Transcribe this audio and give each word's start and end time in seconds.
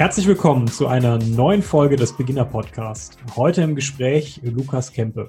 Herzlich 0.00 0.26
willkommen 0.26 0.66
zu 0.66 0.86
einer 0.86 1.18
neuen 1.18 1.60
Folge 1.60 1.96
des 1.96 2.16
Beginner 2.16 2.46
Podcast. 2.46 3.18
Heute 3.36 3.60
im 3.60 3.74
Gespräch 3.74 4.40
Lukas 4.42 4.94
Kempe. 4.94 5.28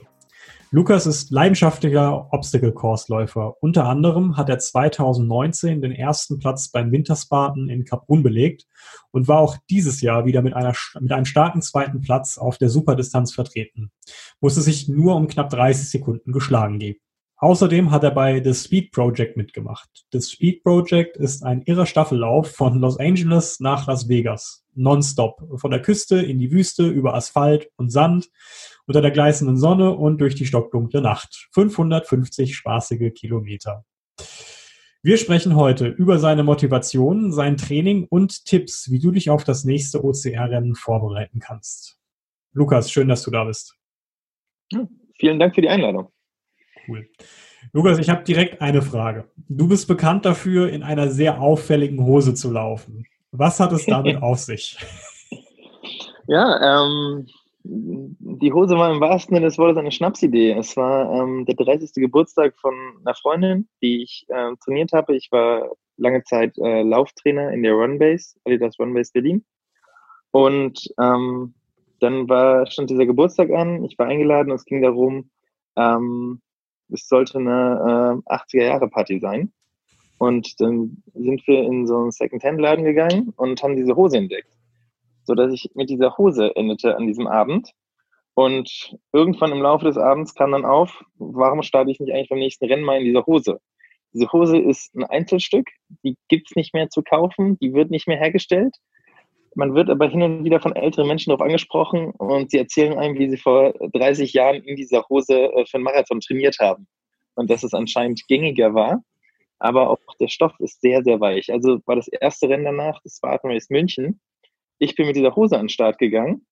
Lukas 0.71 1.05
ist 1.05 1.29
leidenschaftlicher 1.29 2.29
Obstacle 2.31 2.71
Course 2.71 3.11
Läufer. 3.11 3.61
Unter 3.61 3.83
anderem 3.83 4.37
hat 4.37 4.47
er 4.47 4.59
2019 4.59 5.81
den 5.81 5.91
ersten 5.91 6.39
Platz 6.39 6.69
beim 6.69 6.89
Winterspartan 6.93 7.67
in 7.67 7.83
Kaprun 7.83 8.23
belegt 8.23 8.65
und 9.11 9.27
war 9.27 9.39
auch 9.39 9.57
dieses 9.69 9.99
Jahr 9.99 10.25
wieder 10.25 10.41
mit, 10.41 10.53
einer, 10.53 10.73
mit 11.01 11.11
einem 11.11 11.25
starken 11.25 11.61
zweiten 11.61 11.99
Platz 11.99 12.37
auf 12.37 12.57
der 12.57 12.69
Superdistanz 12.69 13.33
vertreten. 13.33 13.91
Musste 14.39 14.61
sich 14.61 14.87
nur 14.87 15.17
um 15.17 15.27
knapp 15.27 15.49
30 15.49 15.89
Sekunden 15.89 16.31
geschlagen 16.31 16.79
geben. 16.79 17.01
Außerdem 17.43 17.89
hat 17.89 18.03
er 18.03 18.11
bei 18.11 18.43
The 18.43 18.53
Speed 18.53 18.91
Project 18.91 19.35
mitgemacht. 19.35 20.05
The 20.11 20.21
Speed 20.21 20.61
Project 20.61 21.17
ist 21.17 21.43
ein 21.43 21.63
irrer 21.63 21.87
Staffellauf 21.87 22.51
von 22.51 22.79
Los 22.79 22.99
Angeles 22.99 23.59
nach 23.59 23.87
Las 23.87 24.07
Vegas. 24.07 24.63
Nonstop. 24.75 25.41
Von 25.55 25.71
der 25.71 25.81
Küste 25.81 26.21
in 26.21 26.37
die 26.37 26.51
Wüste, 26.51 26.87
über 26.87 27.15
Asphalt 27.15 27.71
und 27.77 27.89
Sand, 27.89 28.29
unter 28.85 29.01
der 29.01 29.09
gleißenden 29.09 29.57
Sonne 29.57 29.89
und 29.89 30.21
durch 30.21 30.35
die 30.35 30.45
stockdunkle 30.45 31.01
Nacht. 31.01 31.47
550 31.53 32.55
spaßige 32.55 33.11
Kilometer. 33.11 33.85
Wir 35.01 35.17
sprechen 35.17 35.55
heute 35.55 35.87
über 35.87 36.19
seine 36.19 36.43
Motivation, 36.43 37.31
sein 37.31 37.57
Training 37.57 38.05
und 38.07 38.45
Tipps, 38.45 38.91
wie 38.91 38.99
du 38.99 39.09
dich 39.09 39.31
auf 39.31 39.43
das 39.43 39.63
nächste 39.63 40.03
OCR-Rennen 40.03 40.75
vorbereiten 40.75 41.39
kannst. 41.39 41.97
Lukas, 42.53 42.91
schön, 42.91 43.07
dass 43.07 43.23
du 43.23 43.31
da 43.31 43.45
bist. 43.45 43.75
vielen 45.17 45.39
Dank 45.39 45.55
für 45.55 45.61
die 45.61 45.69
Einladung. 45.69 46.11
Cool. 46.87 47.07
Lukas, 47.73 47.99
ich 47.99 48.09
habe 48.09 48.23
direkt 48.23 48.61
eine 48.61 48.81
Frage. 48.81 49.25
Du 49.47 49.67
bist 49.67 49.87
bekannt 49.87 50.25
dafür, 50.25 50.69
in 50.69 50.83
einer 50.83 51.09
sehr 51.09 51.39
auffälligen 51.41 52.03
Hose 52.03 52.33
zu 52.33 52.51
laufen. 52.51 53.05
Was 53.31 53.59
hat 53.59 53.71
es 53.71 53.85
damit 53.85 54.17
auf 54.21 54.39
sich? 54.39 54.77
Ja, 56.27 56.85
ähm, 56.85 57.27
die 57.63 58.51
Hose 58.53 58.75
war 58.75 58.91
im 58.91 58.99
wahrsten 58.99 59.35
Sinne 59.35 59.47
des 59.47 59.57
Wortes 59.57 59.77
eine 59.77 59.91
Schnapsidee. 59.91 60.51
Es 60.51 60.75
war 60.75 61.13
ähm, 61.13 61.45
der 61.45 61.55
30. 61.55 61.91
Geburtstag 61.93 62.55
von 62.59 62.73
einer 63.05 63.15
Freundin, 63.15 63.67
die 63.81 64.03
ich 64.03 64.25
äh, 64.29 64.51
trainiert 64.63 64.91
habe. 64.93 65.15
Ich 65.15 65.31
war 65.31 65.69
lange 65.97 66.23
Zeit 66.23 66.57
äh, 66.57 66.81
Lauftrainer 66.81 67.51
in 67.51 67.63
der 67.63 67.73
Runbase, 67.73 68.35
Adidas 68.45 68.79
Runbase 68.79 69.11
Berlin. 69.13 69.45
Und 70.31 70.87
ähm, 70.99 71.53
dann 71.99 72.27
war, 72.27 72.65
stand 72.71 72.89
dieser 72.89 73.05
Geburtstag 73.05 73.51
an. 73.51 73.83
Ich 73.85 73.97
war 73.99 74.07
eingeladen 74.07 74.51
und 74.51 74.55
es 74.55 74.65
ging 74.65 74.81
darum, 74.81 75.29
ähm, 75.75 76.41
es 76.91 77.07
sollte 77.07 77.39
eine 77.39 78.21
äh, 78.27 78.33
80er-Jahre-Party 78.33 79.19
sein. 79.19 79.51
Und 80.17 80.59
dann 80.61 81.01
sind 81.13 81.47
wir 81.47 81.63
in 81.63 81.87
so 81.87 81.97
einen 81.97 82.11
Second-Hand-Laden 82.11 82.85
gegangen 82.85 83.33
und 83.37 83.63
haben 83.63 83.75
diese 83.75 83.95
Hose 83.95 84.17
entdeckt. 84.17 84.51
So 85.23 85.33
dass 85.33 85.51
ich 85.51 85.71
mit 85.73 85.89
dieser 85.89 86.17
Hose 86.17 86.55
endete 86.55 86.95
an 86.95 87.07
diesem 87.07 87.27
Abend. 87.27 87.71
Und 88.33 88.95
irgendwann 89.11 89.51
im 89.51 89.61
Laufe 89.61 89.85
des 89.85 89.97
Abends 89.97 90.35
kam 90.35 90.51
dann 90.51 90.65
auf, 90.65 91.03
warum 91.17 91.63
starte 91.63 91.91
ich 91.91 91.99
nicht 91.99 92.13
eigentlich 92.13 92.29
beim 92.29 92.39
nächsten 92.39 92.65
Rennen 92.65 92.83
mal 92.83 92.99
in 92.99 93.05
dieser 93.05 93.25
Hose? 93.25 93.59
Diese 94.13 94.31
Hose 94.31 94.57
ist 94.57 94.93
ein 94.95 95.05
Einzelstück, 95.05 95.69
die 96.03 96.17
gibt's 96.27 96.55
nicht 96.55 96.73
mehr 96.73 96.89
zu 96.89 97.01
kaufen, 97.01 97.57
die 97.59 97.73
wird 97.73 97.91
nicht 97.91 98.07
mehr 98.07 98.17
hergestellt. 98.17 98.75
Man 99.53 99.75
wird 99.75 99.89
aber 99.89 100.07
hin 100.07 100.21
und 100.21 100.45
wieder 100.45 100.61
von 100.61 100.75
älteren 100.75 101.07
Menschen 101.07 101.31
darauf 101.31 101.45
angesprochen 101.45 102.11
und 102.11 102.51
sie 102.51 102.57
erzählen 102.57 102.97
einem, 102.97 103.17
wie 103.17 103.29
sie 103.29 103.37
vor 103.37 103.73
30 103.93 104.31
Jahren 104.33 104.63
in 104.63 104.77
dieser 104.77 105.03
Hose 105.09 105.33
äh, 105.33 105.65
für 105.65 105.75
einen 105.75 105.83
Marathon 105.83 106.21
trainiert 106.21 106.57
haben. 106.59 106.87
Und 107.35 107.49
dass 107.49 107.63
es 107.63 107.73
anscheinend 107.73 108.27
gängiger 108.27 108.73
war. 108.73 109.03
Aber 109.59 109.89
auch 109.89 109.99
der 110.19 110.27
Stoff 110.27 110.53
ist 110.59 110.81
sehr, 110.81 111.03
sehr 111.03 111.19
weich. 111.19 111.51
Also 111.51 111.79
war 111.85 111.95
das 111.95 112.07
erste 112.07 112.49
Rennen 112.49 112.65
danach, 112.65 112.99
das 113.03 113.21
war 113.21 113.39
Race 113.43 113.69
München. 113.69 114.19
Ich 114.79 114.95
bin 114.95 115.05
mit 115.05 115.15
dieser 115.15 115.35
Hose 115.35 115.55
an 115.55 115.63
den 115.63 115.69
Start 115.69 115.97
gegangen. 115.97 116.45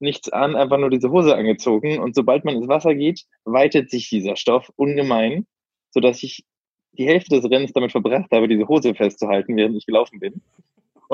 Nichts 0.00 0.28
an, 0.28 0.56
einfach 0.56 0.78
nur 0.78 0.90
diese 0.90 1.10
Hose 1.10 1.34
angezogen. 1.36 2.00
Und 2.00 2.14
sobald 2.14 2.44
man 2.44 2.56
ins 2.56 2.68
Wasser 2.68 2.94
geht, 2.94 3.24
weitet 3.44 3.90
sich 3.90 4.10
dieser 4.10 4.36
Stoff 4.36 4.70
ungemein, 4.76 5.46
sodass 5.90 6.22
ich 6.22 6.44
die 6.92 7.06
Hälfte 7.06 7.40
des 7.40 7.50
Rennens 7.50 7.72
damit 7.72 7.92
verbracht 7.92 8.30
habe, 8.32 8.48
diese 8.48 8.68
Hose 8.68 8.94
festzuhalten, 8.94 9.56
während 9.56 9.76
ich 9.76 9.86
gelaufen 9.86 10.18
bin 10.18 10.42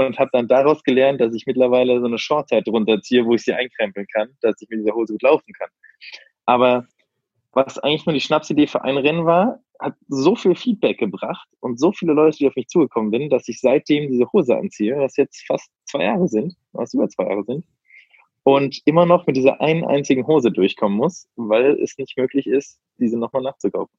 und 0.06 0.18
habe 0.18 0.30
dann 0.32 0.46
daraus 0.46 0.82
gelernt, 0.84 1.20
dass 1.20 1.34
ich 1.34 1.46
mittlerweile 1.46 1.98
so 2.00 2.06
eine 2.06 2.18
Shortzeit 2.18 2.66
drunter 2.66 3.00
ziehe, 3.00 3.24
wo 3.24 3.34
ich 3.34 3.42
sie 3.42 3.52
einkrempeln 3.52 4.06
kann, 4.12 4.28
dass 4.40 4.60
ich 4.60 4.68
mit 4.68 4.80
dieser 4.80 4.94
Hose 4.94 5.14
gut 5.14 5.22
laufen 5.22 5.52
kann. 5.52 5.68
Aber 6.46 6.86
was 7.52 7.78
eigentlich 7.78 8.06
nur 8.06 8.12
die 8.12 8.20
Schnapsidee 8.20 8.68
für 8.68 8.82
ein 8.82 8.96
Rennen 8.96 9.26
war, 9.26 9.60
hat 9.80 9.94
so 10.08 10.36
viel 10.36 10.54
Feedback 10.54 10.98
gebracht 10.98 11.48
und 11.60 11.80
so 11.80 11.92
viele 11.92 12.12
Leute, 12.12 12.38
die 12.38 12.46
auf 12.46 12.56
mich 12.56 12.68
zugekommen 12.68 13.10
sind, 13.10 13.30
dass 13.30 13.48
ich 13.48 13.60
seitdem 13.60 14.08
diese 14.10 14.30
Hose 14.32 14.56
anziehe, 14.56 14.96
was 14.98 15.16
jetzt 15.16 15.44
fast 15.46 15.70
zwei 15.84 16.04
Jahre 16.04 16.28
sind, 16.28 16.54
was 16.72 16.94
über 16.94 17.08
zwei 17.08 17.24
Jahre 17.24 17.44
sind, 17.44 17.64
und 18.44 18.80
immer 18.86 19.06
noch 19.06 19.26
mit 19.26 19.36
dieser 19.36 19.60
einen 19.60 19.84
einzigen 19.84 20.26
Hose 20.26 20.50
durchkommen 20.50 20.96
muss, 20.96 21.28
weil 21.36 21.80
es 21.82 21.98
nicht 21.98 22.16
möglich 22.16 22.46
ist, 22.46 22.80
diese 22.98 23.18
nochmal 23.18 23.42
nachzukaufen. 23.42 23.96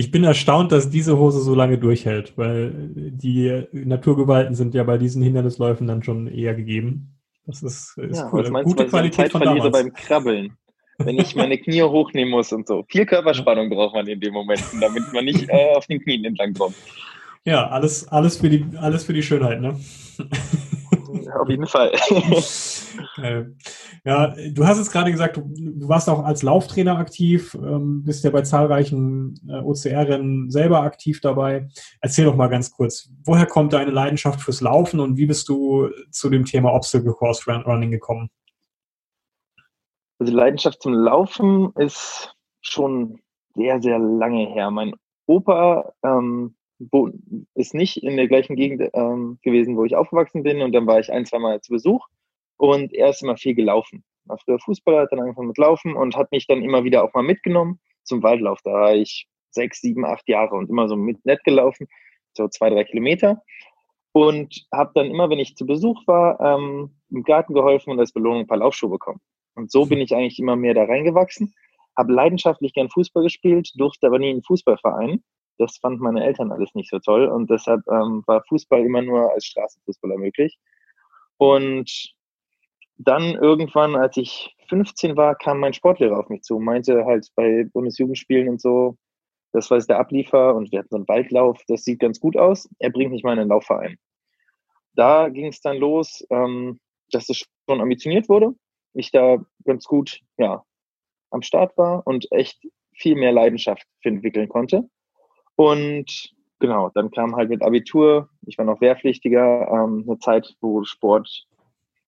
Ich 0.00 0.12
bin 0.12 0.22
erstaunt, 0.22 0.70
dass 0.70 0.90
diese 0.90 1.18
Hose 1.18 1.40
so 1.40 1.56
lange 1.56 1.76
durchhält, 1.76 2.38
weil 2.38 2.72
die 2.94 3.64
Naturgewalten 3.72 4.54
sind 4.54 4.72
ja 4.72 4.84
bei 4.84 4.96
diesen 4.96 5.22
Hindernisläufen 5.22 5.88
dann 5.88 6.04
schon 6.04 6.28
eher 6.28 6.54
gegeben. 6.54 7.18
Das 7.46 7.64
ist, 7.64 7.98
ist 7.98 8.18
ja, 8.18 8.30
cool. 8.32 8.44
Was 8.44 8.50
meinst 8.50 8.68
Gute 8.68 8.84
du, 8.84 8.90
Qualität 8.90 9.16
Zeit 9.16 9.32
von 9.32 9.40
damals. 9.40 9.72
beim 9.72 9.92
Krabbeln, 9.92 10.56
wenn 10.98 11.18
ich 11.18 11.34
meine 11.34 11.58
Knie 11.58 11.82
hochnehmen 11.82 12.30
muss 12.30 12.52
und 12.52 12.68
so. 12.68 12.84
Viel 12.88 13.06
Körperspannung 13.06 13.70
braucht 13.70 13.96
man 13.96 14.06
in 14.06 14.20
dem 14.20 14.34
Moment, 14.34 14.62
damit 14.80 15.12
man 15.12 15.24
nicht 15.24 15.48
äh, 15.48 15.74
auf 15.74 15.86
den 15.88 16.00
Knien 16.00 16.24
entlang 16.24 16.54
kommt. 16.54 16.76
Ja, 17.44 17.66
alles, 17.66 18.06
alles, 18.06 18.36
für 18.36 18.50
die, 18.50 18.66
alles 18.76 19.02
für 19.02 19.14
die 19.14 19.22
Schönheit, 19.24 19.60
ne? 19.60 19.80
Auf 21.40 21.48
jeden 21.48 21.66
Fall. 21.66 21.90
ja, 24.04 24.34
du 24.52 24.66
hast 24.66 24.78
es 24.78 24.90
gerade 24.90 25.10
gesagt, 25.10 25.36
du, 25.36 25.88
warst 25.88 26.08
auch 26.08 26.24
als 26.24 26.42
Lauftrainer 26.42 26.98
aktiv, 26.98 27.54
ähm, 27.54 28.02
bist 28.04 28.24
ja 28.24 28.30
bei 28.30 28.42
zahlreichen 28.42 29.34
äh, 29.48 29.60
OCR-Rennen 29.60 30.50
selber 30.50 30.82
aktiv 30.82 31.20
dabei. 31.20 31.68
Erzähl 32.00 32.24
doch 32.24 32.36
mal 32.36 32.48
ganz 32.48 32.70
kurz, 32.70 33.10
woher 33.24 33.46
kommt 33.46 33.72
deine 33.72 33.90
Leidenschaft 33.90 34.40
fürs 34.40 34.60
Laufen 34.60 35.00
und 35.00 35.16
wie 35.16 35.26
bist 35.26 35.48
du 35.48 35.88
zu 36.10 36.30
dem 36.30 36.44
Thema 36.44 36.72
Obstacle 36.72 37.12
Course 37.12 37.50
Running 37.50 37.90
gekommen? 37.90 38.30
Also 40.18 40.32
die 40.32 40.36
Leidenschaft 40.36 40.82
zum 40.82 40.94
Laufen 40.94 41.72
ist 41.76 42.34
schon 42.60 43.20
sehr, 43.54 43.80
sehr 43.80 43.98
lange 43.98 44.48
her. 44.48 44.70
Mein 44.70 44.94
Opa 45.26 45.92
ähm, 46.04 46.56
ist 47.54 47.74
nicht 47.74 48.02
in 48.02 48.16
der 48.16 48.28
gleichen 48.28 48.56
Gegend 48.56 48.88
ähm, 48.94 49.38
gewesen, 49.42 49.76
wo 49.76 49.84
ich 49.84 49.96
aufgewachsen 49.96 50.42
bin. 50.42 50.62
Und 50.62 50.72
dann 50.72 50.86
war 50.86 51.00
ich 51.00 51.12
ein, 51.12 51.26
zwei 51.26 51.38
Mal 51.38 51.60
zu 51.60 51.72
Besuch 51.72 52.06
und 52.58 52.92
er 52.92 53.10
ist 53.10 53.22
immer 53.22 53.36
viel 53.36 53.54
gelaufen. 53.54 54.04
War 54.26 54.38
früher 54.38 54.58
Fußballer, 54.58 55.00
hat 55.00 55.12
dann 55.12 55.20
angefangen 55.20 55.48
mit 55.48 55.58
Laufen 55.58 55.96
und 55.96 56.16
hat 56.16 56.30
mich 56.30 56.46
dann 56.46 56.62
immer 56.62 56.84
wieder 56.84 57.02
auch 57.02 57.14
mal 57.14 57.22
mitgenommen 57.22 57.80
zum 58.02 58.22
Waldlauf. 58.22 58.60
Da 58.62 58.72
war 58.72 58.94
ich 58.94 59.26
sechs, 59.50 59.80
sieben, 59.80 60.04
acht 60.04 60.28
Jahre 60.28 60.54
und 60.54 60.68
immer 60.68 60.88
so 60.88 60.96
mit 60.96 61.24
nett 61.24 61.42
gelaufen, 61.44 61.88
so 62.34 62.46
zwei, 62.48 62.68
drei 62.68 62.84
Kilometer. 62.84 63.42
Und 64.12 64.66
habe 64.72 64.92
dann 64.94 65.06
immer, 65.06 65.30
wenn 65.30 65.38
ich 65.38 65.56
zu 65.56 65.64
Besuch 65.64 66.06
war, 66.06 66.40
ähm, 66.40 66.94
im 67.10 67.22
Garten 67.22 67.54
geholfen 67.54 67.90
und 67.90 68.00
als 68.00 68.12
Belohnung 68.12 68.40
ein 68.40 68.46
paar 68.46 68.58
Laufschuhe 68.58 68.90
bekommen. 68.90 69.20
Und 69.54 69.70
so 69.70 69.86
bin 69.86 70.00
ich 70.00 70.14
eigentlich 70.14 70.38
immer 70.38 70.56
mehr 70.56 70.74
da 70.74 70.84
reingewachsen. 70.84 71.54
Habe 71.96 72.12
leidenschaftlich 72.12 72.74
gern 72.74 72.90
Fußball 72.90 73.22
gespielt, 73.22 73.72
durfte 73.76 74.06
aber 74.06 74.18
nie 74.18 74.30
in 74.30 74.36
einen 74.36 74.44
Fußballverein 74.44 75.22
das 75.58 75.76
fanden 75.78 76.02
meine 76.02 76.24
Eltern 76.24 76.52
alles 76.52 76.74
nicht 76.74 76.88
so 76.88 76.98
toll 77.00 77.26
und 77.26 77.50
deshalb 77.50 77.86
ähm, 77.88 78.22
war 78.26 78.42
Fußball 78.48 78.80
immer 78.80 79.02
nur 79.02 79.32
als 79.32 79.44
Straßenfußballer 79.46 80.16
möglich. 80.16 80.56
Und 81.36 82.14
dann 82.98 83.34
irgendwann, 83.36 83.94
als 83.94 84.16
ich 84.16 84.54
15 84.68 85.16
war, 85.16 85.36
kam 85.36 85.60
mein 85.60 85.72
Sportlehrer 85.72 86.18
auf 86.18 86.28
mich 86.28 86.42
zu, 86.42 86.58
meinte 86.58 87.04
halt 87.04 87.28
bei 87.36 87.64
Bundesjugendspielen 87.72 88.48
und 88.48 88.60
so, 88.60 88.96
das 89.52 89.70
war 89.70 89.78
jetzt 89.78 89.88
der 89.88 89.98
Abliefer 89.98 90.54
und 90.54 90.70
wir 90.72 90.80
hatten 90.80 90.90
so 90.90 90.96
einen 90.96 91.08
Waldlauf, 91.08 91.62
das 91.68 91.84
sieht 91.84 92.00
ganz 92.00 92.20
gut 92.20 92.36
aus, 92.36 92.68
er 92.78 92.90
bringt 92.90 93.12
mich 93.12 93.22
mal 93.22 93.32
in 93.32 93.38
den 93.38 93.48
Laufverein. 93.48 93.98
Da 94.94 95.28
ging 95.28 95.46
es 95.46 95.60
dann 95.60 95.78
los, 95.78 96.26
ähm, 96.30 96.80
dass 97.10 97.28
es 97.28 97.44
schon 97.68 97.80
ambitioniert 97.80 98.28
wurde, 98.28 98.54
ich 98.94 99.12
da 99.12 99.38
ganz 99.64 99.84
gut 99.84 100.20
ja, 100.36 100.64
am 101.30 101.42
Start 101.42 101.76
war 101.78 102.06
und 102.06 102.30
echt 102.32 102.60
viel 102.92 103.14
mehr 103.14 103.32
Leidenschaft 103.32 103.86
für 104.02 104.08
entwickeln 104.08 104.48
konnte. 104.48 104.88
Und 105.54 106.34
genau, 106.58 106.90
dann 106.90 107.10
kam 107.12 107.36
halt 107.36 107.48
mit 107.48 107.62
Abitur, 107.62 108.28
ich 108.44 108.58
war 108.58 108.64
noch 108.64 108.80
Wehrpflichtiger, 108.80 109.68
ähm, 109.70 110.04
eine 110.06 110.18
Zeit, 110.18 110.56
wo 110.60 110.82
Sport 110.82 111.46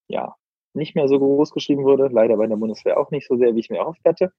ja 0.09 0.35
nicht 0.75 0.95
mehr 0.95 1.09
so 1.09 1.19
groß 1.19 1.53
geschrieben 1.53 1.85
wurde. 1.85 2.09
Leider 2.09 2.37
bei 2.37 2.47
der 2.47 2.57
Bundeswehr 2.57 2.99
auch 2.99 3.11
nicht 3.11 3.27
so 3.27 3.37
sehr, 3.37 3.55
wie 3.55 3.61
ich 3.61 3.71
mir 3.71 3.79
erhofft 3.79 4.05
hatte. 4.05 4.33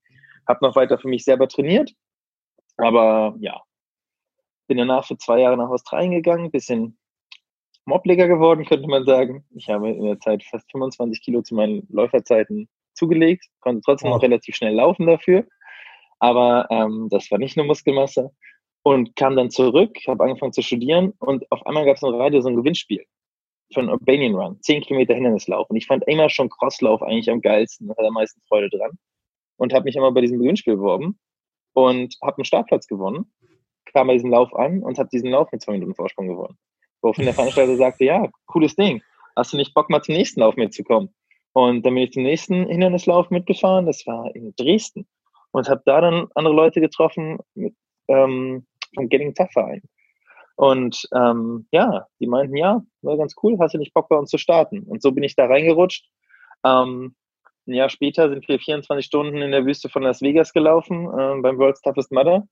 Habe 0.47 0.65
noch 0.65 0.75
weiter 0.75 0.97
für 0.97 1.07
mich 1.07 1.23
selber 1.23 1.47
trainiert. 1.47 1.93
Aber 2.77 3.35
ja, 3.39 3.61
bin 4.67 4.77
danach 4.77 5.05
für 5.05 5.17
zwei 5.17 5.41
Jahre 5.41 5.57
nach 5.57 5.69
Australien 5.69 6.11
gegangen, 6.11 6.51
bisschen 6.51 6.97
mobbliger 7.85 8.27
geworden, 8.27 8.65
könnte 8.65 8.87
man 8.87 9.05
sagen. 9.05 9.45
Ich 9.51 9.69
habe 9.69 9.89
in 9.89 10.05
der 10.05 10.19
Zeit 10.19 10.43
fast 10.43 10.71
25 10.71 11.21
Kilo 11.21 11.41
zu 11.41 11.55
meinen 11.55 11.87
Läuferzeiten 11.89 12.69
zugelegt, 12.93 13.45
konnte 13.59 13.81
trotzdem 13.83 14.11
noch 14.11 14.21
relativ 14.21 14.55
schnell 14.55 14.75
laufen 14.75 15.07
dafür. 15.07 15.45
Aber 16.19 16.67
ähm, 16.69 17.07
das 17.09 17.29
war 17.31 17.39
nicht 17.39 17.57
nur 17.57 17.65
Muskelmasse. 17.65 18.31
Und 18.83 19.15
kam 19.15 19.35
dann 19.35 19.51
zurück, 19.51 19.95
habe 20.07 20.23
angefangen 20.23 20.53
zu 20.53 20.63
studieren 20.63 21.13
und 21.19 21.51
auf 21.51 21.63
einmal 21.67 21.85
gab 21.85 21.97
es 21.97 22.01
im 22.01 22.15
Radio 22.15 22.41
so 22.41 22.49
ein 22.49 22.55
Gewinnspiel 22.55 23.05
für 23.73 23.79
einen 23.79 23.89
Urbanian 23.89 24.35
Run, 24.35 24.61
10 24.61 24.81
Kilometer 24.81 25.13
Hindernislauf. 25.13 25.69
Und 25.69 25.77
ich 25.77 25.87
fand 25.87 26.03
immer 26.07 26.29
schon 26.29 26.49
Crosslauf 26.49 27.01
eigentlich 27.01 27.29
am 27.29 27.41
geilsten, 27.41 27.89
hatte 27.89 28.07
am 28.07 28.13
meisten 28.13 28.41
Freude 28.47 28.69
dran. 28.69 28.91
Und 29.57 29.73
habe 29.73 29.85
mich 29.85 29.95
immer 29.95 30.11
bei 30.11 30.21
diesem 30.21 30.39
Gewinnspiel 30.39 30.75
beworben 30.75 31.19
und 31.73 32.15
habe 32.23 32.37
einen 32.37 32.45
Startplatz 32.45 32.87
gewonnen, 32.87 33.31
kam 33.85 34.07
bei 34.07 34.13
diesem 34.13 34.31
Lauf 34.31 34.53
an 34.55 34.81
und 34.81 34.97
habe 34.97 35.09
diesen 35.09 35.29
Lauf 35.29 35.51
mit 35.51 35.61
zwei 35.61 35.73
Minuten 35.73 35.93
Vorsprung 35.93 36.27
gewonnen. 36.27 36.57
Woraufhin 37.01 37.25
der 37.25 37.33
Veranstalter 37.33 37.75
sagte, 37.75 38.05
ja, 38.05 38.29
cooles 38.45 38.75
Ding. 38.75 39.01
Hast 39.35 39.53
du 39.53 39.57
nicht 39.57 39.73
Bock, 39.73 39.89
mal 39.89 40.01
zum 40.01 40.15
nächsten 40.15 40.39
Lauf 40.39 40.55
mitzukommen? 40.55 41.13
Und 41.53 41.85
dann 41.85 41.93
bin 41.93 42.03
ich 42.03 42.11
zum 42.11 42.23
nächsten 42.23 42.67
Hindernislauf 42.67 43.29
mitgefahren. 43.29 43.85
Das 43.85 44.05
war 44.07 44.33
in 44.35 44.53
Dresden. 44.55 45.07
Und 45.51 45.69
habe 45.69 45.81
da 45.85 46.01
dann 46.01 46.27
andere 46.35 46.55
Leute 46.55 46.79
getroffen 46.79 47.39
mit, 47.55 47.75
ähm, 48.07 48.65
vom 48.95 49.09
Getting 49.09 49.33
Tough 49.33 49.51
Verein. 49.51 49.81
Und 50.61 51.09
ähm, 51.15 51.65
ja, 51.71 52.05
die 52.19 52.27
meinten, 52.27 52.55
ja, 52.55 52.83
war 53.01 53.17
ganz 53.17 53.33
cool, 53.41 53.57
hast 53.59 53.73
du 53.73 53.79
nicht 53.79 53.95
Bock 53.95 54.09
bei 54.09 54.15
uns 54.15 54.29
zu 54.29 54.37
starten? 54.37 54.83
Und 54.83 55.01
so 55.01 55.11
bin 55.11 55.23
ich 55.23 55.35
da 55.35 55.47
reingerutscht. 55.47 56.07
Ähm, 56.63 57.15
ein 57.65 57.73
Jahr 57.73 57.89
später 57.89 58.29
sind 58.29 58.47
wir 58.47 58.59
24 58.59 59.03
Stunden 59.03 59.37
in 59.37 59.49
der 59.49 59.65
Wüste 59.65 59.89
von 59.89 60.03
Las 60.03 60.21
Vegas 60.21 60.53
gelaufen, 60.53 61.07
äh, 61.07 61.41
beim 61.41 61.57
World's 61.57 61.81
Toughest 61.81 62.11
Mudder, 62.11 62.47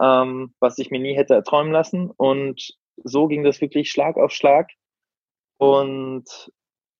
ähm, 0.00 0.54
was 0.58 0.78
ich 0.78 0.90
mir 0.90 1.00
nie 1.00 1.14
hätte 1.16 1.34
erträumen 1.34 1.70
lassen. 1.70 2.10
Und 2.16 2.74
so 3.04 3.28
ging 3.28 3.44
das 3.44 3.60
wirklich 3.60 3.90
Schlag 3.90 4.16
auf 4.16 4.32
Schlag. 4.32 4.70
Und 5.58 6.24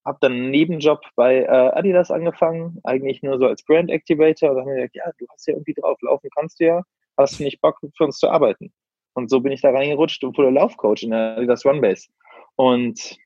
habe 0.05 0.19
dann 0.21 0.33
einen 0.33 0.51
Nebenjob 0.51 1.01
bei 1.17 1.45
äh, 1.45 1.47
Adidas 1.47 2.11
angefangen, 2.11 2.81
eigentlich 2.85 3.23
nur 3.23 3.39
so 3.39 3.47
als 3.47 3.65
Brand 3.65 3.91
Activator. 3.91 4.51
Und 4.51 4.57
dann 4.57 4.67
habe 4.67 4.77
ich 4.77 4.93
gesagt, 4.93 4.97
ja, 4.97 5.13
du 5.17 5.27
hast 5.33 5.47
ja 5.47 5.55
irgendwie 5.55 5.73
drauf, 5.73 5.97
laufen 6.03 6.29
kannst 6.37 6.61
du 6.61 6.67
ja, 6.67 6.83
hast 7.17 7.41
du 7.41 7.45
nicht 7.45 7.63
Bock 7.63 7.79
für 7.97 8.05
uns 8.05 8.19
zu 8.19 8.29
arbeiten? 8.29 8.75
Und 9.15 9.31
so 9.31 9.41
bin 9.41 9.53
ich 9.53 9.61
da 9.61 9.71
reingerutscht 9.71 10.25
und 10.25 10.37
wurde 10.37 10.51
Laufcoach 10.51 11.03
in 11.03 11.11
der 11.11 11.37
Adidas 11.37 11.65
Runbase. 11.65 12.09
Und 12.57 13.17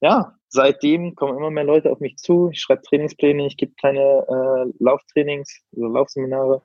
ja, 0.00 0.34
seitdem 0.48 1.14
kommen 1.14 1.36
immer 1.36 1.50
mehr 1.50 1.64
Leute 1.64 1.90
auf 1.90 2.00
mich 2.00 2.16
zu. 2.16 2.50
Ich 2.50 2.60
schreibe 2.60 2.82
Trainingspläne, 2.82 3.46
ich 3.46 3.56
gebe 3.56 3.72
kleine 3.74 4.00
äh, 4.00 4.72
Lauftrainings, 4.82 5.62
also 5.72 5.86
Laufseminare 5.86 6.62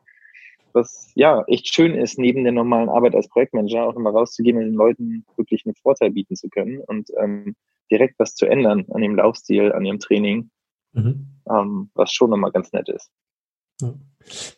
was 0.75 1.11
ja 1.15 1.43
echt 1.47 1.73
schön 1.73 1.95
ist, 1.95 2.19
neben 2.19 2.43
der 2.43 2.51
normalen 2.51 2.89
Arbeit 2.89 3.15
als 3.15 3.29
Projektmanager 3.29 3.87
auch 3.87 3.93
nochmal 3.93 4.13
rauszugehen 4.13 4.57
und 4.57 4.65
den 4.65 4.73
Leuten 4.73 5.25
wirklich 5.37 5.65
einen 5.65 5.75
Vorteil 5.75 6.11
bieten 6.11 6.35
zu 6.35 6.49
können 6.49 6.81
und 6.81 7.09
ähm, 7.17 7.55
direkt 7.89 8.19
was 8.19 8.35
zu 8.35 8.45
ändern 8.45 8.85
an 8.91 9.01
dem 9.01 9.15
Laufstil, 9.15 9.71
an 9.71 9.85
ihrem 9.85 9.99
Training, 9.99 10.51
mhm. 10.91 11.27
ähm, 11.49 11.89
was 11.95 12.11
schon 12.11 12.29
nochmal 12.29 12.51
ganz 12.51 12.73
nett 12.73 12.89
ist. 12.89 13.09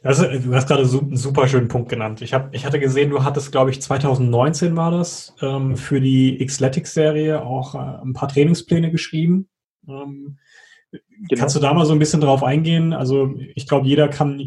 Also, 0.01 0.23
du 0.23 0.55
hast 0.55 0.67
gerade 0.67 0.83
einen 0.83 1.17
super 1.17 1.47
schönen 1.47 1.67
Punkt 1.67 1.89
genannt. 1.89 2.21
Ich, 2.21 2.33
hab, 2.33 2.53
ich 2.53 2.65
hatte 2.65 2.79
gesehen, 2.79 3.09
du 3.09 3.23
hattest, 3.23 3.51
glaube 3.51 3.71
ich, 3.71 3.81
2019 3.81 4.75
war 4.75 4.91
das, 4.91 5.35
ähm, 5.41 5.75
für 5.75 5.99
die 5.99 6.37
Xletics-Serie 6.45 7.43
auch 7.43 7.75
äh, 7.75 8.01
ein 8.01 8.13
paar 8.13 8.29
Trainingspläne 8.29 8.91
geschrieben. 8.91 9.49
Ähm, 9.87 10.37
genau. 10.91 11.39
Kannst 11.39 11.55
du 11.55 11.59
da 11.59 11.73
mal 11.73 11.85
so 11.85 11.93
ein 11.93 11.99
bisschen 11.99 12.21
drauf 12.21 12.43
eingehen? 12.43 12.93
Also 12.93 13.35
ich 13.55 13.67
glaube, 13.67 13.87
jeder 13.87 14.07
kann 14.07 14.39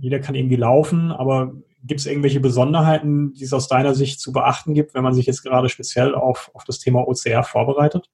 jeder 0.00 0.20
kann 0.20 0.34
irgendwie 0.34 0.56
laufen, 0.56 1.12
aber 1.12 1.52
gibt 1.82 2.00
es 2.00 2.06
irgendwelche 2.06 2.40
Besonderheiten, 2.40 3.34
die 3.34 3.44
es 3.44 3.52
aus 3.52 3.68
deiner 3.68 3.94
Sicht 3.94 4.20
zu 4.20 4.32
beachten 4.32 4.74
gibt, 4.74 4.94
wenn 4.94 5.02
man 5.02 5.14
sich 5.14 5.26
jetzt 5.26 5.42
gerade 5.42 5.68
speziell 5.68 6.14
auf, 6.14 6.50
auf 6.54 6.64
das 6.64 6.78
Thema 6.78 7.06
OCR 7.06 7.42
vorbereitet? 7.42 8.10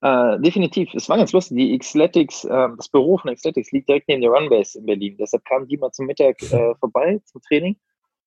Äh, 0.00 0.38
definitiv. 0.40 0.94
Es 0.94 1.08
war 1.08 1.16
ganz 1.16 1.32
lustig. 1.32 1.56
Die 1.56 1.78
Xletics, 1.78 2.44
äh, 2.44 2.68
das 2.76 2.88
Büro 2.88 3.18
von 3.18 3.34
Xletics 3.34 3.72
liegt 3.72 3.88
direkt 3.88 4.08
neben 4.08 4.22
der 4.22 4.30
Runbase 4.30 4.78
in 4.78 4.86
Berlin. 4.86 5.16
Deshalb 5.18 5.44
kamen 5.44 5.66
die 5.66 5.76
mal 5.76 5.90
zum 5.90 6.06
Mittag 6.06 6.40
äh, 6.52 6.74
vorbei 6.76 7.20
zum 7.24 7.40
Training. 7.42 7.76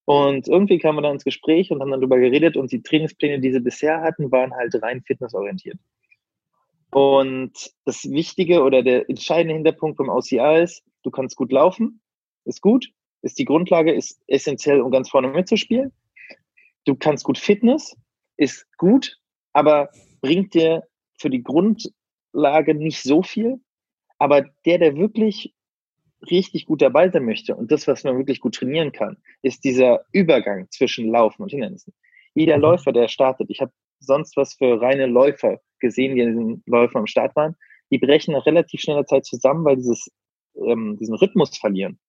Und 0.06 0.47
irgendwie 0.47 0.79
kamen 0.79 0.97
wir 0.97 1.03
dann 1.03 1.13
ins 1.13 1.23
Gespräch 1.23 1.71
und 1.71 1.79
haben 1.79 1.91
dann 1.91 2.01
darüber 2.01 2.18
geredet. 2.18 2.57
Und 2.57 2.71
die 2.71 2.81
Trainingspläne, 2.81 3.39
die 3.39 3.51
sie 3.51 3.62
bisher 3.62 4.01
hatten, 4.01 4.31
waren 4.31 4.53
halt 4.53 4.73
rein 4.81 5.01
fitnessorientiert. 5.01 5.77
Und 6.91 7.53
das 7.85 8.03
Wichtige 8.09 8.63
oder 8.63 8.83
der 8.83 9.09
entscheidende 9.09 9.53
Hinterpunkt 9.53 9.95
vom 9.95 10.09
OCR 10.09 10.62
ist, 10.62 10.83
du 11.03 11.12
kannst 11.12 11.38
gut 11.38 11.53
laufen, 11.53 12.01
ist 12.44 12.62
gut, 12.62 12.91
ist 13.21 13.39
die 13.39 13.45
Grundlage, 13.45 13.94
ist 13.94 14.21
essentiell, 14.27 14.81
um 14.81 14.91
ganz 14.91 15.09
vorne 15.09 15.29
mitzuspielen. 15.29 15.94
Du 16.83 16.95
kannst 16.95 17.24
gut 17.24 17.38
Fitness, 17.38 17.95
ist 18.35 18.65
gut, 18.77 19.17
aber 19.53 19.89
bringt 20.19 20.53
dir 20.53 20.83
für 21.21 21.29
die 21.29 21.44
Grundlage 21.44 22.75
nicht 22.75 23.01
so 23.01 23.23
viel. 23.23 23.59
Aber 24.18 24.44
der, 24.65 24.77
der 24.77 24.95
wirklich 24.95 25.53
richtig 26.29 26.65
gut 26.65 26.81
dabei 26.81 27.09
sein 27.09 27.25
möchte 27.25 27.56
und 27.56 27.71
das, 27.71 27.88
was 27.88 28.03
man 28.03 28.18
wirklich 28.18 28.39
gut 28.39 28.56
trainieren 28.56 28.91
kann, 28.91 29.18
ist 29.41 29.63
dieser 29.63 30.06
Übergang 30.12 30.68
zwischen 30.69 31.09
Laufen 31.09 31.41
und 31.41 31.50
Hindernissen. 31.50 31.94
Jeder 32.35 32.57
mhm. 32.57 32.63
Läufer, 32.63 32.91
der 32.91 33.07
startet, 33.07 33.50
ich 33.50 33.62
habe 33.62 33.71
sonst 34.00 34.38
was 34.38 34.53
für 34.53 34.79
reine 34.79 35.07
Läufer 35.07 35.59
gesehen, 35.79 36.15
die 36.15 36.21
in 36.21 36.29
diesen 36.29 36.63
Läufen 36.68 36.97
am 36.97 37.07
Start 37.07 37.35
waren, 37.35 37.56
die 37.91 37.97
brechen 37.97 38.33
nach 38.33 38.45
relativ 38.45 38.81
schneller 38.81 39.06
Zeit 39.06 39.25
zusammen, 39.25 39.65
weil 39.65 39.77
dieses 39.77 40.12
ähm, 40.56 40.97
diesen 41.00 41.15
Rhythmus 41.15 41.57
verlieren, 41.57 42.00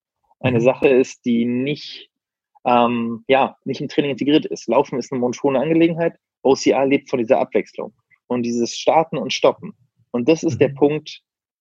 eine 0.40 0.58
mhm. 0.58 0.64
Sache 0.64 0.88
ist, 0.88 1.24
die 1.24 1.44
nicht, 1.44 2.10
ähm, 2.64 3.24
ja, 3.28 3.56
nicht 3.64 3.80
im 3.80 3.88
Training 3.88 4.12
integriert 4.12 4.46
ist. 4.46 4.68
Laufen 4.68 4.98
ist 4.98 5.12
eine 5.12 5.20
monotone 5.20 5.60
Angelegenheit. 5.60 6.16
OCR 6.42 6.86
lebt 6.86 7.08
von 7.08 7.20
dieser 7.20 7.38
Abwechslung 7.38 7.94
und 8.32 8.42
dieses 8.42 8.76
Starten 8.76 9.18
und 9.18 9.32
Stoppen. 9.32 9.74
Und 10.10 10.28
das 10.28 10.42
ist 10.42 10.54
mhm. 10.54 10.58
der 10.58 10.68
Punkt, 10.70 11.20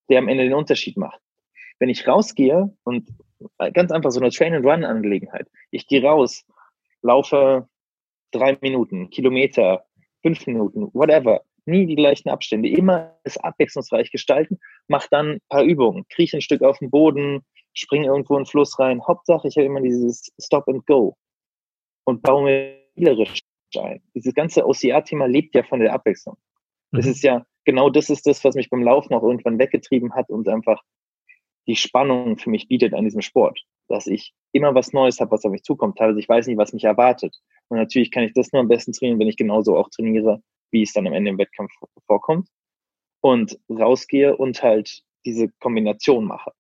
der 0.10 0.20
am 0.20 0.28
Ende 0.28 0.44
den 0.44 0.54
Unterschied 0.54 0.98
macht. 0.98 1.20
Wenn 1.80 1.90
ich 1.90 2.08
rausgehe 2.08 2.76
und 2.84 3.10
ganz 3.74 3.92
einfach 3.92 4.12
so 4.12 4.20
eine 4.20 4.30
Train-and-Run-Angelegenheit. 4.30 5.48
Ich 5.72 5.88
gehe 5.88 6.04
raus, 6.04 6.46
laufe 7.02 7.68
drei 8.32 8.58
Minuten, 8.62 9.10
Kilometer, 9.10 9.86
fünf 10.22 10.46
Minuten, 10.46 10.90
whatever 10.94 11.42
nie 11.66 11.86
die 11.86 11.96
gleichen 11.96 12.30
Abstände, 12.30 12.70
immer 12.70 13.18
es 13.24 13.38
abwechslungsreich 13.38 14.12
gestalten, 14.12 14.60
mach 14.88 15.08
dann 15.08 15.34
ein 15.34 15.42
paar 15.50 15.64
Übungen, 15.64 16.06
kriech 16.10 16.34
ein 16.34 16.42
Stück 16.42 16.64
auf 16.64 16.80
den 16.80 16.90
Boden, 16.90 17.46
spring 17.74 18.04
irgendwo 18.04 18.36
in 18.36 18.44
den 18.44 18.48
Fluss 18.48 18.80
rein. 18.80 19.02
Hauptsache, 19.06 19.48
ich 19.48 19.56
habe 19.58 19.66
immer 19.66 19.82
dieses 19.82 20.32
Stop 20.42 20.68
and 20.68 20.86
Go 20.88 21.16
und 22.06 22.22
baue 22.22 22.44
mir 22.44 22.78
spielerisch 22.92 23.42
ein. 23.78 24.02
Dieses 24.16 24.34
ganze 24.34 24.66
OCR-Thema 24.66 25.28
lebt 25.28 25.56
ja 25.56 25.64
von 25.64 25.80
der 25.80 25.94
Abwechslung. 25.94 26.36
Das 26.92 27.06
mhm. 27.06 27.12
ist 27.12 27.24
ja, 27.24 27.46
genau 27.66 27.90
das 27.90 28.10
ist 28.10 28.28
das, 28.28 28.44
was 28.44 28.56
mich 28.56 28.70
beim 28.70 28.84
Laufen 28.84 29.14
auch 29.14 29.24
irgendwann 29.24 29.60
weggetrieben 29.60 30.14
hat 30.14 30.30
und 30.30 30.48
einfach 30.48 30.82
die 31.68 31.76
Spannung 31.76 32.38
für 32.38 32.50
mich 32.50 32.68
bietet 32.68 32.94
an 32.94 33.06
diesem 33.06 33.22
Sport. 33.22 33.62
Dass 33.88 34.08
ich 34.08 34.34
immer 34.52 34.74
was 34.74 34.94
Neues 34.94 35.20
habe, 35.20 35.32
was 35.32 35.46
auf 35.46 35.52
mich 35.52 35.64
zukommt. 35.64 35.98
Teilweise 35.98 36.20
ich 36.20 36.30
weiß 36.30 36.48
nicht, 36.48 36.58
was 36.58 36.74
mich 36.74 36.84
erwartet. 36.84 37.36
Und 37.68 37.78
natürlich 37.78 38.12
kann 38.12 38.24
ich 38.24 38.34
das 38.34 38.52
nur 38.52 38.62
am 38.62 38.68
besten 38.68 38.94
trainieren, 38.94 39.20
wenn 39.20 39.28
ich 39.28 39.38
genauso 39.38 39.78
auch 39.78 39.90
trainiere, 39.90 40.42
wie 40.72 40.84
es 40.84 40.94
dann 40.94 41.08
am 41.08 41.14
Ende 41.14 41.30
im 41.30 41.38
Wettkampf 41.38 41.72
vorkommt 42.06 42.48
und 43.22 43.60
rausgehe 43.70 44.36
und 44.36 44.62
halt 44.64 45.04
diese 45.26 45.50
Kombination 45.60 46.26
mache. 46.26 46.52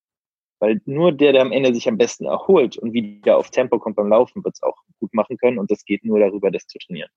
Weil 0.60 0.80
nur 0.86 1.12
der, 1.12 1.34
der 1.34 1.42
am 1.42 1.52
Ende 1.52 1.74
sich 1.74 1.88
am 1.88 1.98
besten 1.98 2.26
erholt 2.26 2.78
und 2.78 2.94
wieder 2.94 3.38
auf 3.38 3.50
Tempo 3.50 3.80
kommt 3.80 3.96
beim 3.96 4.10
Laufen, 4.10 4.44
wird 4.44 4.56
es 4.56 4.62
auch 4.62 4.78
gut 5.00 5.14
machen 5.14 5.38
können 5.38 5.58
und 5.58 5.72
das 5.72 5.84
geht 5.86 6.06
nur 6.06 6.20
darüber, 6.20 6.52
das 6.52 6.68
zu 6.68 6.78
trainieren. 6.78 7.10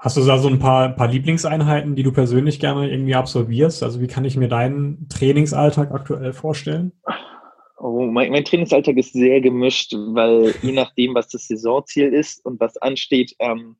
Hast 0.00 0.16
du 0.16 0.24
da 0.24 0.38
so 0.38 0.48
ein 0.48 0.60
paar, 0.60 0.90
paar 0.90 1.08
Lieblingseinheiten, 1.08 1.96
die 1.96 2.04
du 2.04 2.12
persönlich 2.12 2.60
gerne 2.60 2.88
irgendwie 2.88 3.16
absolvierst? 3.16 3.82
Also 3.82 4.00
wie 4.00 4.06
kann 4.06 4.24
ich 4.24 4.36
mir 4.36 4.46
deinen 4.46 5.08
Trainingsalltag 5.08 5.90
aktuell 5.90 6.32
vorstellen? 6.32 6.92
Oh, 7.78 8.06
mein, 8.06 8.30
mein 8.30 8.44
Trainingsalltag 8.44 8.96
ist 8.96 9.12
sehr 9.12 9.40
gemischt, 9.40 9.92
weil 9.94 10.54
je 10.62 10.70
nachdem, 10.70 11.16
was 11.16 11.28
das 11.28 11.48
Saisonziel 11.48 12.12
ist 12.12 12.44
und 12.44 12.60
was 12.60 12.76
ansteht, 12.76 13.34
ähm, 13.40 13.76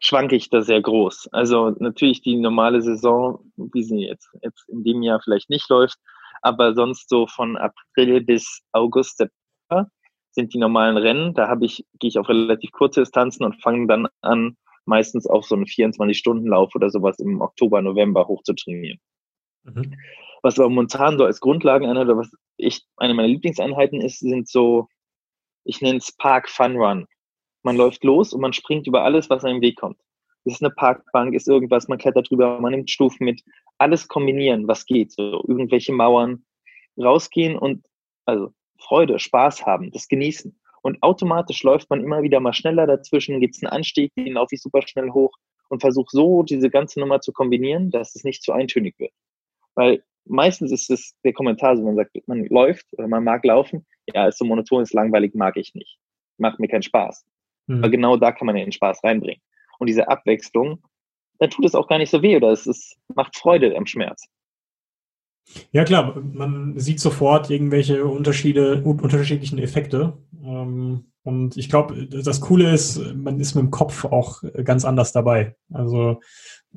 schwanke 0.00 0.34
ich 0.34 0.50
da 0.50 0.60
sehr 0.60 0.82
groß. 0.82 1.28
Also 1.30 1.70
natürlich 1.78 2.20
die 2.20 2.36
normale 2.36 2.82
Saison, 2.82 3.38
wie 3.56 3.84
sie 3.84 4.06
jetzt, 4.08 4.28
jetzt 4.42 4.68
in 4.68 4.82
dem 4.82 5.02
Jahr 5.04 5.20
vielleicht 5.22 5.50
nicht 5.50 5.68
läuft, 5.68 5.98
aber 6.42 6.74
sonst 6.74 7.08
so 7.08 7.28
von 7.28 7.56
April 7.56 8.22
bis 8.22 8.60
August, 8.72 9.18
September 9.18 9.88
sind 10.32 10.52
die 10.52 10.58
normalen 10.58 10.96
Rennen. 10.96 11.32
Da 11.32 11.46
habe 11.46 11.64
ich, 11.64 11.86
gehe 12.00 12.08
ich 12.08 12.18
auf 12.18 12.28
relativ 12.28 12.72
kurze 12.72 13.00
Distanzen 13.00 13.44
und 13.44 13.62
fange 13.62 13.86
dann 13.86 14.08
an, 14.20 14.56
meistens 14.86 15.26
auf 15.26 15.44
so 15.44 15.54
einen 15.54 15.64
24-Stunden-Lauf 15.64 16.74
oder 16.74 16.90
sowas 16.90 17.18
im 17.18 17.40
Oktober, 17.40 17.82
November 17.82 18.26
hoch 18.26 18.42
zu 18.42 18.54
trainieren. 18.54 18.98
Mhm. 19.64 19.94
Was 20.42 20.58
aber 20.58 20.68
momentan 20.68 21.16
so 21.18 21.24
als 21.24 21.40
Grundlageneinheit 21.40 22.06
oder 22.06 22.18
was 22.18 22.30
ich 22.56 22.84
eine 22.96 23.14
meiner 23.14 23.28
Lieblingseinheiten 23.28 24.00
ist, 24.00 24.20
sind 24.20 24.48
so, 24.48 24.88
ich 25.64 25.80
nenne 25.80 25.98
es 25.98 26.14
Park 26.16 26.48
Fun 26.48 26.76
Run. 26.76 27.06
Man 27.62 27.76
läuft 27.76 28.04
los 28.04 28.32
und 28.32 28.42
man 28.42 28.52
springt 28.52 28.86
über 28.86 29.02
alles, 29.04 29.30
was 29.30 29.44
einem 29.44 29.62
Weg 29.62 29.76
kommt. 29.76 29.98
ist 30.44 30.62
eine 30.62 30.70
Parkbank, 30.70 31.34
ist 31.34 31.48
irgendwas, 31.48 31.88
man 31.88 31.98
klettert 31.98 32.28
drüber, 32.28 32.60
man 32.60 32.72
nimmt 32.72 32.90
Stufen 32.90 33.24
mit. 33.24 33.42
Alles 33.78 34.06
kombinieren, 34.06 34.68
was 34.68 34.84
geht. 34.84 35.12
So 35.12 35.42
irgendwelche 35.48 35.92
Mauern, 35.92 36.44
rausgehen 36.98 37.56
und 37.56 37.86
also 38.26 38.52
Freude, 38.78 39.18
Spaß 39.18 39.64
haben, 39.64 39.90
das 39.90 40.08
genießen. 40.08 40.58
Und 40.84 41.02
automatisch 41.02 41.62
läuft 41.62 41.88
man 41.88 42.04
immer 42.04 42.22
wieder 42.22 42.40
mal 42.40 42.52
schneller 42.52 42.86
dazwischen, 42.86 43.40
gibt 43.40 43.56
es 43.56 43.62
einen 43.62 43.72
Anstieg, 43.72 44.12
den 44.16 44.34
laufe 44.34 44.54
ich 44.54 44.60
super 44.60 44.82
schnell 44.82 45.10
hoch 45.12 45.32
und 45.70 45.80
versuche 45.80 46.10
so 46.10 46.42
diese 46.42 46.68
ganze 46.68 47.00
Nummer 47.00 47.22
zu 47.22 47.32
kombinieren, 47.32 47.90
dass 47.90 48.14
es 48.14 48.22
nicht 48.22 48.42
zu 48.42 48.52
eintönig 48.52 48.94
wird. 48.98 49.12
Weil 49.74 50.04
meistens 50.26 50.72
ist 50.72 50.90
es 50.90 51.14
der 51.24 51.32
Kommentar, 51.32 51.78
so 51.78 51.82
man 51.82 51.96
sagt, 51.96 52.10
man 52.26 52.44
läuft 52.44 52.86
oder 52.92 53.08
man 53.08 53.24
mag 53.24 53.46
laufen, 53.46 53.86
ja, 54.12 54.28
ist 54.28 54.36
so 54.36 54.44
monoton, 54.44 54.82
ist 54.82 54.92
langweilig, 54.92 55.34
mag 55.34 55.56
ich 55.56 55.74
nicht. 55.74 55.96
Macht 56.36 56.60
mir 56.60 56.68
keinen 56.68 56.82
Spaß. 56.82 57.24
Mhm. 57.66 57.78
Aber 57.78 57.88
genau 57.88 58.18
da 58.18 58.32
kann 58.32 58.44
man 58.44 58.56
ja 58.56 58.64
den 58.64 58.72
Spaß 58.72 59.02
reinbringen. 59.04 59.40
Und 59.78 59.86
diese 59.86 60.06
Abwechslung, 60.08 60.82
dann 61.38 61.48
tut 61.48 61.64
es 61.64 61.74
auch 61.74 61.88
gar 61.88 61.96
nicht 61.96 62.10
so 62.10 62.20
weh 62.20 62.36
oder 62.36 62.50
es 62.50 62.66
ist, 62.66 62.98
macht 63.14 63.38
Freude 63.38 63.74
am 63.74 63.86
Schmerz. 63.86 64.26
Ja 65.72 65.84
klar, 65.84 66.20
man 66.20 66.78
sieht 66.78 67.00
sofort 67.00 67.50
irgendwelche 67.50 68.04
Unterschiede, 68.04 68.82
unterschiedlichen 68.82 69.58
Effekte. 69.58 70.14
Ähm, 70.42 71.04
und 71.22 71.56
ich 71.56 71.70
glaube, 71.70 72.06
das 72.06 72.40
Coole 72.40 72.72
ist, 72.72 73.00
man 73.14 73.40
ist 73.40 73.54
mit 73.54 73.62
dem 73.62 73.70
Kopf 73.70 74.04
auch 74.04 74.42
ganz 74.64 74.84
anders 74.84 75.12
dabei. 75.12 75.56
Also 75.72 76.20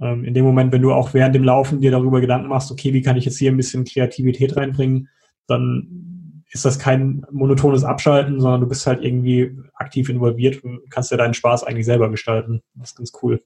ähm, 0.01 0.23
in 0.23 0.33
dem 0.33 0.45
Moment, 0.45 0.71
wenn 0.71 0.81
du 0.81 0.93
auch 0.93 1.13
während 1.13 1.35
dem 1.35 1.43
Laufen 1.43 1.81
dir 1.81 1.91
darüber 1.91 2.21
Gedanken 2.21 2.47
machst, 2.47 2.71
okay, 2.71 2.93
wie 2.93 3.01
kann 3.01 3.17
ich 3.17 3.25
jetzt 3.25 3.37
hier 3.37 3.51
ein 3.51 3.57
bisschen 3.57 3.83
Kreativität 3.83 4.55
reinbringen, 4.55 5.09
dann 5.47 6.43
ist 6.51 6.65
das 6.65 6.79
kein 6.79 7.25
monotones 7.31 7.83
Abschalten, 7.83 8.39
sondern 8.39 8.61
du 8.61 8.67
bist 8.67 8.87
halt 8.87 9.03
irgendwie 9.03 9.51
aktiv 9.75 10.09
involviert 10.09 10.63
und 10.63 10.89
kannst 10.89 11.11
dir 11.11 11.17
deinen 11.17 11.33
Spaß 11.33 11.63
eigentlich 11.63 11.85
selber 11.85 12.09
gestalten. 12.09 12.61
Das 12.75 12.91
ist 12.91 12.97
ganz 12.97 13.11
cool. 13.21 13.41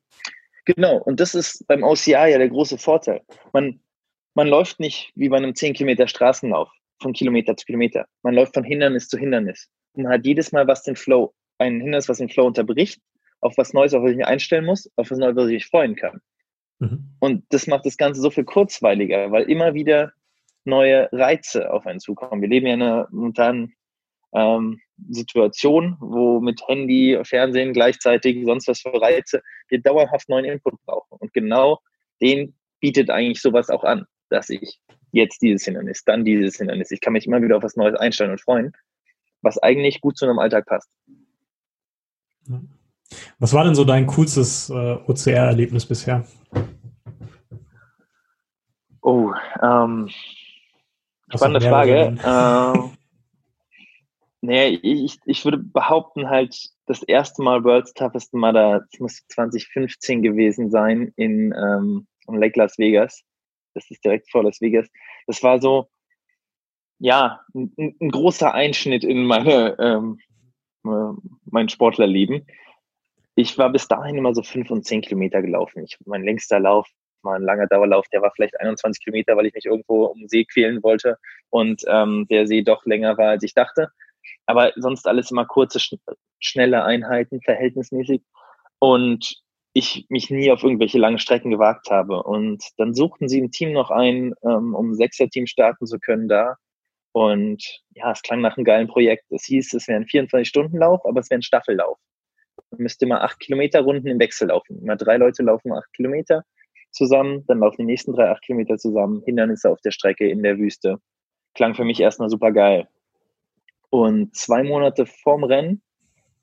Genau, 0.66 0.98
und 0.98 1.20
das 1.20 1.34
ist 1.34 1.68
beim 1.68 1.84
OCI 1.84 2.12
ja 2.12 2.38
der 2.38 2.50
große 2.50 2.78
Vorteil. 2.78 3.22
Man, 3.54 3.81
man 4.34 4.48
läuft 4.48 4.80
nicht 4.80 5.12
wie 5.16 5.30
bei 5.30 5.38
einem 5.38 5.56
10 5.56 5.74
Kilometer 5.74 6.08
Straßenlauf 6.08 6.70
von 7.02 7.14
Kilometer 7.14 7.58
zu 7.58 7.66
Kilometer. 7.66 8.06
Man 8.22 8.36
läuft 8.36 8.54
von 8.54 8.64
Hindernis 8.64 9.08
zu 9.08 9.18
Hindernis. 9.18 9.70
Und 9.94 10.04
man 10.04 10.14
hat 10.14 10.26
jedes 10.26 10.52
Mal 10.52 10.68
was 10.68 10.84
den 10.84 10.96
Flow, 10.96 11.34
ein 11.58 11.82
Hindernis, 11.82 12.08
was 12.08 12.20
den 12.20 12.30
Flow 12.30 12.48
unterbricht, 12.48 13.02
auf 13.42 13.58
was 13.58 13.74
Neues, 13.74 13.94
auf 13.94 14.04
was 14.04 14.12
ich 14.12 14.18
mich 14.18 14.28
einstellen 14.28 14.66
muss, 14.66 14.90
auf 14.96 15.12
was 15.12 15.18
Neues, 15.18 15.36
was 15.36 15.48
ich 15.48 15.54
mich 15.54 15.66
freuen 15.66 15.96
kann. 15.96 16.22
Mhm. 16.80 17.16
Und 17.20 17.44
das 17.50 17.68
macht 17.68 17.86
das 17.86 17.98
Ganze 17.98 18.22
so 18.22 18.30
viel 18.30 18.46
kurzweiliger, 18.46 19.32
weil 19.32 19.44
immer 19.50 19.74
wieder 19.74 20.14
neue 20.64 21.10
Reize 21.12 21.74
auf 21.74 21.86
einen 21.88 22.00
zukommen. 22.00 22.42
Wir 22.42 22.50
leben 22.50 22.68
ja 22.68 22.74
in 22.76 22.82
einer 22.84 23.08
momentanen 23.12 23.74
ähm, 24.34 24.80
Situation, 25.10 25.98
wo 26.00 26.40
mit 26.40 26.62
Handy, 26.68 27.20
Fernsehen 27.24 27.74
gleichzeitig, 27.74 28.46
sonst 28.46 28.68
was 28.68 28.82
für 28.82 28.94
Reize, 28.94 29.42
wir 29.68 29.82
dauerhaft 29.82 30.30
neuen 30.30 30.46
Input 30.46 30.76
brauchen. 30.86 31.18
Und 31.20 31.34
genau 31.34 31.80
den 32.22 32.56
bietet 32.80 33.10
eigentlich 33.10 33.42
sowas 33.42 33.70
auch 33.70 33.84
an 33.84 34.06
dass 34.32 34.50
ich 34.50 34.80
jetzt 35.12 35.42
dieses 35.42 35.66
Hindernis, 35.66 36.04
dann 36.04 36.26
dieses 36.26 36.58
Hindernis. 36.58 36.92
Ich 36.92 37.02
kann 37.02 37.14
mich 37.14 37.28
immer 37.28 37.42
wieder 37.42 37.58
auf 37.58 37.64
was 37.64 37.76
Neues 37.76 37.96
einstellen 37.96 38.32
und 38.32 38.42
freuen, 38.42 38.72
was 39.42 39.58
eigentlich 39.58 40.02
gut 40.02 40.18
zu 40.18 40.26
einem 40.26 40.40
Alltag 40.40 40.66
passt. 40.66 40.90
Was 43.40 43.54
war 43.54 43.64
denn 43.64 43.76
so 43.76 43.84
dein 43.84 44.08
coolstes 44.08 44.70
äh, 44.70 44.74
OCR-Erlebnis 44.74 45.86
bisher? 45.86 46.26
Oh, 49.02 49.34
ähm, 49.62 50.10
spannende 51.30 51.68
Frage. 51.68 52.18
Ähm, 52.24 52.92
nee, 54.42 54.68
ich, 54.82 55.20
ich 55.26 55.44
würde 55.44 55.58
behaupten, 55.58 56.30
halt 56.30 56.70
das 56.86 57.04
erste 57.04 57.42
Mal 57.42 57.64
World's 57.64 57.94
Toughest 57.94 58.34
Mudder, 58.34 58.86
das 58.92 59.00
muss 59.00 59.28
2015 59.30 60.22
gewesen 60.22 60.70
sein 60.70 61.12
in 61.16 61.54
ähm, 61.54 62.08
Lake 62.28 62.58
Las 62.58 62.78
Vegas 62.78 63.24
das 63.74 63.90
ist 63.90 64.04
direkt 64.04 64.30
vor 64.30 64.44
Las 64.44 64.62
Vegas. 64.62 64.88
Das 65.28 65.42
war 65.44 65.60
so, 65.60 65.90
ja, 67.00 67.42
ein, 67.54 67.74
ein 68.00 68.10
großer 68.10 68.54
Einschnitt 68.54 69.04
in 69.04 69.26
meine, 69.26 69.76
ähm, 69.80 70.20
äh, 70.86 71.14
mein 71.46 71.70
Sportlerleben. 71.70 72.46
Ich 73.36 73.58
war 73.58 73.72
bis 73.72 73.88
dahin 73.88 74.18
immer 74.18 74.36
so 74.36 74.44
fünf 74.44 74.70
und 74.70 74.86
zehn 74.86 75.02
Kilometer 75.02 75.42
gelaufen. 75.42 75.84
Ich, 75.84 75.98
mein 76.06 76.24
längster 76.24 76.60
Lauf 76.60 76.88
war 77.24 77.36
ein 77.36 77.44
langer 77.44 77.68
Dauerlauf, 77.68 78.08
der 78.10 78.22
war 78.22 78.32
vielleicht 78.36 78.60
21 78.60 79.04
Kilometer, 79.04 79.38
weil 79.38 79.46
ich 79.46 79.54
mich 79.54 79.66
irgendwo 79.66 80.06
um 80.06 80.20
den 80.20 80.28
See 80.28 80.46
quälen 80.46 80.82
wollte 80.84 81.18
und 81.50 81.84
ähm, 81.88 82.28
der 82.30 82.48
See 82.48 82.62
doch 82.62 82.86
länger 82.86 83.18
war, 83.18 83.30
als 83.30 83.44
ich 83.44 83.54
dachte. 83.54 83.90
Aber 84.46 84.72
sonst 84.76 85.08
alles 85.08 85.32
immer 85.32 85.46
kurze, 85.46 85.80
schn 85.80 86.00
schnelle 86.40 86.84
Einheiten, 86.84 87.42
verhältnismäßig. 87.42 88.24
Und 88.80 89.42
ich 89.74 90.06
mich 90.10 90.30
nie 90.30 90.52
auf 90.52 90.64
irgendwelche 90.64 91.00
langen 91.00 91.20
Strecken 91.20 91.52
gewagt 91.52 91.90
habe. 91.90 92.24
Und 92.24 92.64
dann 92.78 92.94
suchten 92.94 93.30
sie 93.30 93.42
ein 93.42 93.52
Team 93.52 93.72
noch 93.72 93.90
ein, 93.90 94.34
ähm, 94.44 94.76
um 94.76 94.94
Sechser-Team 94.94 95.48
starten 95.48 95.86
zu 95.86 96.00
können 96.00 96.28
da. 96.28 96.56
Und 97.14 97.64
ja, 97.92 98.12
es 98.12 98.22
klang 98.22 98.42
nach 98.42 98.58
einem 98.58 98.66
geilen 98.66 98.88
Projekt. 98.88 99.26
Es 99.32 99.46
hieß, 99.46 99.74
es 99.74 99.88
wäre 99.88 100.00
ein 100.00 100.06
24-Stunden-Lauf, 100.06 101.06
aber 101.06 101.20
es 101.20 101.30
wäre 101.30 101.40
ein 101.40 101.44
Staffellauf. 101.44 101.98
Man 102.72 102.82
müsste 102.84 103.06
immer 103.06 103.24
acht 103.24 103.40
Kilometer 103.40 103.82
Runden 103.82 104.08
im 104.08 104.20
Wechsel 104.20 104.50
laufen. 104.50 104.82
Immer 104.82 104.96
drei 104.96 105.18
Leute 105.18 105.44
laufen 105.44 105.74
acht 105.74 105.92
Kilometer 105.94 106.44
zusammen, 106.92 107.46
dann 107.48 107.60
laufen 107.60 107.78
die 107.80 107.86
nächsten 107.86 108.14
drei 108.14 108.30
acht 108.30 108.44
Kilometer 108.44 108.78
zusammen, 108.78 109.22
Hindernisse 109.26 109.70
auf 109.70 109.80
der 109.82 109.92
Strecke 109.92 110.30
in 110.30 110.44
der 110.44 110.58
Wüste. 110.58 110.98
Klang 111.54 111.76
für 111.76 111.86
mich 111.86 112.00
erstmal 112.00 112.30
super 112.30 112.52
geil. 112.52 112.88
Und 113.90 114.36
zwei 114.36 114.64
Monate 114.64 115.06
vorm 115.06 115.44
Rennen 115.44 115.82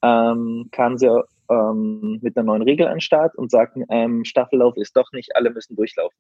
ähm, 0.03 0.69
kamen 0.71 0.99
sie 0.99 1.11
ähm, 1.51 2.19
mit 2.23 2.37
einer 2.37 2.45
neuen 2.45 2.63
Regel 2.63 2.87
an 2.87 2.95
den 2.95 3.01
Start 3.01 3.37
und 3.37 3.51
sagten, 3.51 3.85
ähm, 3.91 4.25
Staffellauf 4.25 4.77
ist 4.77 4.97
doch 4.97 5.11
nicht, 5.13 5.37
alle 5.37 5.51
müssen 5.51 5.77
durchlaufen. 5.77 6.19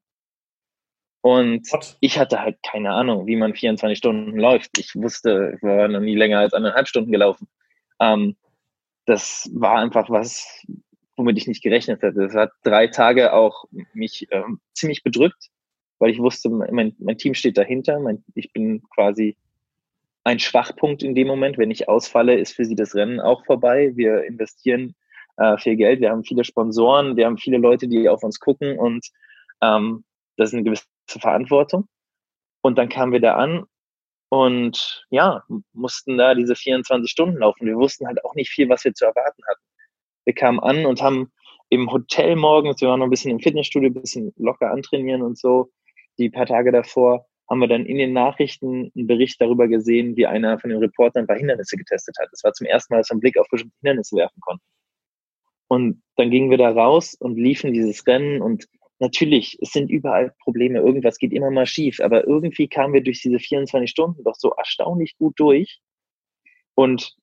Und 1.20 1.70
What? 1.73 1.97
ich 2.00 2.18
hatte 2.18 2.40
halt 2.40 2.58
keine 2.62 2.92
Ahnung, 2.92 3.26
wie 3.26 3.37
man 3.37 3.54
24 3.54 3.99
Stunden 3.99 4.38
läuft. 4.38 4.78
Ich 4.78 4.94
wusste, 4.94 5.54
ich 5.56 5.62
war 5.62 5.88
noch 5.88 6.00
nie 6.00 6.14
länger 6.14 6.38
als 6.38 6.54
anderthalb 6.54 6.88
Stunden 6.88 7.12
gelaufen. 7.12 7.49
Ähm, 8.00 8.37
das 9.04 9.50
war 9.52 9.78
einfach 9.78 10.11
was, 10.11 10.64
womit 11.16 11.38
ich 11.38 11.49
nicht 11.49 11.62
gerechnet 11.62 12.02
hätte. 12.02 12.20
Das 12.20 12.35
hat 12.35 12.52
drei 12.62 12.87
Tage 12.87 13.32
auch 13.32 13.64
mich 13.92 14.28
ähm, 14.30 14.61
ziemlich 14.75 15.02
bedrückt, 15.02 15.49
weil 15.99 16.11
ich 16.11 16.18
wusste, 16.18 16.50
mein, 16.50 16.94
mein 16.99 17.18
Team 17.18 17.35
steht 17.35 17.58
dahinter. 17.58 17.99
Mein, 17.99 18.23
ich 18.35 18.52
bin 18.52 18.82
quasi 18.94 19.37
ein 20.25 20.38
Schwachpunkt 20.38 21.02
in 21.02 21.14
dem 21.14 21.26
Moment. 21.26 21.58
Wenn 21.58 21.70
ich 21.70 21.88
ausfalle, 21.88 22.38
ist 22.38 22.52
für 22.52 22.64
sie 22.64 22.76
das 22.76 22.94
Rennen 22.94 23.18
auch 23.18 23.44
vorbei. 23.44 23.92
Wir 23.97 24.25
investieren 24.25 24.94
äh, 25.38 25.57
viel 25.59 25.76
Geld, 25.76 26.00
wir 26.00 26.11
haben 26.11 26.25
viele 26.25 26.45
Sponsoren, 26.45 27.16
wir 27.16 27.26
haben 27.26 27.38
viele 27.38 27.59
Leute, 27.59 27.88
die 27.88 28.09
auf 28.09 28.23
uns 28.23 28.40
gucken 28.40 28.78
und 28.78 29.07
ähm, 29.62 30.04
das 30.37 30.50
ist 30.50 30.54
eine 30.54 30.64
gewisse 30.64 30.85
Verantwortung. 31.09 31.88
Und 32.61 32.76
dann 32.76 32.88
kamen 32.88 33.12
wir 33.12 33.21
da 33.21 33.37
an 33.37 33.64
und 34.30 35.07
ja, 35.11 35.45
mussten 35.73 36.18
da 36.18 36.35
diese 36.35 36.54
24 36.54 37.11
Stunden 37.11 37.38
laufen. 37.38 37.66
Wir 37.66 37.76
wussten 37.76 38.07
halt 38.07 38.25
auch 38.25 38.35
nicht 38.35 38.50
viel, 38.50 38.68
was 38.68 38.85
wir 38.85 38.92
zu 38.95 39.07
erwarten 39.07 39.42
hatten. 39.49 39.62
Wir 40.25 40.35
kamen 40.35 40.61
an 40.61 40.87
und 40.87 41.00
haben 41.00 41.33
im 41.71 41.90
Hotel 41.90 42.37
morgens, 42.37 42.80
wir 42.80 42.88
waren 42.88 43.00
noch 43.00 43.07
ein 43.07 43.11
bisschen 43.11 43.30
im 43.30 43.40
Fitnessstudio, 43.40 43.90
ein 43.90 44.00
bisschen 44.00 44.33
locker 44.37 44.71
antrainieren 44.71 45.23
und 45.23 45.38
so, 45.38 45.71
die 46.18 46.30
paar 46.30 46.47
Tage 46.47 46.73
davor, 46.73 47.26
haben 47.49 47.61
wir 47.61 47.68
dann 47.68 47.87
in 47.87 47.97
den 47.97 48.12
Nachrichten 48.12 48.92
einen 48.95 49.07
Bericht 49.07 49.40
darüber 49.40 49.68
gesehen, 49.68 50.16
wie 50.16 50.26
einer 50.26 50.59
von 50.59 50.71
den 50.71 50.80
Reportern 50.80 51.25
ein 51.25 51.26
paar 51.26 51.37
Hindernisse 51.37 51.76
getestet 51.76 52.16
hat. 52.21 52.28
Das 52.30 52.45
war 52.45 52.52
zum 52.52 52.66
ersten 52.66 52.92
Mal, 52.92 52.99
dass 52.99 53.09
wir 53.09 53.14
einen 53.14 53.21
Blick 53.21 53.38
auf 53.38 53.49
bestimmte 53.49 53.75
Hindernisse 53.80 54.16
werfen 54.16 54.40
konnten. 54.40 54.64
Und 55.68 56.02
dann 56.16 56.30
gingen 56.30 56.50
wir 56.50 56.58
da 56.58 56.70
raus 56.70 57.14
und 57.14 57.37
liefen 57.37 57.72
dieses 57.72 58.06
Rennen 58.06 58.42
und 58.42 58.66
natürlich, 58.98 59.58
es 59.60 59.70
sind 59.70 59.90
überall 59.90 60.34
Probleme, 60.42 60.78
irgendwas 60.78 61.18
geht 61.18 61.32
immer 61.32 61.50
mal 61.50 61.66
schief, 61.66 62.00
aber 62.00 62.26
irgendwie 62.26 62.68
kamen 62.68 62.94
wir 62.94 63.02
durch 63.02 63.22
diese 63.22 63.38
24 63.38 63.88
Stunden 63.88 64.25
doch 64.25 64.34
so 64.34 64.50
erstaunlich 64.50 65.16
gut 65.16 65.38
durch. 65.38 65.80
Und 66.75 67.16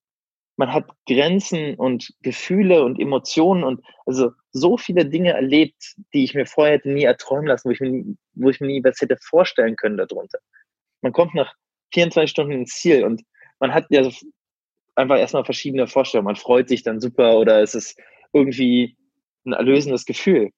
man 0.57 0.71
hat 0.71 0.89
Grenzen 1.07 1.75
und 1.75 2.13
Gefühle 2.21 2.83
und 2.83 2.99
Emotionen 2.99 3.63
und 3.63 3.81
also 4.05 4.31
so 4.51 4.77
viele 4.77 5.05
Dinge 5.05 5.33
erlebt, 5.33 5.95
die 6.13 6.23
ich 6.23 6.33
mir 6.33 6.45
vorher 6.45 6.75
hätte 6.75 6.91
nie 6.91 7.03
erträumen 7.03 7.47
lassen, 7.47 7.67
wo 7.67 7.71
ich 7.71 7.81
mir 7.81 7.89
nie, 7.89 8.17
wo 8.35 8.49
ich 8.49 8.61
mir 8.61 8.67
nie 8.67 8.83
was 8.83 9.01
hätte 9.01 9.17
vorstellen 9.21 9.75
können 9.75 9.97
darunter. 9.97 10.39
Man 11.01 11.11
kommt 11.11 11.35
nach 11.35 11.53
24 11.93 12.31
Stunden 12.31 12.53
ins 12.53 12.75
Ziel 12.75 13.03
und 13.03 13.23
man 13.59 13.73
hat 13.73 13.85
ja 13.89 14.09
einfach 14.95 15.17
erstmal 15.17 15.43
verschiedene 15.43 15.87
Vorstellungen. 15.87 16.25
Man 16.25 16.35
freut 16.37 16.69
sich 16.69 16.83
dann 16.83 17.01
super 17.01 17.37
oder 17.37 17.61
es 17.61 17.75
ist 17.75 17.99
irgendwie 18.35 18.97
ein 19.45 19.53
erlösendes 19.53 20.05
Gefühl. 20.05 20.51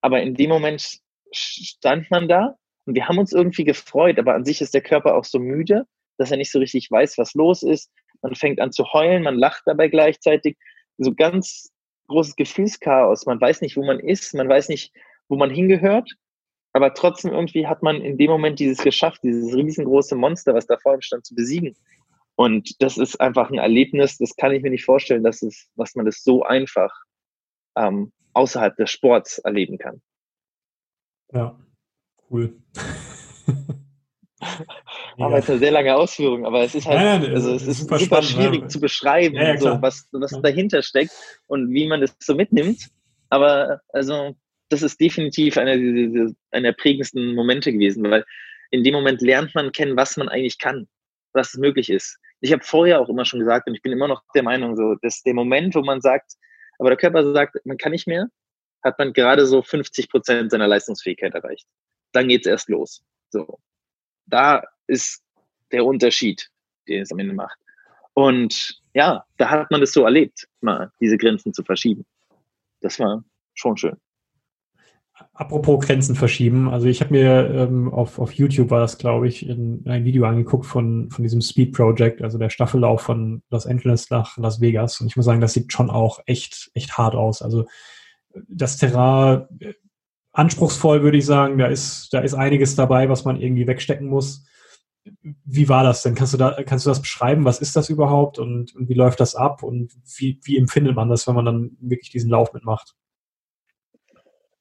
Aber 0.00 0.22
in 0.22 0.34
dem 0.34 0.50
Moment 0.50 1.00
stand 1.32 2.10
man 2.10 2.28
da 2.28 2.56
und 2.84 2.94
wir 2.94 3.08
haben 3.08 3.18
uns 3.18 3.32
irgendwie 3.32 3.64
gefreut, 3.64 4.18
aber 4.18 4.34
an 4.34 4.44
sich 4.44 4.60
ist 4.60 4.74
der 4.74 4.82
Körper 4.82 5.16
auch 5.16 5.24
so 5.24 5.38
müde, 5.38 5.86
dass 6.18 6.30
er 6.30 6.36
nicht 6.36 6.52
so 6.52 6.58
richtig 6.58 6.90
weiß, 6.90 7.18
was 7.18 7.34
los 7.34 7.62
ist. 7.62 7.90
Man 8.22 8.34
fängt 8.34 8.60
an 8.60 8.72
zu 8.72 8.92
heulen, 8.92 9.22
man 9.22 9.36
lacht 9.36 9.62
dabei 9.66 9.88
gleichzeitig. 9.88 10.56
So 10.98 11.12
ganz 11.12 11.70
großes 12.08 12.36
Gefühlschaos. 12.36 13.26
Man 13.26 13.40
weiß 13.40 13.60
nicht, 13.60 13.76
wo 13.76 13.84
man 13.84 14.00
ist, 14.00 14.32
man 14.34 14.48
weiß 14.48 14.68
nicht, 14.68 14.92
wo 15.28 15.36
man 15.36 15.50
hingehört. 15.50 16.10
Aber 16.72 16.94
trotzdem 16.94 17.32
irgendwie 17.32 17.66
hat 17.66 17.82
man 17.82 18.00
in 18.00 18.18
dem 18.18 18.30
Moment 18.30 18.60
dieses 18.60 18.78
geschafft, 18.78 19.22
dieses 19.24 19.54
riesengroße 19.54 20.14
Monster, 20.14 20.54
was 20.54 20.66
da 20.66 20.76
vor 20.78 20.94
ihm 20.94 21.00
stand, 21.00 21.26
zu 21.26 21.34
besiegen. 21.34 21.74
Und 22.36 22.82
das 22.82 22.98
ist 22.98 23.20
einfach 23.20 23.50
ein 23.50 23.58
Erlebnis, 23.58 24.18
das 24.18 24.36
kann 24.36 24.52
ich 24.52 24.62
mir 24.62 24.70
nicht 24.70 24.84
vorstellen, 24.84 25.24
dass, 25.24 25.42
es, 25.42 25.68
dass 25.76 25.94
man 25.94 26.04
das 26.04 26.22
so 26.22 26.42
einfach 26.42 26.92
ähm, 27.76 28.12
außerhalb 28.32 28.76
des 28.76 28.90
Sports 28.90 29.38
erleben 29.38 29.78
kann. 29.78 30.00
Ja, 31.32 31.58
cool. 32.30 32.56
aber 35.18 35.38
es 35.38 35.44
ist 35.44 35.50
eine 35.50 35.58
sehr 35.58 35.70
lange 35.72 35.94
Ausführung, 35.96 36.44
aber 36.44 36.62
es 36.62 36.74
ist 36.74 36.86
halt, 36.86 37.00
ja, 37.00 37.18
ja, 37.18 37.34
also 37.34 37.54
es 37.54 37.66
ist 37.66 37.80
super, 37.80 37.98
super 37.98 38.22
spannend, 38.22 38.30
schwierig 38.30 38.62
ja. 38.62 38.68
zu 38.68 38.80
beschreiben, 38.80 39.58
so, 39.58 39.80
was, 39.80 40.08
was 40.12 40.40
dahinter 40.42 40.82
steckt 40.82 41.12
und 41.46 41.72
wie 41.72 41.86
man 41.88 42.00
das 42.00 42.14
so 42.20 42.34
mitnimmt. 42.34 42.90
Aber 43.30 43.80
also 43.88 44.36
das 44.68 44.82
ist 44.82 45.00
definitiv 45.00 45.56
einer, 45.56 45.72
einer 45.72 46.32
der 46.68 46.72
prägendsten 46.72 47.34
Momente 47.34 47.72
gewesen, 47.72 48.08
weil 48.10 48.24
in 48.70 48.84
dem 48.84 48.94
Moment 48.94 49.20
lernt 49.22 49.54
man 49.54 49.72
kennen, 49.72 49.96
was 49.96 50.16
man 50.16 50.28
eigentlich 50.28 50.58
kann, 50.58 50.88
was 51.32 51.54
möglich 51.54 51.90
ist. 51.90 52.18
Ich 52.40 52.52
habe 52.52 52.64
vorher 52.64 53.00
auch 53.00 53.08
immer 53.08 53.24
schon 53.24 53.40
gesagt 53.40 53.68
und 53.68 53.74
ich 53.74 53.82
bin 53.82 53.92
immer 53.92 54.08
noch 54.08 54.22
der 54.34 54.42
Meinung, 54.42 54.76
so, 54.76 54.96
dass 55.02 55.22
der 55.22 55.34
Moment, 55.34 55.74
wo 55.74 55.82
man 55.82 56.00
sagt, 56.00 56.32
aber 56.78 56.90
der 56.90 56.98
Körper 56.98 57.32
sagt, 57.32 57.64
man 57.64 57.78
kann 57.78 57.92
nicht 57.92 58.06
mehr, 58.06 58.28
hat 58.82 58.98
man 58.98 59.12
gerade 59.12 59.46
so 59.46 59.62
50 59.62 60.08
Prozent 60.08 60.50
seiner 60.50 60.68
Leistungsfähigkeit 60.68 61.34
erreicht. 61.34 61.66
Dann 62.12 62.28
geht's 62.28 62.46
erst 62.46 62.68
los. 62.68 63.02
So, 63.30 63.58
da 64.26 64.62
ist 64.86 65.22
der 65.72 65.84
Unterschied, 65.84 66.50
den 66.88 67.02
es 67.02 67.12
am 67.12 67.18
Ende 67.18 67.34
macht. 67.34 67.58
Und 68.14 68.80
ja, 68.94 69.26
da 69.36 69.50
hat 69.50 69.70
man 69.70 69.80
das 69.80 69.92
so 69.92 70.04
erlebt, 70.04 70.48
mal 70.60 70.90
diese 71.00 71.18
Grenzen 71.18 71.52
zu 71.52 71.62
verschieben. 71.62 72.06
Das 72.80 72.98
war 72.98 73.24
schon 73.54 73.76
schön. 73.76 73.96
Apropos 75.32 75.84
Grenzen 75.84 76.14
verschieben, 76.14 76.68
also 76.68 76.86
ich 76.86 77.00
habe 77.00 77.12
mir 77.12 77.50
ähm, 77.50 77.92
auf, 77.92 78.18
auf 78.18 78.32
YouTube 78.32 78.70
war 78.70 78.80
das, 78.80 78.98
glaube 78.98 79.28
ich, 79.28 79.48
in 79.48 79.82
ein 79.86 80.04
Video 80.04 80.26
angeguckt 80.26 80.66
von, 80.66 81.10
von 81.10 81.22
diesem 81.22 81.40
Speed 81.40 81.72
Project, 81.72 82.22
also 82.22 82.36
der 82.36 82.50
Staffellauf 82.50 83.00
von 83.00 83.42
Los 83.50 83.66
Angeles 83.66 84.10
nach 84.10 84.36
Las 84.36 84.60
Vegas. 84.60 85.00
Und 85.00 85.06
ich 85.06 85.16
muss 85.16 85.24
sagen, 85.24 85.40
das 85.40 85.54
sieht 85.54 85.72
schon 85.72 85.88
auch 85.88 86.20
echt, 86.26 86.70
echt 86.74 86.98
hart 86.98 87.14
aus. 87.14 87.40
Also 87.40 87.64
das 88.46 88.76
Terrain 88.76 89.46
äh, 89.60 89.72
anspruchsvoll, 90.32 91.02
würde 91.02 91.18
ich 91.18 91.26
sagen. 91.26 91.58
Da 91.58 91.66
ist, 91.66 92.12
da 92.12 92.20
ist 92.20 92.34
einiges 92.34 92.76
dabei, 92.76 93.08
was 93.08 93.24
man 93.24 93.40
irgendwie 93.40 93.66
wegstecken 93.66 94.08
muss. 94.08 94.44
Wie 95.44 95.68
war 95.68 95.84
das 95.84 96.02
denn? 96.02 96.14
Kannst 96.14 96.34
du 96.34 96.38
da, 96.38 96.62
kannst 96.64 96.84
du 96.84 96.90
das 96.90 97.00
beschreiben? 97.00 97.44
Was 97.44 97.60
ist 97.60 97.76
das 97.76 97.88
überhaupt 97.88 98.38
und, 98.38 98.74
und 98.74 98.88
wie 98.88 98.94
läuft 98.94 99.20
das 99.20 99.34
ab 99.34 99.62
und 99.62 99.92
wie, 100.16 100.40
wie 100.42 100.58
empfindet 100.58 100.94
man 100.94 101.08
das, 101.08 101.26
wenn 101.26 101.34
man 101.34 101.44
dann 101.44 101.76
wirklich 101.80 102.10
diesen 102.10 102.30
Lauf 102.30 102.52
mitmacht? 102.52 102.94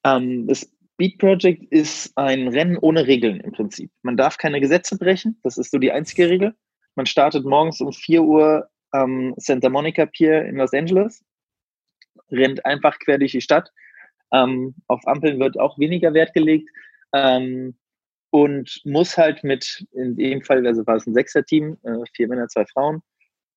Ähm, 0.06 0.48
das 0.48 0.72
Beat 0.98 1.18
Project 1.18 1.66
ist 1.72 2.14
ein 2.16 2.48
Rennen 2.48 2.78
ohne 2.78 3.06
Regeln 3.08 3.42
im 3.42 3.52
Prinzip. 3.52 3.92
Man 4.04 4.16
darf 4.16 4.38
keine 4.38 4.62
Gesetze 4.62 4.98
brechen, 4.98 5.40
das 5.44 5.58
ist 5.58 5.72
so 5.72 5.78
die 5.78 5.92
einzige 5.92 6.30
Regel. 6.30 6.56
Man 6.96 7.06
startet 7.06 7.44
morgens 7.44 7.82
um 7.82 7.92
4 7.92 8.24
Uhr 8.24 8.70
am 8.92 9.34
Santa 9.36 9.68
Monica 9.68 10.06
Pier 10.06 10.46
in 10.46 10.56
Los 10.56 10.74
Angeles, 10.74 11.26
rennt 12.32 12.66
einfach 12.66 12.98
quer 13.00 13.18
durch 13.18 13.34
die 13.34 13.42
Stadt. 13.42 13.72
Ähm, 14.32 14.76
auf 14.88 15.06
Ampeln 15.06 15.40
wird 15.40 15.60
auch 15.60 15.78
weniger 15.78 16.14
Wert 16.14 16.34
gelegt 16.34 16.70
ähm, 17.14 17.76
und 18.30 18.82
muss 18.86 19.18
halt 19.18 19.44
mit, 19.44 19.86
in 19.92 20.16
dem 20.16 20.42
Fall, 20.42 20.66
also 20.66 20.86
war 20.88 20.96
es 20.96 21.08
ein 21.08 21.14
Sechser-Team, 21.14 21.78
äh, 21.84 22.06
vier 22.14 22.28
Männer, 22.28 22.48
zwei 22.48 22.66
Frauen, 22.66 23.02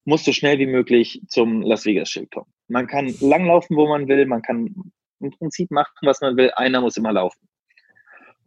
muss 0.05 0.25
so 0.25 0.33
schnell 0.33 0.59
wie 0.59 0.67
möglich 0.67 1.23
zum 1.29 1.63
Las 1.63 1.85
Vegas-Schild 1.85 2.31
kommen. 2.33 2.53
Man 2.69 2.87
kann 2.87 3.15
langlaufen, 3.21 3.77
wo 3.77 3.87
man 3.87 4.09
will, 4.09 4.27
man 4.27 4.43
kann 4.43 4.93
im 5.21 5.31
Prinzip 5.31 5.71
machen, 5.71 5.95
was 6.03 6.21
man 6.21 6.37
will. 6.37 6.51
Einer 6.57 6.81
muss 6.81 6.97
immer 6.97 7.13
laufen. 7.13 7.49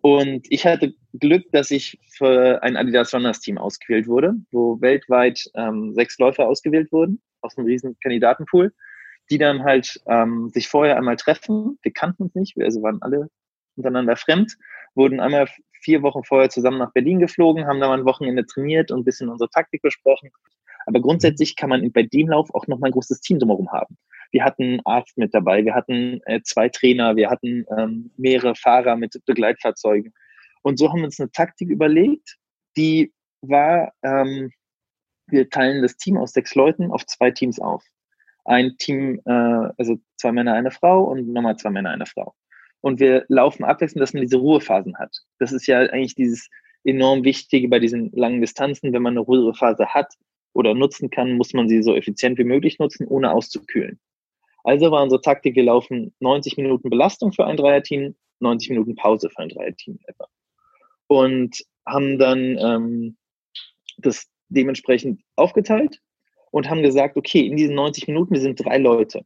Und 0.01 0.47
ich 0.49 0.65
hatte 0.65 0.93
Glück, 1.13 1.43
dass 1.51 1.69
ich 1.69 1.99
für 2.17 2.61
ein 2.63 2.75
Adidas 2.75 3.13
Runners 3.13 3.39
Team 3.39 3.57
ausgewählt 3.57 4.07
wurde, 4.07 4.33
wo 4.51 4.81
weltweit 4.81 5.43
ähm, 5.53 5.93
sechs 5.93 6.17
Läufer 6.17 6.47
ausgewählt 6.47 6.91
wurden 6.91 7.21
aus 7.41 7.57
einem 7.57 7.67
riesen 7.67 7.97
Kandidatenpool, 8.01 8.73
die 9.29 9.37
dann 9.37 9.63
halt 9.63 9.99
ähm, 10.07 10.49
sich 10.49 10.67
vorher 10.67 10.97
einmal 10.97 11.17
treffen. 11.17 11.77
Wir 11.83 11.93
kannten 11.93 12.23
uns 12.23 12.35
nicht, 12.35 12.57
wir 12.57 12.65
also 12.65 12.81
waren 12.81 13.01
alle 13.01 13.29
untereinander 13.75 14.15
fremd, 14.15 14.57
wurden 14.95 15.19
einmal 15.19 15.47
vier 15.81 16.01
Wochen 16.01 16.23
vorher 16.23 16.49
zusammen 16.49 16.79
nach 16.79 16.93
Berlin 16.93 17.19
geflogen, 17.19 17.65
haben 17.65 17.79
da 17.79 17.87
mal 17.87 17.99
ein 17.99 18.05
Wochenende 18.05 18.45
trainiert 18.45 18.91
und 18.91 19.01
ein 19.01 19.05
bisschen 19.05 19.29
unsere 19.29 19.49
Taktik 19.49 19.81
besprochen. 19.81 20.31
Aber 20.85 20.99
grundsätzlich 20.99 21.55
kann 21.55 21.69
man 21.69 21.91
bei 21.91 22.03
dem 22.03 22.27
Lauf 22.27 22.53
auch 22.53 22.67
noch 22.67 22.79
mal 22.79 22.87
ein 22.87 22.93
großes 22.93 23.21
Team 23.21 23.39
drumherum 23.39 23.71
haben. 23.71 23.97
Wir 24.31 24.43
hatten 24.43 24.79
Arzt 24.85 25.17
mit 25.17 25.33
dabei, 25.33 25.65
wir 25.65 25.75
hatten 25.75 26.21
äh, 26.25 26.41
zwei 26.43 26.69
Trainer, 26.69 27.15
wir 27.15 27.29
hatten 27.29 27.65
ähm, 27.77 28.11
mehrere 28.17 28.55
Fahrer 28.55 28.95
mit 28.95 29.13
Begleitfahrzeugen. 29.25 30.13
Und 30.61 30.79
so 30.79 30.89
haben 30.89 30.99
wir 30.99 31.05
uns 31.05 31.19
eine 31.19 31.31
Taktik 31.31 31.69
überlegt, 31.69 32.37
die 32.77 33.13
war, 33.41 33.93
ähm, 34.03 34.51
wir 35.27 35.49
teilen 35.49 35.81
das 35.81 35.97
Team 35.97 36.17
aus 36.17 36.33
sechs 36.33 36.55
Leuten 36.55 36.91
auf 36.91 37.05
zwei 37.05 37.31
Teams 37.31 37.59
auf. 37.59 37.83
Ein 38.45 38.77
Team, 38.77 39.21
äh, 39.25 39.31
also 39.77 39.97
zwei 40.17 40.31
Männer, 40.31 40.53
eine 40.53 40.71
Frau 40.71 41.03
und 41.03 41.27
nochmal 41.31 41.57
zwei 41.57 41.69
Männer, 41.69 41.89
eine 41.89 42.05
Frau. 42.05 42.33
Und 42.81 42.99
wir 42.99 43.25
laufen 43.27 43.63
abwechselnd, 43.63 44.01
dass 44.01 44.13
man 44.13 44.21
diese 44.21 44.37
Ruhephasen 44.37 44.97
hat. 44.97 45.15
Das 45.39 45.51
ist 45.51 45.67
ja 45.67 45.79
eigentlich 45.79 46.15
dieses 46.15 46.49
enorm 46.83 47.23
Wichtige 47.23 47.67
bei 47.67 47.79
diesen 47.79 48.11
langen 48.11 48.41
Distanzen. 48.41 48.91
Wenn 48.91 49.03
man 49.03 49.13
eine 49.13 49.19
Ruhephase 49.19 49.87
hat 49.87 50.13
oder 50.53 50.73
nutzen 50.73 51.09
kann, 51.09 51.33
muss 51.33 51.53
man 51.53 51.69
sie 51.69 51.83
so 51.83 51.95
effizient 51.95 52.39
wie 52.39 52.43
möglich 52.43 52.79
nutzen, 52.79 53.07
ohne 53.07 53.31
auszukühlen. 53.31 53.99
Also 54.63 54.91
war 54.91 55.03
unsere 55.03 55.21
Taktik, 55.21 55.55
wir 55.55 55.63
laufen 55.63 56.13
90 56.19 56.57
Minuten 56.57 56.89
Belastung 56.89 57.33
für 57.33 57.45
ein 57.45 57.57
Dreierteam, 57.57 58.15
90 58.39 58.69
Minuten 58.69 58.95
Pause 58.95 59.29
für 59.29 59.39
ein 59.39 59.49
Dreierteam 59.49 59.99
etwa. 60.05 60.27
Und 61.07 61.63
haben 61.85 62.19
dann 62.19 62.57
ähm, 62.59 63.17
das 63.97 64.27
dementsprechend 64.49 65.21
aufgeteilt 65.35 65.99
und 66.51 66.69
haben 66.69 66.83
gesagt, 66.83 67.17
okay, 67.17 67.45
in 67.47 67.55
diesen 67.55 67.75
90 67.75 68.07
Minuten, 68.07 68.33
wir 68.33 68.41
sind 68.41 68.63
drei 68.63 68.77
Leute. 68.77 69.25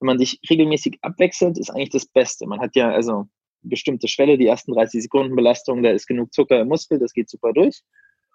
Wenn 0.00 0.06
man 0.06 0.18
sich 0.18 0.38
regelmäßig 0.48 0.98
abwechselt, 1.02 1.58
ist 1.58 1.70
eigentlich 1.70 1.90
das 1.90 2.06
Beste. 2.06 2.46
Man 2.46 2.60
hat 2.60 2.76
ja 2.76 2.90
also 2.90 3.26
bestimmte 3.62 4.08
Schwelle, 4.08 4.38
die 4.38 4.46
ersten 4.46 4.72
30 4.72 5.02
Sekunden 5.02 5.34
Belastung, 5.34 5.82
da 5.82 5.90
ist 5.90 6.06
genug 6.06 6.32
Zucker 6.32 6.60
im 6.60 6.68
Muskel, 6.68 6.98
das 6.98 7.12
geht 7.12 7.28
super 7.28 7.52
durch. 7.52 7.82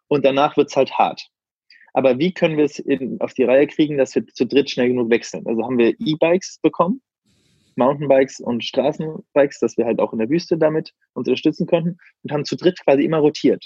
Und 0.08 0.26
danach 0.26 0.58
wird's 0.58 0.76
halt 0.76 0.98
hart. 0.98 1.30
Aber 1.94 2.18
wie 2.18 2.34
können 2.34 2.58
wir 2.58 2.66
es 2.66 2.80
in, 2.80 3.22
auf 3.22 3.34
die 3.34 3.44
Reihe 3.44 3.68
kriegen, 3.68 3.98
dass 3.98 4.16
wir 4.16 4.26
zu 4.26 4.46
dritt 4.46 4.70
schnell 4.70 4.90
genug 4.90 5.12
wechseln? 5.12 5.46
Also 5.48 5.64
haben 5.64 5.78
wir 5.78 5.96
E-Bikes 6.00 6.60
bekommen, 6.62 7.02
Mountainbikes 7.76 8.40
und 8.40 8.64
Straßenbikes, 8.64 9.60
dass 9.60 9.78
wir 9.78 9.86
halt 9.86 10.00
auch 10.00 10.12
in 10.12 10.20
der 10.20 10.30
Wüste 10.30 10.58
damit 10.58 10.94
unterstützen 11.14 11.68
konnten 11.68 11.98
und 12.24 12.32
haben 12.32 12.46
zu 12.46 12.56
dritt 12.56 12.80
quasi 12.84 13.04
immer 13.04 13.20
rotiert. 13.20 13.64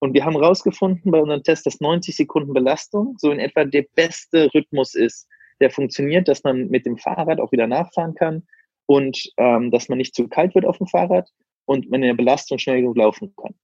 Und 0.00 0.14
wir 0.14 0.24
haben 0.24 0.34
herausgefunden 0.34 1.10
bei 1.10 1.20
unserem 1.20 1.42
Test, 1.42 1.66
dass 1.66 1.80
90 1.80 2.16
Sekunden 2.16 2.52
Belastung 2.52 3.16
so 3.18 3.30
in 3.30 3.38
etwa 3.38 3.64
der 3.64 3.84
beste 3.94 4.52
Rhythmus 4.54 4.94
ist, 4.94 5.28
der 5.60 5.70
funktioniert, 5.70 6.28
dass 6.28 6.44
man 6.44 6.68
mit 6.68 6.86
dem 6.86 6.96
Fahrrad 6.96 7.40
auch 7.40 7.52
wieder 7.52 7.66
nachfahren 7.66 8.14
kann 8.14 8.46
und 8.86 9.20
ähm, 9.36 9.70
dass 9.70 9.88
man 9.88 9.98
nicht 9.98 10.14
zu 10.14 10.28
kalt 10.28 10.54
wird 10.54 10.64
auf 10.64 10.78
dem 10.78 10.86
Fahrrad 10.86 11.28
und 11.64 11.90
man 11.90 12.02
in 12.02 12.08
der 12.08 12.14
Belastung 12.14 12.58
schnell 12.58 12.80
genug 12.80 12.96
laufen 12.96 13.34
kann. 13.36 13.54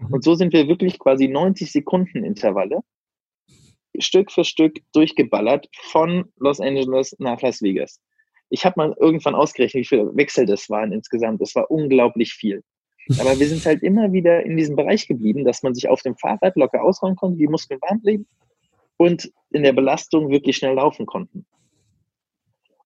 Mhm. 0.00 0.14
Und 0.14 0.24
so 0.24 0.34
sind 0.34 0.52
wir 0.52 0.66
wirklich 0.66 0.98
quasi 0.98 1.28
90 1.28 1.70
Sekunden 1.70 2.24
Intervalle 2.24 2.80
Stück 3.98 4.30
für 4.32 4.44
Stück 4.44 4.80
durchgeballert 4.92 5.68
von 5.90 6.26
Los 6.38 6.60
Angeles 6.60 7.16
nach 7.18 7.40
Las 7.42 7.62
Vegas. 7.62 8.00
Ich 8.50 8.64
habe 8.64 8.74
mal 8.76 8.96
irgendwann 8.98 9.34
ausgerechnet, 9.34 9.82
wie 9.82 9.88
viele 9.88 10.16
Wechsel 10.16 10.46
das 10.46 10.70
waren 10.70 10.92
insgesamt. 10.92 11.40
Das 11.40 11.54
war 11.54 11.70
unglaublich 11.70 12.32
viel. 12.32 12.62
Aber 13.20 13.38
wir 13.38 13.46
sind 13.46 13.64
halt 13.64 13.82
immer 13.82 14.12
wieder 14.12 14.44
in 14.44 14.56
diesem 14.56 14.76
Bereich 14.76 15.06
geblieben, 15.06 15.44
dass 15.44 15.62
man 15.62 15.74
sich 15.74 15.88
auf 15.88 16.02
dem 16.02 16.16
Fahrrad 16.16 16.56
locker 16.56 16.82
ausräumen 16.82 17.16
konnte, 17.16 17.38
die 17.38 17.48
Muskeln 17.48 17.80
warm 17.80 18.00
blieben 18.00 18.26
und 18.96 19.30
in 19.50 19.62
der 19.62 19.72
Belastung 19.72 20.30
wirklich 20.30 20.56
schnell 20.56 20.74
laufen 20.74 21.06
konnten. 21.06 21.46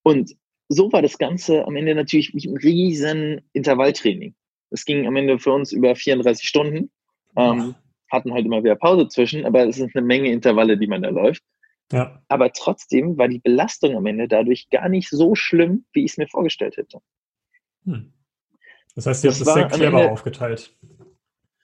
Und 0.02 0.36
so 0.68 0.92
war 0.92 1.02
das 1.02 1.18
Ganze 1.18 1.66
am 1.66 1.76
Ende 1.76 1.94
natürlich 1.94 2.32
ein 2.34 2.56
riesen 2.56 3.42
Intervalltraining. 3.52 4.34
Es 4.70 4.84
ging 4.84 5.06
am 5.06 5.16
Ende 5.16 5.38
für 5.38 5.52
uns 5.52 5.72
über 5.72 5.94
34 5.94 6.46
Stunden. 6.48 6.90
Ähm, 7.36 7.74
hatten 8.12 8.32
halt 8.32 8.46
immer 8.46 8.62
wieder 8.62 8.76
Pause 8.76 9.08
zwischen, 9.08 9.44
aber 9.44 9.66
es 9.66 9.76
sind 9.76 9.96
eine 9.96 10.06
Menge 10.06 10.30
Intervalle, 10.30 10.78
die 10.78 10.86
man 10.86 11.02
da 11.02 11.08
läuft. 11.08 11.42
Ja. 11.90 12.22
Aber 12.28 12.52
trotzdem 12.52 13.18
war 13.18 13.28
die 13.28 13.40
Belastung 13.40 13.96
am 13.96 14.06
Ende 14.06 14.28
dadurch 14.28 14.68
gar 14.70 14.88
nicht 14.88 15.10
so 15.10 15.34
schlimm, 15.34 15.84
wie 15.92 16.04
ich 16.04 16.12
es 16.12 16.18
mir 16.18 16.28
vorgestellt 16.28 16.76
hätte. 16.76 16.98
Hm. 17.84 18.12
Das 18.94 19.06
heißt, 19.06 19.24
ihr 19.24 19.30
habt 19.30 19.40
es 19.40 19.46
sehr 19.46 19.68
clever 19.68 20.00
Ende, 20.00 20.12
aufgeteilt. 20.12 20.74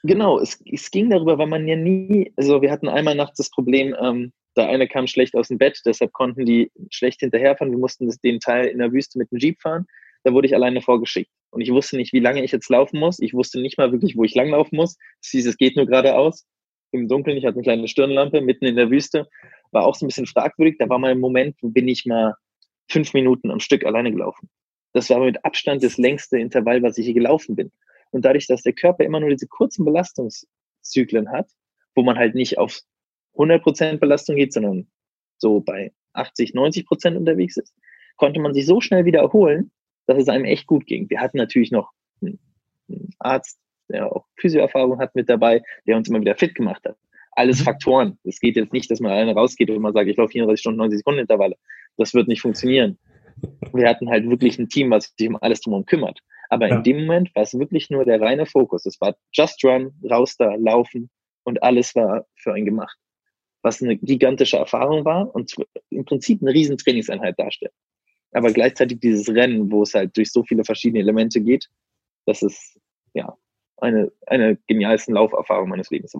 Genau, 0.03 0.39
es, 0.39 0.63
es, 0.71 0.91
ging 0.91 1.11
darüber, 1.11 1.39
weil 1.39 1.47
man 1.47 1.69
ja 1.69 1.77
nie, 1.77 2.33
also 2.37 2.63
wir 2.63 2.71
hatten 2.71 2.89
einmal 2.89 3.15
nachts 3.15 3.39
das 3.39 3.51
Problem, 3.51 3.95
ähm, 4.01 4.33
der 4.57 4.69
eine 4.69 4.89
kam 4.89 5.07
schlecht 5.07 5.35
aus 5.35 5.49
dem 5.49 5.59
Bett, 5.59 5.81
deshalb 5.85 6.13
konnten 6.13 6.45
die 6.45 6.71
schlecht 6.91 7.21
hinterherfahren. 7.21 7.71
Wir 7.71 7.79
mussten 7.79 8.13
den 8.25 8.41
Teil 8.41 8.67
in 8.67 8.79
der 8.79 8.93
Wüste 8.93 9.19
mit 9.19 9.31
dem 9.31 9.39
Jeep 9.39 9.61
fahren. 9.61 9.87
Da 10.25 10.33
wurde 10.33 10.47
ich 10.47 10.55
alleine 10.55 10.81
vorgeschickt. 10.81 11.31
Und 11.51 11.61
ich 11.61 11.71
wusste 11.71 11.97
nicht, 11.97 12.13
wie 12.13 12.21
lange 12.21 12.45
ich 12.45 12.53
jetzt 12.53 12.69
laufen 12.69 13.01
muss. 13.01 13.19
Ich 13.21 13.35
wusste 13.35 13.61
nicht 13.61 13.79
mal 13.79 13.93
wirklich, 13.93 14.17
wo 14.17 14.25
ich 14.25 14.35
langlaufen 14.35 14.77
muss. 14.77 14.97
Es 15.23 15.31
hieß, 15.31 15.47
es 15.47 15.57
geht 15.57 15.77
nur 15.77 15.87
geradeaus. 15.87 16.47
Im 16.91 17.09
Dunkeln, 17.09 17.37
ich 17.37 17.45
hatte 17.45 17.57
eine 17.57 17.63
kleine 17.63 17.89
Stirnlampe 17.89 18.41
mitten 18.41 18.65
in 18.65 18.77
der 18.77 18.91
Wüste. 18.91 19.29
War 19.71 19.87
auch 19.87 19.95
so 19.95 20.05
ein 20.05 20.09
bisschen 20.09 20.27
fragwürdig. 20.27 20.77
Da 20.79 20.89
war 20.89 20.99
mal 20.99 21.11
ein 21.11 21.21
Moment, 21.21 21.57
wo 21.63 21.69
bin 21.69 21.89
ich 21.89 22.07
mal 22.07 22.35
fünf 22.91 23.15
Minuten 23.15 23.51
am 23.51 23.61
Stück 23.61 23.85
alleine 23.85 24.11
gelaufen. 24.11 24.49
Das 24.93 25.11
war 25.11 25.21
mit 25.21 25.45
Abstand 25.45 25.83
das 25.83 25.99
längste 25.99 26.39
Intervall, 26.39 26.83
was 26.83 26.99
ich 26.99 27.05
hier 27.05 27.15
gelaufen 27.15 27.57
bin. 27.57 27.71
Und 28.11 28.25
dadurch, 28.25 28.47
dass 28.47 28.63
der 28.63 28.73
Körper 28.73 29.05
immer 29.05 29.21
nur 29.21 29.31
diese 29.31 29.47
kurzen 29.47 29.85
Belastungszyklen 29.85 31.31
hat, 31.31 31.51
wo 31.95 32.03
man 32.03 32.17
halt 32.17 32.35
nicht 32.35 32.59
auf 32.59 32.81
100% 33.37 33.99
Belastung 33.99 34.37
geht, 34.37 34.53
sondern 34.53 34.89
so 35.37 35.61
bei 35.61 35.93
80, 36.15 36.53
90% 36.53 37.17
unterwegs 37.17 37.57
ist, 37.57 37.75
konnte 38.17 38.41
man 38.41 38.55
sich 38.55 38.67
so 38.67 38.81
schnell 38.81 39.05
wieder 39.05 39.21
erholen, 39.21 39.71
dass 40.09 40.19
es 40.19 40.29
einem 40.29 40.47
echt 40.47 40.67
gut 40.67 40.87
ging. 40.87 41.09
Wir 41.11 41.21
hatten 41.21 41.37
natürlich 41.37 41.71
noch 41.71 41.93
einen 42.23 42.39
Arzt, 43.19 43.61
der 43.89 44.11
auch 44.11 44.25
Physioerfahrung 44.37 44.99
hat 44.99 45.15
mit 45.15 45.29
dabei, 45.29 45.63
der 45.87 45.97
uns 45.97 46.09
immer 46.09 46.21
wieder 46.21 46.35
fit 46.35 46.55
gemacht 46.55 46.83
hat. 46.85 46.97
Alles 47.33 47.61
mhm. 47.61 47.65
Faktoren. 47.65 48.19
Es 48.25 48.41
geht 48.41 48.57
jetzt 48.57 48.73
nicht, 48.73 48.91
dass 48.91 49.01
man 49.01 49.13
alleine 49.13 49.35
rausgeht 49.35 49.71
und 49.71 49.81
man 49.81 49.93
sagt, 49.93 50.09
ich 50.09 50.17
laufe 50.17 50.33
34 50.33 50.61
Stunden, 50.61 50.79
90 50.79 50.99
Sekunden 50.99 51.21
Intervalle. 51.21 51.57
Das 51.99 52.15
wird 52.15 52.27
nicht 52.27 52.41
funktionieren. 52.41 52.99
Wir 53.73 53.89
hatten 53.89 54.09
halt 54.09 54.29
wirklich 54.29 54.59
ein 54.59 54.69
Team, 54.69 54.91
was 54.91 55.15
sich 55.17 55.29
um 55.29 55.37
alles 55.41 55.61
drum 55.61 55.85
kümmert. 55.85 56.21
Aber 56.49 56.69
ja. 56.69 56.77
in 56.77 56.83
dem 56.83 57.01
Moment 57.01 57.35
war 57.35 57.43
es 57.43 57.57
wirklich 57.57 57.91
nur 57.91 58.05
der 58.05 58.21
reine 58.21 58.47
Fokus. 58.47 58.87
Es 58.87 59.01
war 59.01 59.15
Just 59.33 59.63
Run, 59.63 59.93
raus 60.11 60.37
da, 60.37 60.55
laufen 60.55 61.11
und 61.45 61.63
alles 61.63 61.95
war 61.95 62.25
für 62.35 62.55
einen 62.55 62.65
gemacht. 62.65 62.97
Was 63.63 63.83
eine 63.83 63.97
gigantische 63.97 64.57
Erfahrung 64.57 65.05
war 65.05 65.35
und 65.35 65.55
im 65.91 66.05
Prinzip 66.07 66.41
eine 66.41 66.53
riesen 66.53 66.79
Trainingseinheit 66.79 67.39
darstellt. 67.39 67.73
Aber 68.33 68.53
gleichzeitig 68.53 69.01
dieses 69.01 69.29
Rennen, 69.29 69.71
wo 69.71 69.83
es 69.83 69.95
halt 69.95 70.17
durch 70.17 70.31
so 70.33 70.43
viele 70.43 70.65
verschiedene 70.65 71.01
Elemente 71.01 71.41
geht, 71.41 71.69
das 72.27 72.43
ist 72.43 72.79
ja 73.15 73.37
eine, 73.79 74.13
eine 74.27 74.57
genialsten 74.67 75.15
Lauferfahrung 75.15 75.69
meines 75.69 75.91
Lebens. 75.91 76.15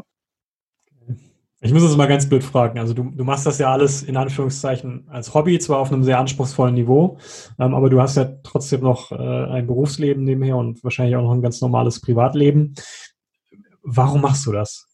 Ich 1.61 1.73
muss 1.73 1.83
das 1.83 1.97
mal 1.97 2.07
ganz 2.07 2.29
blöd 2.29 2.45
fragen. 2.45 2.79
Also 2.79 2.95
du, 2.95 3.11
du 3.11 3.25
machst 3.25 3.45
das 3.45 3.59
ja 3.59 3.73
alles 3.73 4.05
in 4.05 4.17
Anführungszeichen 4.17 5.09
als 5.09 5.35
Hobby, 5.35 5.59
zwar 5.59 5.81
auf 5.81 5.93
einem 5.93 6.05
sehr 6.05 6.19
anspruchsvollen 6.19 6.75
Niveau, 6.75 7.19
ähm, 7.59 7.75
aber 7.75 7.91
du 7.91 8.01
hast 8.01 8.17
ja 8.17 8.27
trotzdem 8.45 8.83
noch 8.83 9.11
äh, 9.11 9.17
ein 9.17 9.67
Berufsleben 9.67 10.23
nebenher 10.23 10.57
und 10.57 10.83
wahrscheinlich 10.85 11.17
auch 11.17 11.23
noch 11.23 11.33
ein 11.33 11.43
ganz 11.43 11.61
normales 11.61 12.01
Privatleben. 12.01 12.75
Warum 13.83 14.21
machst 14.21 14.47
du 14.47 14.53
das? 14.53 14.87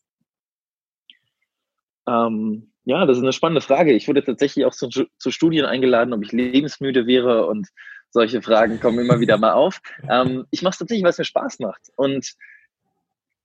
Ähm, 2.09 2.73
ja, 2.85 3.07
das 3.07 3.17
ist 3.17 3.23
eine 3.23 3.33
spannende 3.33 3.61
Frage. 3.61 3.93
Ich 3.93 4.09
wurde 4.09 4.23
tatsächlich 4.23 4.65
auch 4.65 4.75
zu, 4.75 4.89
zu 4.89 5.31
Studien 5.31 5.65
eingeladen, 5.65 6.13
ob 6.13 6.23
ich 6.23 6.33
lebensmüde 6.33 7.07
wäre 7.07 7.47
und 7.47 7.69
solche 8.11 8.43
Fragen 8.43 8.79
kommen 8.79 8.99
immer 8.99 9.21
wieder 9.21 9.39
mal 9.39 9.53
auf. 9.53 9.81
Ähm, 10.11 10.45
ich 10.51 10.63
mache 10.63 10.73
es 10.73 10.79
tatsächlich, 10.79 11.03
weil 11.03 11.11
es 11.11 11.19
mir 11.19 11.25
Spaß 11.25 11.61
macht. 11.61 11.91
Und 11.97 12.35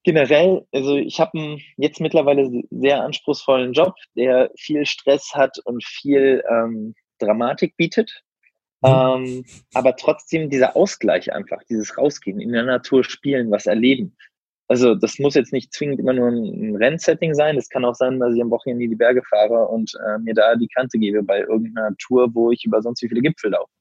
generell, 0.04 0.66
also 0.74 0.98
ich 0.98 1.20
habe 1.20 1.38
einen 1.38 1.62
jetzt 1.78 2.02
mittlerweile 2.02 2.64
sehr 2.70 3.02
anspruchsvollen 3.04 3.74
Job, 3.74 3.96
der 4.16 4.52
viel 4.58 4.86
Stress 4.86 5.32
hat 5.34 5.58
und 5.64 5.84
viel 5.84 6.44
ähm, 6.50 6.96
Dramatik 7.20 7.78
bietet. 7.78 8.24
Mhm. 8.82 8.90
Ähm, 8.90 9.46
aber 9.74 9.96
trotzdem 9.96 10.50
dieser 10.50 10.76
Ausgleich 10.76 11.32
einfach, 11.34 11.64
dieses 11.70 11.98
Rausgehen, 11.98 12.40
in 12.40 12.52
der 12.52 12.64
Natur 12.64 13.04
spielen, 13.04 13.52
was 13.52 13.66
erleben. 13.66 14.16
Also 14.70 14.94
das 14.94 15.18
muss 15.18 15.34
jetzt 15.34 15.52
nicht 15.52 15.74
zwingend 15.74 16.00
immer 16.00 16.14
nur 16.14 16.28
ein, 16.28 16.76
Rennsetting 16.76 17.34
sein. 17.34 17.56
Das 17.56 17.70
kann 17.70 17.84
auch 17.84 17.96
sein, 17.96 18.20
dass 18.20 18.36
ich 18.36 18.42
am 18.42 18.52
Wochenende 18.52 18.84
in 18.84 18.92
die 18.92 18.96
Berge 18.96 19.24
fahre 19.24 19.68
und 19.68 19.92
äh, 19.96 20.20
mir 20.20 20.36
da 20.36 20.56
die 20.56 20.68
Kante 20.68 21.00
gebe 21.00 21.24
bei 21.24 21.42
irgendeiner 21.42 21.96
Tour, 21.98 22.34
wo 22.36 22.52
ich 22.52 22.64
über 22.64 22.82
sonst 22.82 23.02
wie 23.02 23.10
viele 23.10 23.22
Gipfel 23.22 23.52
laufe. 23.52 23.72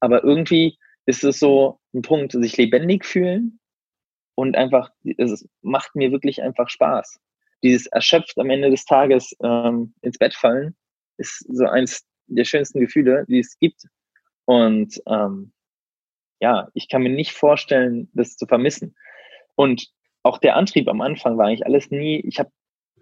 Aber 0.00 0.24
irgendwie 0.24 0.76
ist 1.06 1.22
es 1.22 1.38
so 1.38 1.78
ein 1.94 2.02
Punkt, 2.02 2.32
sich 2.32 2.56
lebendig 2.56 3.04
fühlen 3.04 3.60
und 4.34 4.56
einfach, 4.56 4.90
es 5.16 5.48
macht 5.60 5.94
mir 5.94 6.10
wirklich 6.10 6.42
einfach 6.42 6.68
Spaß. 6.68 7.20
Dieses 7.62 7.86
erschöpft 7.86 8.38
am 8.38 8.50
Ende 8.50 8.68
des 8.68 8.84
Tages 8.84 9.36
ähm, 9.44 9.94
ins 10.02 10.18
Bett 10.18 10.34
fallen 10.34 10.74
ist 11.18 11.46
so 11.48 11.66
eins 11.66 12.04
der 12.26 12.44
schönsten 12.44 12.80
Gefühle, 12.80 13.24
die 13.28 13.38
es 13.38 13.56
gibt. 13.58 13.84
Und 14.44 15.00
ähm, 15.06 15.52
ja, 16.40 16.68
ich 16.74 16.88
kann 16.88 17.02
mir 17.02 17.10
nicht 17.10 17.32
vorstellen, 17.32 18.10
das 18.12 18.36
zu 18.36 18.46
vermissen. 18.46 18.96
Und 19.54 19.88
auch 20.22 20.38
der 20.38 20.56
Antrieb 20.56 20.88
am 20.88 21.00
Anfang 21.00 21.36
war 21.36 21.46
eigentlich 21.46 21.66
alles 21.66 21.90
nie, 21.90 22.20
ich 22.20 22.38
habe 22.38 22.50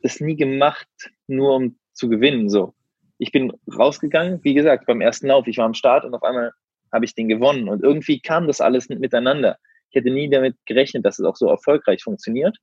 das 0.03 0.21
nie 0.21 0.37
gemacht, 0.37 0.89
nur 1.27 1.55
um 1.57 1.79
zu 1.93 2.09
gewinnen. 2.09 2.49
So, 2.49 2.75
ich 3.19 3.33
bin 3.33 3.53
rausgegangen, 3.77 4.43
wie 4.43 4.55
gesagt, 4.55 4.87
beim 4.87 5.01
ersten 5.01 5.27
Lauf, 5.27 5.47
ich 5.47 5.59
war 5.59 5.67
am 5.67 5.75
Start 5.75 6.05
und 6.05 6.15
auf 6.15 6.23
einmal 6.23 6.53
habe 6.93 7.05
ich 7.05 7.15
den 7.15 7.29
gewonnen. 7.29 7.69
Und 7.69 7.83
irgendwie 7.83 8.21
kam 8.21 8.47
das 8.47 8.61
alles 8.61 8.89
miteinander. 8.89 9.59
Ich 9.91 9.97
hätte 9.97 10.11
nie 10.11 10.31
damit 10.31 10.57
gerechnet, 10.67 11.05
dass 11.05 11.19
es 11.19 11.25
auch 11.25 11.37
so 11.37 11.49
erfolgreich 11.49 12.03
funktioniert. 12.03 12.57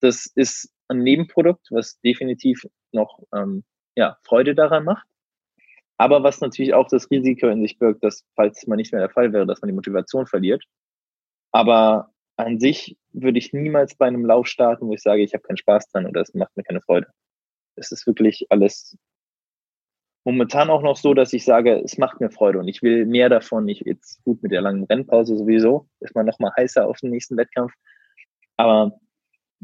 Das 0.00 0.26
ist 0.34 0.72
ein 0.88 1.02
Nebenprodukt, 1.02 1.66
was 1.70 2.00
definitiv 2.00 2.64
noch 2.92 3.20
ähm, 3.34 3.64
ja, 3.96 4.16
Freude 4.22 4.54
daran 4.54 4.84
macht. 4.84 5.06
Aber 5.98 6.22
was 6.22 6.40
natürlich 6.40 6.74
auch 6.74 6.88
das 6.88 7.10
Risiko 7.10 7.48
in 7.48 7.60
sich 7.60 7.78
birgt, 7.78 8.04
dass, 8.04 8.24
falls 8.36 8.58
es 8.58 8.66
mal 8.68 8.76
nicht 8.76 8.92
mehr 8.92 9.00
der 9.00 9.10
Fall 9.10 9.32
wäre, 9.32 9.46
dass 9.46 9.60
man 9.60 9.68
die 9.68 9.74
Motivation 9.74 10.26
verliert. 10.26 10.64
Aber 11.50 12.12
an 12.38 12.58
sich 12.60 12.96
würde 13.12 13.38
ich 13.38 13.52
niemals 13.52 13.94
bei 13.96 14.06
einem 14.06 14.24
Lauf 14.24 14.46
starten, 14.46 14.86
wo 14.86 14.94
ich 14.94 15.02
sage, 15.02 15.22
ich 15.22 15.34
habe 15.34 15.42
keinen 15.42 15.56
Spaß 15.56 15.90
dran 15.90 16.06
oder 16.06 16.20
es 16.20 16.34
macht 16.34 16.56
mir 16.56 16.62
keine 16.62 16.80
Freude. 16.80 17.08
Es 17.74 17.92
ist 17.92 18.06
wirklich 18.06 18.46
alles 18.50 18.96
momentan 20.24 20.70
auch 20.70 20.82
noch 20.82 20.96
so, 20.96 21.14
dass 21.14 21.32
ich 21.32 21.44
sage, 21.44 21.80
es 21.82 21.96
macht 21.96 22.20
mir 22.20 22.30
Freude 22.30 22.58
und 22.58 22.68
ich 22.68 22.82
will 22.82 23.06
mehr 23.06 23.28
davon. 23.28 23.66
Ich 23.66 23.80
jetzt 23.80 24.22
gut 24.24 24.42
mit 24.42 24.52
der 24.52 24.60
langen 24.60 24.84
Rennpause 24.84 25.36
sowieso, 25.36 25.88
ist 26.00 26.14
man 26.14 26.26
noch 26.26 26.38
mal 26.38 26.52
heißer 26.56 26.86
auf 26.86 26.98
den 26.98 27.10
nächsten 27.10 27.36
Wettkampf. 27.36 27.72
Aber 28.56 28.92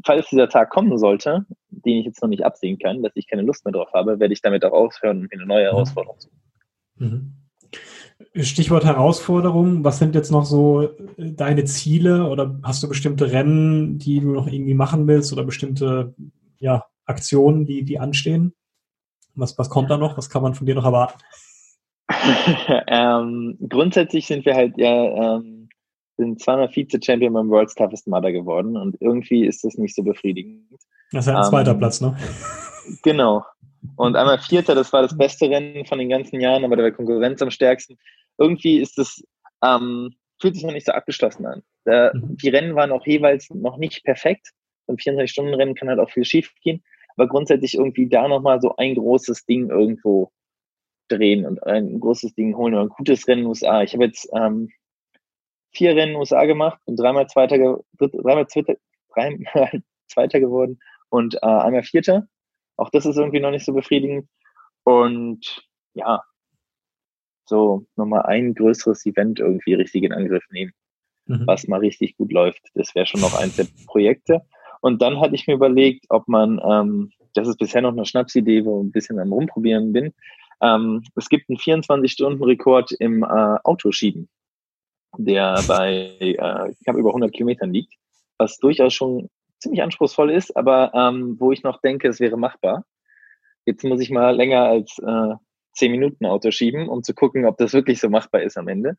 falls 0.03 0.27
dieser 0.29 0.49
Tag 0.49 0.71
kommen 0.71 0.97
sollte, 0.97 1.45
den 1.69 1.99
ich 1.99 2.05
jetzt 2.05 2.21
noch 2.21 2.29
nicht 2.29 2.43
absehen 2.43 2.79
kann, 2.79 3.03
dass 3.03 3.11
ich 3.15 3.27
keine 3.27 3.43
Lust 3.43 3.63
mehr 3.63 3.73
drauf 3.73 3.91
habe, 3.93 4.19
werde 4.19 4.33
ich 4.33 4.41
damit 4.41 4.65
auch 4.65 4.71
aufhören 4.71 5.19
und 5.21 5.31
mir 5.31 5.39
eine 5.39 5.45
neue. 5.45 5.65
Herausforderung 5.65 6.19
suchen. 6.19 6.41
Mhm. 6.95 7.44
Stichwort 8.35 8.85
Herausforderung, 8.85 9.83
was 9.83 9.99
sind 9.99 10.15
jetzt 10.15 10.31
noch 10.31 10.45
so 10.45 10.89
deine 11.17 11.65
Ziele 11.65 12.29
oder 12.29 12.59
hast 12.63 12.83
du 12.83 12.87
bestimmte 12.87 13.31
Rennen, 13.31 13.97
die 13.97 14.19
du 14.19 14.31
noch 14.31 14.47
irgendwie 14.47 14.73
machen 14.73 15.07
willst 15.07 15.33
oder 15.33 15.43
bestimmte 15.43 16.13
ja, 16.59 16.85
Aktionen, 17.05 17.65
die, 17.65 17.83
die 17.83 17.99
anstehen? 17.99 18.53
Was, 19.35 19.57
was 19.57 19.69
kommt 19.69 19.89
da 19.89 19.97
noch? 19.97 20.17
Was 20.17 20.29
kann 20.29 20.41
man 20.41 20.53
von 20.53 20.65
dir 20.65 20.75
noch 20.75 20.85
erwarten? 20.85 21.19
ähm, 22.87 23.57
grundsätzlich 23.67 24.27
sind 24.27 24.45
wir 24.45 24.55
halt 24.55 24.77
ja 24.77 25.37
ähm, 25.37 25.65
sind 26.17 26.41
zweimal 26.41 26.69
Vize-Champion 26.69 27.33
beim 27.33 27.49
World's 27.49 27.75
Toughest 27.75 28.07
Mother 28.07 28.31
geworden 28.31 28.77
und 28.77 28.95
irgendwie 29.01 29.45
ist 29.45 29.63
das 29.63 29.75
nicht 29.75 29.95
so 29.95 30.03
befriedigend. 30.03 30.63
Das 31.11 31.25
ist 31.25 31.31
ja 31.31 31.37
ein 31.37 31.43
ähm, 31.43 31.49
zweiter 31.49 31.73
Platz, 31.73 32.01
ne? 32.01 32.15
Genau. 33.03 33.43
Und 33.95 34.15
einmal 34.15 34.39
Vierter, 34.39 34.75
das 34.75 34.91
war 34.93 35.01
das 35.01 35.17
beste 35.17 35.49
Rennen 35.49 35.85
von 35.85 35.99
den 35.99 36.09
ganzen 36.09 36.39
Jahren, 36.39 36.63
aber 36.63 36.75
der 36.75 36.91
Konkurrenz 36.91 37.41
am 37.41 37.51
stärksten. 37.51 37.97
Irgendwie 38.37 38.79
ist 38.79 38.97
es, 38.97 39.23
ähm, 39.63 40.13
fühlt 40.39 40.55
sich 40.55 40.63
noch 40.63 40.73
nicht 40.73 40.85
so 40.85 40.91
abgeschlossen 40.91 41.45
an. 41.45 41.63
Der, 41.85 42.11
mhm. 42.13 42.37
Die 42.37 42.49
Rennen 42.49 42.75
waren 42.75 42.91
auch 42.91 43.05
jeweils 43.05 43.49
noch 43.49 43.77
nicht 43.77 44.03
perfekt. 44.03 44.51
Ein 44.87 44.97
24-Stunden-Rennen 44.97 45.75
kann 45.75 45.89
halt 45.89 45.99
auch 45.99 46.09
viel 46.09 46.25
schief 46.25 46.53
gehen 46.61 46.83
aber 47.15 47.27
grundsätzlich 47.27 47.75
irgendwie 47.75 48.07
da 48.07 48.27
nochmal 48.27 48.61
so 48.61 48.75
ein 48.75 48.95
großes 48.95 49.45
Ding 49.45 49.69
irgendwo 49.69 50.31
drehen 51.07 51.45
und 51.45 51.63
ein 51.63 51.99
großes 51.99 52.33
Ding 52.33 52.55
holen 52.57 52.73
oder 52.73 52.83
ein 52.83 52.89
gutes 52.89 53.27
Rennen 53.27 53.45
USA. 53.45 53.83
Ich 53.83 53.93
habe 53.93 54.05
jetzt 54.05 54.27
ähm, 54.33 54.71
vier 55.71 55.91
Rennen 55.91 56.01
in 56.01 56.09
den 56.09 56.17
USA 56.17 56.45
gemacht 56.45 56.79
und 56.85 56.97
dreimal 56.97 57.27
Zweiter, 57.27 57.79
dreimal 57.97 58.47
Zweiter, 58.47 58.75
dreimal 59.13 59.83
Zweiter 60.07 60.39
geworden 60.39 60.79
und 61.09 61.35
äh, 61.35 61.39
einmal 61.45 61.83
Vierter. 61.83 62.27
Auch 62.77 62.89
das 62.89 63.05
ist 63.05 63.17
irgendwie 63.17 63.39
noch 63.39 63.51
nicht 63.51 63.65
so 63.65 63.73
befriedigend. 63.73 64.27
Und 64.83 65.63
ja, 65.93 66.21
so 67.45 67.85
nochmal 67.95 68.23
ein 68.23 68.53
größeres 68.53 69.05
Event 69.05 69.39
irgendwie 69.39 69.73
richtig 69.75 70.03
in 70.03 70.13
Angriff 70.13 70.43
nehmen, 70.49 70.71
mhm. 71.25 71.43
was 71.45 71.67
mal 71.67 71.79
richtig 71.79 72.17
gut 72.17 72.31
läuft. 72.31 72.61
Das 72.73 72.93
wäre 72.95 73.05
schon 73.05 73.21
noch 73.21 73.39
eins 73.39 73.55
der 73.55 73.67
Projekte. 73.85 74.41
Und 74.81 75.01
dann 75.01 75.19
hatte 75.19 75.35
ich 75.35 75.47
mir 75.47 75.55
überlegt, 75.55 76.05
ob 76.09 76.27
man, 76.27 76.59
ähm, 76.63 77.11
das 77.33 77.47
ist 77.47 77.57
bisher 77.57 77.81
noch 77.81 77.93
eine 77.93 78.05
Schnapsidee, 78.05 78.65
wo 78.65 78.81
ich 78.81 78.87
ein 78.87 78.91
bisschen 78.91 79.19
am 79.19 79.33
Rumprobieren 79.33 79.93
bin. 79.93 80.13
Ähm, 80.61 81.03
es 81.15 81.29
gibt 81.29 81.49
einen 81.49 81.57
24-Stunden-Rekord 81.57 82.91
im 82.99 83.23
äh, 83.23 83.57
Autoschieben, 83.63 84.29
der 85.17 85.61
bei 85.67 86.15
äh, 86.19 86.73
knapp 86.83 86.95
über 86.97 87.09
100 87.09 87.31
Kilometern 87.33 87.73
liegt, 87.73 87.93
was 88.37 88.57
durchaus 88.57 88.93
schon 88.93 89.29
ziemlich 89.65 89.81
anspruchsvoll 89.81 90.31
ist, 90.31 90.55
aber 90.55 90.91
ähm, 90.93 91.37
wo 91.39 91.51
ich 91.51 91.63
noch 91.63 91.81
denke, 91.81 92.07
es 92.07 92.19
wäre 92.19 92.37
machbar. 92.37 92.85
Jetzt 93.65 93.83
muss 93.83 93.99
ich 93.99 94.11
mal 94.11 94.35
länger 94.35 94.63
als 94.65 94.99
äh, 94.99 95.33
10 95.73 95.91
Minuten 95.91 96.25
Auto 96.27 96.51
schieben, 96.51 96.87
um 96.87 97.01
zu 97.01 97.15
gucken, 97.15 97.45
ob 97.45 97.57
das 97.57 97.73
wirklich 97.73 97.99
so 97.99 98.09
machbar 98.09 98.43
ist 98.43 98.57
am 98.57 98.67
Ende. 98.67 98.95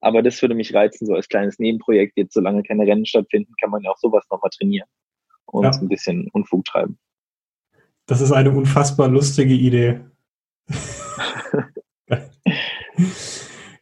Aber 0.00 0.22
das 0.22 0.42
würde 0.42 0.54
mich 0.54 0.74
reizen, 0.74 1.06
so 1.06 1.14
als 1.14 1.28
kleines 1.28 1.58
Nebenprojekt. 1.58 2.12
Jetzt, 2.16 2.34
solange 2.34 2.62
keine 2.62 2.86
Rennen 2.86 3.06
stattfinden, 3.06 3.54
kann 3.58 3.70
man 3.70 3.80
ja 3.82 3.90
auch 3.90 3.96
sowas 3.96 4.26
nochmal 4.30 4.50
trainieren 4.50 4.88
und 5.46 5.64
ja. 5.64 5.70
ein 5.70 5.88
bisschen 5.88 6.28
Unfug 6.32 6.66
treiben. 6.66 6.98
Das 8.06 8.20
ist 8.20 8.32
eine 8.32 8.50
unfassbar 8.50 9.08
lustige 9.08 9.54
Idee. 9.54 10.00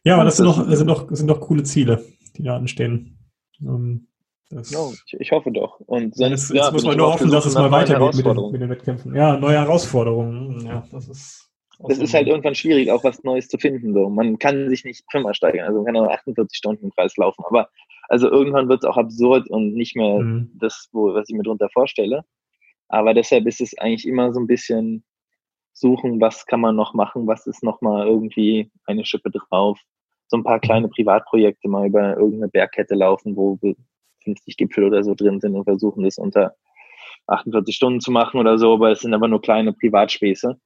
ja, 0.03 0.13
aber 0.13 0.23
das 0.23 0.37
sind 0.37 0.47
das 0.47 0.77
sind 0.77 0.87
noch, 0.87 1.09
sind 1.11 1.27
noch 1.27 1.41
coole 1.41 1.63
Ziele, 1.63 2.05
die 2.37 2.43
da 2.43 2.55
anstehen. 2.55 3.17
Ähm, 3.59 4.07
no, 4.51 4.93
ich, 5.05 5.13
ich, 5.19 5.31
hoffe 5.31 5.51
doch. 5.51 5.79
Und 5.81 6.15
sonst, 6.15 6.49
jetzt, 6.49 6.53
ja, 6.53 6.71
muss 6.71 6.83
man 6.83 6.97
nur 6.97 7.13
hoffen, 7.13 7.31
dass 7.31 7.45
es 7.45 7.55
mal 7.55 7.71
weitergeht 7.71 8.15
mit 8.15 8.25
den, 8.25 8.51
mit 8.51 8.61
den 8.61 8.69
Wettkämpfen. 8.69 9.15
Ja, 9.15 9.37
neue 9.37 9.57
Herausforderungen. 9.57 10.65
Ja, 10.65 10.83
das 10.91 11.07
ist 11.07 11.51
das 11.87 11.97
ist 11.97 12.13
halt 12.13 12.27
irgendwann 12.27 12.55
schwierig, 12.55 12.91
auch 12.91 13.03
was 13.03 13.23
Neues 13.23 13.47
zu 13.47 13.57
finden. 13.57 13.93
So. 13.93 14.09
Man 14.09 14.37
kann 14.37 14.69
sich 14.69 14.85
nicht 14.85 15.03
immer 15.13 15.33
steigern. 15.33 15.67
Also 15.67 15.79
man 15.79 15.85
kann 15.85 15.95
nur 15.95 16.11
48 16.11 16.55
Stunden 16.55 16.85
im 16.85 16.91
Kreis 16.91 17.17
laufen. 17.17 17.43
Aber 17.45 17.69
also 18.09 18.29
irgendwann 18.29 18.69
wird 18.69 18.83
es 18.83 18.89
auch 18.89 18.97
absurd 18.97 19.49
und 19.49 19.73
nicht 19.73 19.95
mehr 19.95 20.19
mhm. 20.19 20.51
das, 20.59 20.89
wo, 20.91 21.13
was 21.13 21.29
ich 21.29 21.35
mir 21.35 21.43
darunter 21.43 21.69
vorstelle. 21.69 22.23
Aber 22.87 23.13
deshalb 23.13 23.47
ist 23.47 23.61
es 23.61 23.77
eigentlich 23.77 24.07
immer 24.07 24.33
so 24.33 24.39
ein 24.39 24.47
bisschen 24.47 25.03
suchen, 25.73 26.19
was 26.19 26.45
kann 26.45 26.59
man 26.59 26.75
noch 26.75 26.93
machen, 26.93 27.27
was 27.27 27.47
ist 27.47 27.63
nochmal 27.63 28.05
irgendwie 28.05 28.69
eine 28.85 29.05
Schippe 29.05 29.31
drauf. 29.31 29.79
so 30.27 30.37
ein 30.37 30.43
paar 30.43 30.59
kleine 30.59 30.89
Privatprojekte 30.89 31.67
mal 31.67 31.87
über 31.87 32.17
irgendeine 32.17 32.49
Bergkette 32.49 32.95
laufen, 32.95 33.35
wo 33.35 33.57
50 34.23 34.57
Gipfel 34.57 34.85
oder 34.85 35.03
so 35.03 35.15
drin 35.15 35.39
sind 35.39 35.55
und 35.55 35.63
versuchen 35.63 36.03
das 36.03 36.17
unter 36.17 36.55
48 37.27 37.75
Stunden 37.75 37.99
zu 38.01 38.11
machen 38.11 38.39
oder 38.39 38.57
so, 38.57 38.73
aber 38.73 38.91
es 38.91 39.01
sind 39.01 39.13
aber 39.13 39.27
nur 39.27 39.41
kleine 39.41 39.73
Privatspäße. 39.73 40.59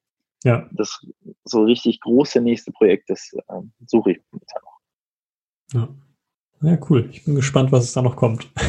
Ja. 0.44 0.70
Das 0.72 1.06
so 1.44 1.64
richtig 1.64 2.00
große 2.02 2.42
nächste 2.42 2.72
Projekt, 2.72 3.10
das 3.10 3.34
äh, 3.34 3.62
suche 3.88 4.12
ich 4.12 4.22
momentan 4.32 4.62
noch. 4.64 4.80
Ja. 6.62 6.70
ja, 6.70 6.80
cool. 6.90 7.10
Ich 7.12 7.26
bin 7.26 7.36
gespannt, 7.36 7.72
was 7.72 7.86
es 7.86 7.94
da 7.94 8.02
noch 8.02 8.16
kommt. 8.16 8.52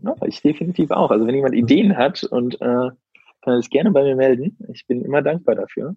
Ja, 0.00 0.16
ich 0.26 0.40
definitiv 0.40 0.90
auch. 0.90 1.10
Also 1.10 1.26
wenn 1.26 1.34
jemand 1.34 1.54
Ideen 1.54 1.98
hat 1.98 2.24
und 2.24 2.58
äh, 2.62 2.90
kann 3.42 3.60
sich 3.60 3.68
gerne 3.68 3.90
bei 3.90 4.02
mir 4.02 4.16
melden. 4.16 4.56
Ich 4.72 4.86
bin 4.86 5.04
immer 5.04 5.20
dankbar 5.20 5.54
dafür. 5.54 5.96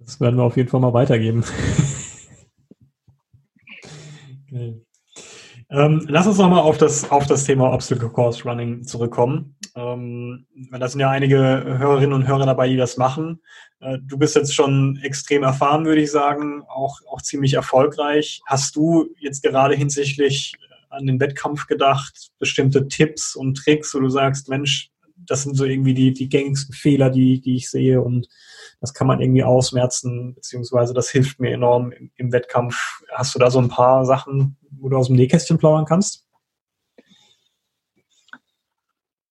Das 0.00 0.20
werden 0.20 0.36
wir 0.36 0.42
auf 0.42 0.56
jeden 0.56 0.68
Fall 0.68 0.80
mal 0.80 0.92
weitergeben. 0.92 1.44
okay. 4.42 4.82
Ähm, 5.70 6.04
lass 6.08 6.26
uns 6.26 6.38
nochmal 6.38 6.60
auf 6.60 6.78
das, 6.78 7.10
auf 7.10 7.26
das 7.26 7.44
Thema 7.44 7.72
Obstacle 7.72 8.08
Course 8.08 8.44
Running 8.44 8.84
zurückkommen. 8.84 9.56
Ähm, 9.74 10.46
da 10.70 10.88
sind 10.88 11.00
ja 11.00 11.10
einige 11.10 11.36
Hörerinnen 11.36 12.12
und 12.12 12.26
Hörer 12.26 12.46
dabei, 12.46 12.68
die 12.68 12.76
das 12.76 12.96
machen. 12.96 13.40
Äh, 13.80 13.98
du 14.02 14.16
bist 14.16 14.36
jetzt 14.36 14.54
schon 14.54 14.98
extrem 15.02 15.42
erfahren, 15.42 15.84
würde 15.84 16.02
ich 16.02 16.10
sagen, 16.10 16.62
auch, 16.68 17.00
auch 17.08 17.20
ziemlich 17.20 17.54
erfolgreich. 17.54 18.40
Hast 18.46 18.76
du 18.76 19.08
jetzt 19.18 19.42
gerade 19.42 19.74
hinsichtlich 19.74 20.54
an 20.88 21.06
den 21.06 21.20
Wettkampf 21.20 21.66
gedacht, 21.66 22.30
bestimmte 22.38 22.88
Tipps 22.88 23.34
und 23.34 23.56
Tricks, 23.56 23.94
wo 23.94 24.00
du 24.00 24.08
sagst, 24.08 24.48
Mensch, 24.48 24.90
das 25.26 25.42
sind 25.42 25.56
so 25.56 25.64
irgendwie 25.64 25.94
die, 25.94 26.12
die 26.12 26.28
gängigsten 26.28 26.74
Fehler, 26.74 27.10
die, 27.10 27.40
die 27.40 27.56
ich 27.56 27.70
sehe 27.70 28.00
und 28.00 28.28
das 28.80 28.94
kann 28.94 29.06
man 29.06 29.20
irgendwie 29.20 29.42
ausmerzen, 29.42 30.34
beziehungsweise 30.34 30.94
das 30.94 31.08
hilft 31.08 31.40
mir 31.40 31.50
enorm 31.50 31.92
im, 31.92 32.10
im 32.16 32.32
Wettkampf. 32.32 32.76
Hast 33.12 33.34
du 33.34 33.38
da 33.38 33.50
so 33.50 33.58
ein 33.58 33.68
paar 33.68 34.04
Sachen, 34.04 34.56
wo 34.70 34.88
du 34.88 34.96
aus 34.96 35.08
dem 35.08 35.16
Nähkästchen 35.16 35.58
plaudern 35.58 35.86
kannst? 35.86 36.26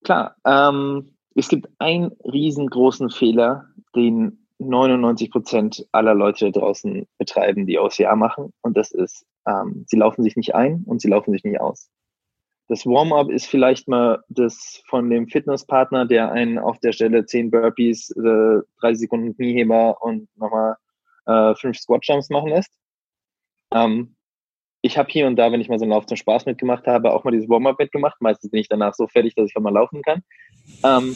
Klar, 0.04 0.36
ähm, 0.46 1.16
es 1.36 1.48
gibt 1.48 1.68
einen 1.80 2.12
riesengroßen 2.24 3.10
Fehler, 3.10 3.66
den 3.96 4.46
99 4.60 5.32
Prozent 5.32 5.88
aller 5.92 6.14
Leute 6.14 6.52
da 6.52 6.60
draußen 6.60 7.08
betreiben, 7.18 7.66
die 7.66 7.80
OCR 7.80 8.16
machen. 8.16 8.54
Und 8.62 8.78
das 8.78 8.92
ist, 8.92 9.26
ähm, 9.48 9.84
sie 9.88 9.98
laufen 9.98 10.24
sich 10.24 10.36
nicht 10.36 10.56
ein 10.56 10.84
und 10.86 11.02
sie 11.02 11.10
laufen 11.10 11.32
sich 11.32 11.44
nicht 11.44 11.60
aus. 11.60 11.90
Das 12.68 12.86
Warm-up 12.86 13.30
ist 13.30 13.46
vielleicht 13.46 13.88
mal 13.88 14.24
das 14.28 14.82
von 14.88 15.10
dem 15.10 15.28
Fitnesspartner, 15.28 16.06
der 16.06 16.32
einen 16.32 16.58
auf 16.58 16.80
der 16.80 16.94
Stelle 16.94 17.26
10 17.26 17.52
Burpees, 17.52 18.10
äh, 18.12 18.62
30 18.82 19.00
Sekunden 19.02 19.36
Knieheber 19.36 20.02
und 20.02 20.28
nochmal 20.36 20.76
äh, 21.28 21.54
5 21.56 21.78
Squat-Jumps 21.78 22.30
machen 22.30 22.50
lässt. 22.50 22.72
Ähm, 23.72 24.16
ich 24.82 24.98
habe 24.98 25.12
hier 25.12 25.28
und 25.28 25.36
da, 25.36 25.52
wenn 25.52 25.62
ich 25.62 25.70
mal 25.70 25.78
so 25.78 25.86
einen 25.86 25.92
Lauf 25.92 26.06
zum 26.06 26.18
Spaß 26.18 26.46
mitgemacht 26.46 26.88
habe, 26.88 27.14
auch 27.14 27.24
mal 27.24 27.32
dieses 27.32 27.50
Warm-up 27.50 27.78
mitgemacht. 27.78 28.20
Meistens 28.20 28.52
bin 28.52 28.62
ich 28.62 28.70
danach 28.70 28.94
so 28.96 29.08
fertig, 29.08 29.36
dass 29.36 29.50
ich 29.50 29.58
auch 29.58 29.62
mal 29.62 29.74
laufen 29.74 30.02
kann. 30.02 30.24
Ähm, 30.84 31.16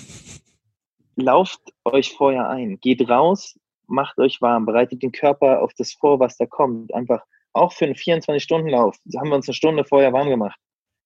lauft 1.16 1.62
euch 1.84 2.14
vorher 2.14 2.50
ein. 2.50 2.80
Geht 2.80 3.08
raus, 3.10 3.60
macht 3.88 4.20
euch 4.20 4.42
warm, 4.42 4.66
bereitet 4.66 5.02
den 5.02 5.12
Körper 5.12 5.62
auf 5.62 5.74
das 5.78 5.94
vor, 5.94 6.20
was 6.20 6.38
da 6.38 6.46
kommt. 6.46 6.94
Einfach 6.94 7.24
auch 7.54 7.74
für 7.74 7.86
einen 7.86 7.96
24-Stunden-Lauf 7.96 8.98
haben 9.18 9.30
wir 9.30 9.36
uns 9.36 9.48
eine 9.48 9.56
Stunde 9.56 9.84
vorher 9.84 10.14
warm 10.14 10.30
gemacht. 10.30 10.60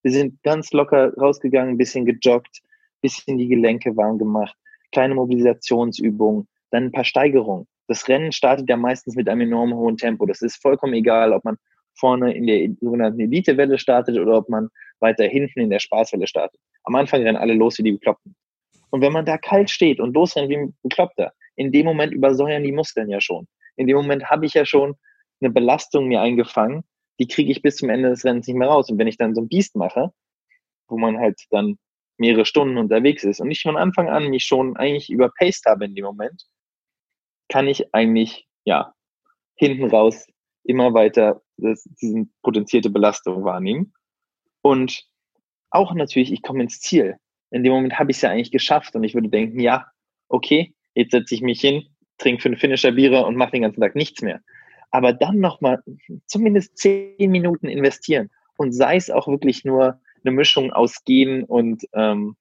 Wir 0.04 0.12
sind 0.12 0.42
ganz 0.42 0.70
locker 0.72 1.14
rausgegangen, 1.14 1.74
ein 1.74 1.78
bisschen 1.78 2.04
gejoggt, 2.04 2.60
ein 2.62 3.00
bisschen 3.00 3.38
die 3.38 3.48
Gelenke 3.48 3.96
warm 3.96 4.18
gemacht, 4.18 4.54
kleine 4.92 5.14
Mobilisationsübungen, 5.14 6.46
dann 6.70 6.84
ein 6.84 6.92
paar 6.92 7.04
Steigerungen. 7.04 7.66
Das 7.88 8.06
Rennen 8.06 8.30
startet 8.30 8.68
ja 8.68 8.76
meistens 8.76 9.16
mit 9.16 9.28
einem 9.28 9.40
enorm 9.42 9.74
hohen 9.74 9.96
Tempo. 9.96 10.26
Das 10.26 10.42
ist 10.42 10.60
vollkommen 10.60 10.92
egal, 10.92 11.32
ob 11.32 11.44
man 11.44 11.56
vorne 11.94 12.34
in 12.34 12.46
der 12.46 12.68
sogenannten 12.80 13.20
Elitewelle 13.20 13.78
startet 13.78 14.18
oder 14.18 14.36
ob 14.36 14.48
man 14.50 14.68
weiter 15.00 15.24
hinten 15.24 15.60
in 15.60 15.70
der 15.70 15.78
Spaßwelle 15.78 16.26
startet. 16.26 16.60
Am 16.84 16.94
Anfang 16.94 17.22
rennen 17.22 17.38
alle 17.38 17.54
los 17.54 17.78
wie 17.78 17.82
die 17.82 17.92
Bekloppten. 17.92 18.34
Und 18.90 19.00
wenn 19.00 19.12
man 19.12 19.24
da 19.24 19.38
kalt 19.38 19.70
steht 19.70 20.00
und 20.00 20.14
losrennt 20.14 20.50
wie 20.50 20.56
ein 20.58 20.74
Bekloppter, 20.82 21.32
in 21.56 21.72
dem 21.72 21.86
Moment 21.86 22.12
übersäuern 22.12 22.62
die 22.62 22.72
Muskeln 22.72 23.08
ja 23.08 23.20
schon. 23.20 23.46
In 23.76 23.86
dem 23.86 23.96
Moment 23.96 24.26
habe 24.26 24.44
ich 24.44 24.54
ja 24.54 24.66
schon 24.66 24.96
eine 25.40 25.50
Belastung 25.50 26.08
mir 26.08 26.20
eingefangen, 26.20 26.84
die 27.18 27.28
kriege 27.28 27.50
ich 27.52 27.62
bis 27.62 27.76
zum 27.76 27.90
Ende 27.90 28.10
des 28.10 28.24
Rennens 28.24 28.46
nicht 28.46 28.56
mehr 28.56 28.68
raus. 28.68 28.90
Und 28.90 28.98
wenn 28.98 29.06
ich 29.06 29.16
dann 29.16 29.34
so 29.34 29.42
ein 29.42 29.48
Biest 29.48 29.76
mache, 29.76 30.12
wo 30.88 30.98
man 30.98 31.18
halt 31.18 31.40
dann 31.50 31.78
mehrere 32.16 32.44
Stunden 32.44 32.78
unterwegs 32.78 33.24
ist 33.24 33.40
und 33.40 33.50
ich 33.50 33.62
von 33.62 33.76
Anfang 33.76 34.08
an 34.08 34.28
mich 34.28 34.44
schon 34.44 34.76
eigentlich 34.76 35.10
überpaced 35.10 35.64
habe 35.66 35.84
in 35.84 35.94
dem 35.94 36.04
Moment, 36.04 36.44
kann 37.48 37.66
ich 37.66 37.92
eigentlich, 37.94 38.46
ja, 38.64 38.94
hinten 39.56 39.84
raus 39.84 40.26
immer 40.64 40.94
weiter 40.94 41.42
das, 41.56 41.84
diesen 42.00 42.32
potenzierte 42.42 42.90
Belastung 42.90 43.44
wahrnehmen. 43.44 43.92
Und 44.62 45.04
auch 45.70 45.92
natürlich, 45.94 46.32
ich 46.32 46.42
komme 46.42 46.62
ins 46.62 46.80
Ziel. 46.80 47.16
In 47.50 47.62
dem 47.62 47.72
Moment 47.72 47.98
habe 47.98 48.10
ich 48.10 48.18
es 48.18 48.22
ja 48.22 48.30
eigentlich 48.30 48.50
geschafft 48.50 48.96
und 48.96 49.04
ich 49.04 49.14
würde 49.14 49.28
denken, 49.28 49.60
ja, 49.60 49.86
okay, 50.28 50.74
jetzt 50.94 51.12
setze 51.12 51.34
ich 51.34 51.42
mich 51.42 51.60
hin, 51.60 51.86
trinke 52.18 52.42
für 52.42 52.48
einen 52.48 52.56
Finisher 52.56 52.92
Biere 52.92 53.26
und 53.26 53.36
mache 53.36 53.52
den 53.52 53.62
ganzen 53.62 53.80
Tag 53.80 53.94
nichts 53.94 54.22
mehr 54.22 54.40
aber 54.94 55.12
dann 55.12 55.40
nochmal 55.40 55.82
zumindest 56.26 56.78
zehn 56.78 57.32
Minuten 57.32 57.66
investieren 57.66 58.30
und 58.56 58.70
sei 58.70 58.94
es 58.94 59.10
auch 59.10 59.26
wirklich 59.26 59.64
nur 59.64 59.98
eine 60.22 60.32
Mischung 60.32 60.72
aus 60.72 61.02
Gehen 61.02 61.42
und 61.42 61.82
ähm, 61.94 62.36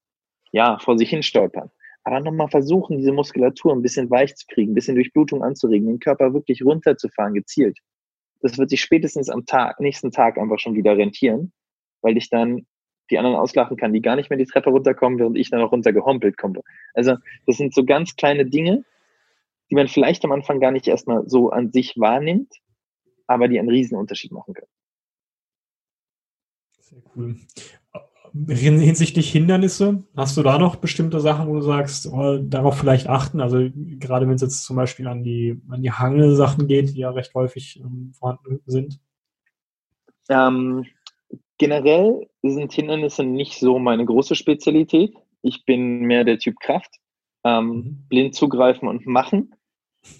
ja, 0.51 0.77
vor 0.77 0.95
sich 0.99 1.09
hin 1.09 1.23
stolpern. 1.23 1.71
Aber 2.03 2.19
nochmal 2.19 2.49
versuchen, 2.49 2.99
diese 2.99 3.11
Muskulatur 3.11 3.73
ein 3.73 3.81
bisschen 3.81 4.07
weich 4.11 4.35
zu 4.35 4.45
kriegen, 4.45 4.71
ein 4.71 4.75
bisschen 4.75 4.93
Durchblutung 4.93 5.41
anzuregen, 5.41 5.87
den 5.87 5.99
Körper 5.99 6.31
wirklich 6.35 6.63
runterzufahren, 6.63 7.33
gezielt. 7.33 7.79
Das 8.43 8.59
wird 8.59 8.69
sich 8.69 8.81
spätestens 8.81 9.31
am 9.31 9.47
Tag, 9.47 9.79
nächsten 9.79 10.11
Tag 10.11 10.37
einfach 10.37 10.59
schon 10.59 10.75
wieder 10.75 10.95
rentieren, 10.95 11.51
weil 12.03 12.17
ich 12.17 12.29
dann 12.29 12.67
die 13.09 13.17
anderen 13.17 13.35
auslachen 13.35 13.77
kann, 13.77 13.93
die 13.93 14.01
gar 14.01 14.15
nicht 14.15 14.29
mehr 14.29 14.37
die 14.37 14.45
Treppe 14.45 14.69
runterkommen, 14.69 15.17
während 15.17 15.39
ich 15.39 15.49
dann 15.49 15.59
noch 15.59 15.71
runtergehompelt 15.71 16.37
komme. 16.37 16.61
Also 16.93 17.15
das 17.47 17.57
sind 17.57 17.73
so 17.73 17.83
ganz 17.83 18.15
kleine 18.15 18.45
Dinge, 18.45 18.85
die 19.69 19.75
man 19.75 19.87
vielleicht 19.87 20.23
am 20.25 20.31
Anfang 20.31 20.59
gar 20.59 20.71
nicht 20.71 20.87
erstmal 20.87 21.27
so 21.27 21.49
an 21.49 21.71
sich 21.71 21.97
wahrnimmt, 21.97 22.53
aber 23.27 23.47
die 23.47 23.59
einen 23.59 23.69
riesen 23.69 23.97
Unterschied 23.97 24.31
machen 24.31 24.53
können. 24.53 24.71
Sehr 26.79 27.01
cool. 27.15 27.35
Hinsichtlich 28.47 29.31
Hindernisse, 29.31 30.03
hast 30.15 30.35
du 30.37 30.41
da 30.41 30.57
noch 30.57 30.77
bestimmte 30.77 31.19
Sachen, 31.19 31.47
wo 31.47 31.53
du 31.53 31.61
sagst, 31.61 32.07
oh, 32.07 32.37
darauf 32.37 32.79
vielleicht 32.79 33.07
achten? 33.07 33.39
Also 33.39 33.69
gerade 33.75 34.27
wenn 34.27 34.35
es 34.35 34.41
jetzt 34.41 34.63
zum 34.63 34.75
Beispiel 34.75 35.07
an 35.07 35.23
die, 35.23 35.61
an 35.69 35.83
die 35.83 35.91
Hangelsachen 35.91 36.67
geht, 36.67 36.95
die 36.95 37.01
ja 37.01 37.11
recht 37.11 37.35
häufig 37.35 37.79
ähm, 37.79 38.11
vorhanden 38.17 38.59
sind? 38.65 38.99
Ähm, 40.29 40.85
generell 41.59 42.27
sind 42.41 42.73
Hindernisse 42.73 43.23
nicht 43.23 43.59
so 43.59 43.77
meine 43.77 44.03
große 44.03 44.35
Spezialität. 44.35 45.13
Ich 45.43 45.65
bin 45.65 45.99
mehr 45.99 46.23
der 46.23 46.39
Typ 46.39 46.59
Kraft. 46.59 46.95
Ähm, 47.45 47.67
mhm. 47.67 48.05
blind 48.09 48.35
zugreifen 48.35 48.87
und 48.87 49.05
machen. 49.05 49.53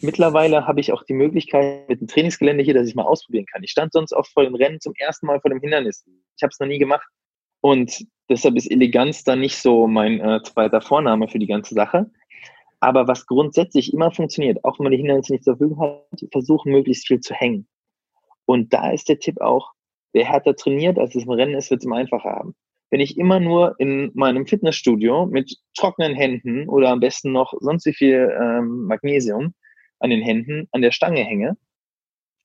Mittlerweile 0.01 0.65
habe 0.65 0.79
ich 0.79 0.93
auch 0.93 1.03
die 1.03 1.13
Möglichkeit 1.13 1.87
mit 1.89 1.99
dem 1.99 2.07
Trainingsgelände 2.07 2.63
hier, 2.63 2.73
dass 2.73 2.87
ich 2.87 2.95
mal 2.95 3.03
ausprobieren 3.03 3.45
kann. 3.45 3.63
Ich 3.63 3.71
stand 3.71 3.91
sonst 3.91 4.13
oft 4.13 4.31
vor 4.31 4.43
dem 4.43 4.55
Rennen 4.55 4.79
zum 4.79 4.93
ersten 4.97 5.25
Mal 5.25 5.41
vor 5.41 5.49
dem 5.49 5.59
Hindernis. 5.59 6.05
Ich 6.37 6.43
habe 6.43 6.51
es 6.51 6.59
noch 6.59 6.67
nie 6.67 6.79
gemacht. 6.79 7.07
Und 7.61 8.05
deshalb 8.29 8.55
ist 8.55 8.71
Eleganz 8.71 9.23
dann 9.23 9.39
nicht 9.39 9.57
so 9.57 9.87
mein 9.87 10.19
äh, 10.19 10.41
zweiter 10.43 10.81
Vorname 10.81 11.27
für 11.27 11.39
die 11.39 11.47
ganze 11.47 11.75
Sache. 11.75 12.09
Aber 12.79 13.07
was 13.07 13.25
grundsätzlich 13.25 13.93
immer 13.93 14.11
funktioniert, 14.11 14.63
auch 14.65 14.77
wenn 14.77 14.83
man 14.83 14.91
die 14.91 14.97
Hindernisse 14.97 15.33
nicht 15.33 15.45
zur 15.45 15.55
Verfügung 15.55 15.81
hat, 15.81 16.25
versuchen 16.31 16.71
möglichst 16.71 17.07
viel 17.07 17.21
zu 17.21 17.33
hängen. 17.33 17.67
Und 18.45 18.73
da 18.73 18.91
ist 18.91 19.07
der 19.07 19.19
Tipp 19.19 19.39
auch, 19.39 19.71
wer 20.11 20.25
härter 20.25 20.55
trainiert, 20.55 20.99
als 20.99 21.15
es 21.15 21.23
im 21.23 21.31
Rennen 21.31 21.55
ist, 21.55 21.71
wird 21.71 21.79
es 21.81 21.85
immer 21.85 21.95
einfacher 21.95 22.29
haben. 22.29 22.55
Wenn 22.93 22.99
ich 22.99 23.17
immer 23.17 23.39
nur 23.39 23.73
in 23.79 24.11
meinem 24.13 24.45
Fitnessstudio 24.45 25.25
mit 25.25 25.57
trockenen 25.75 26.13
Händen 26.13 26.69
oder 26.69 26.91
am 26.91 26.99
besten 26.99 27.31
noch 27.31 27.55
sonst 27.59 27.87
wie 27.87 27.93
viel 27.93 28.31
ähm, 28.39 28.85
Magnesium 28.85 29.55
an 29.97 30.11
den 30.11 30.21
Händen 30.21 30.67
an 30.71 30.83
der 30.83 30.91
Stange 30.91 31.23
hänge, 31.23 31.57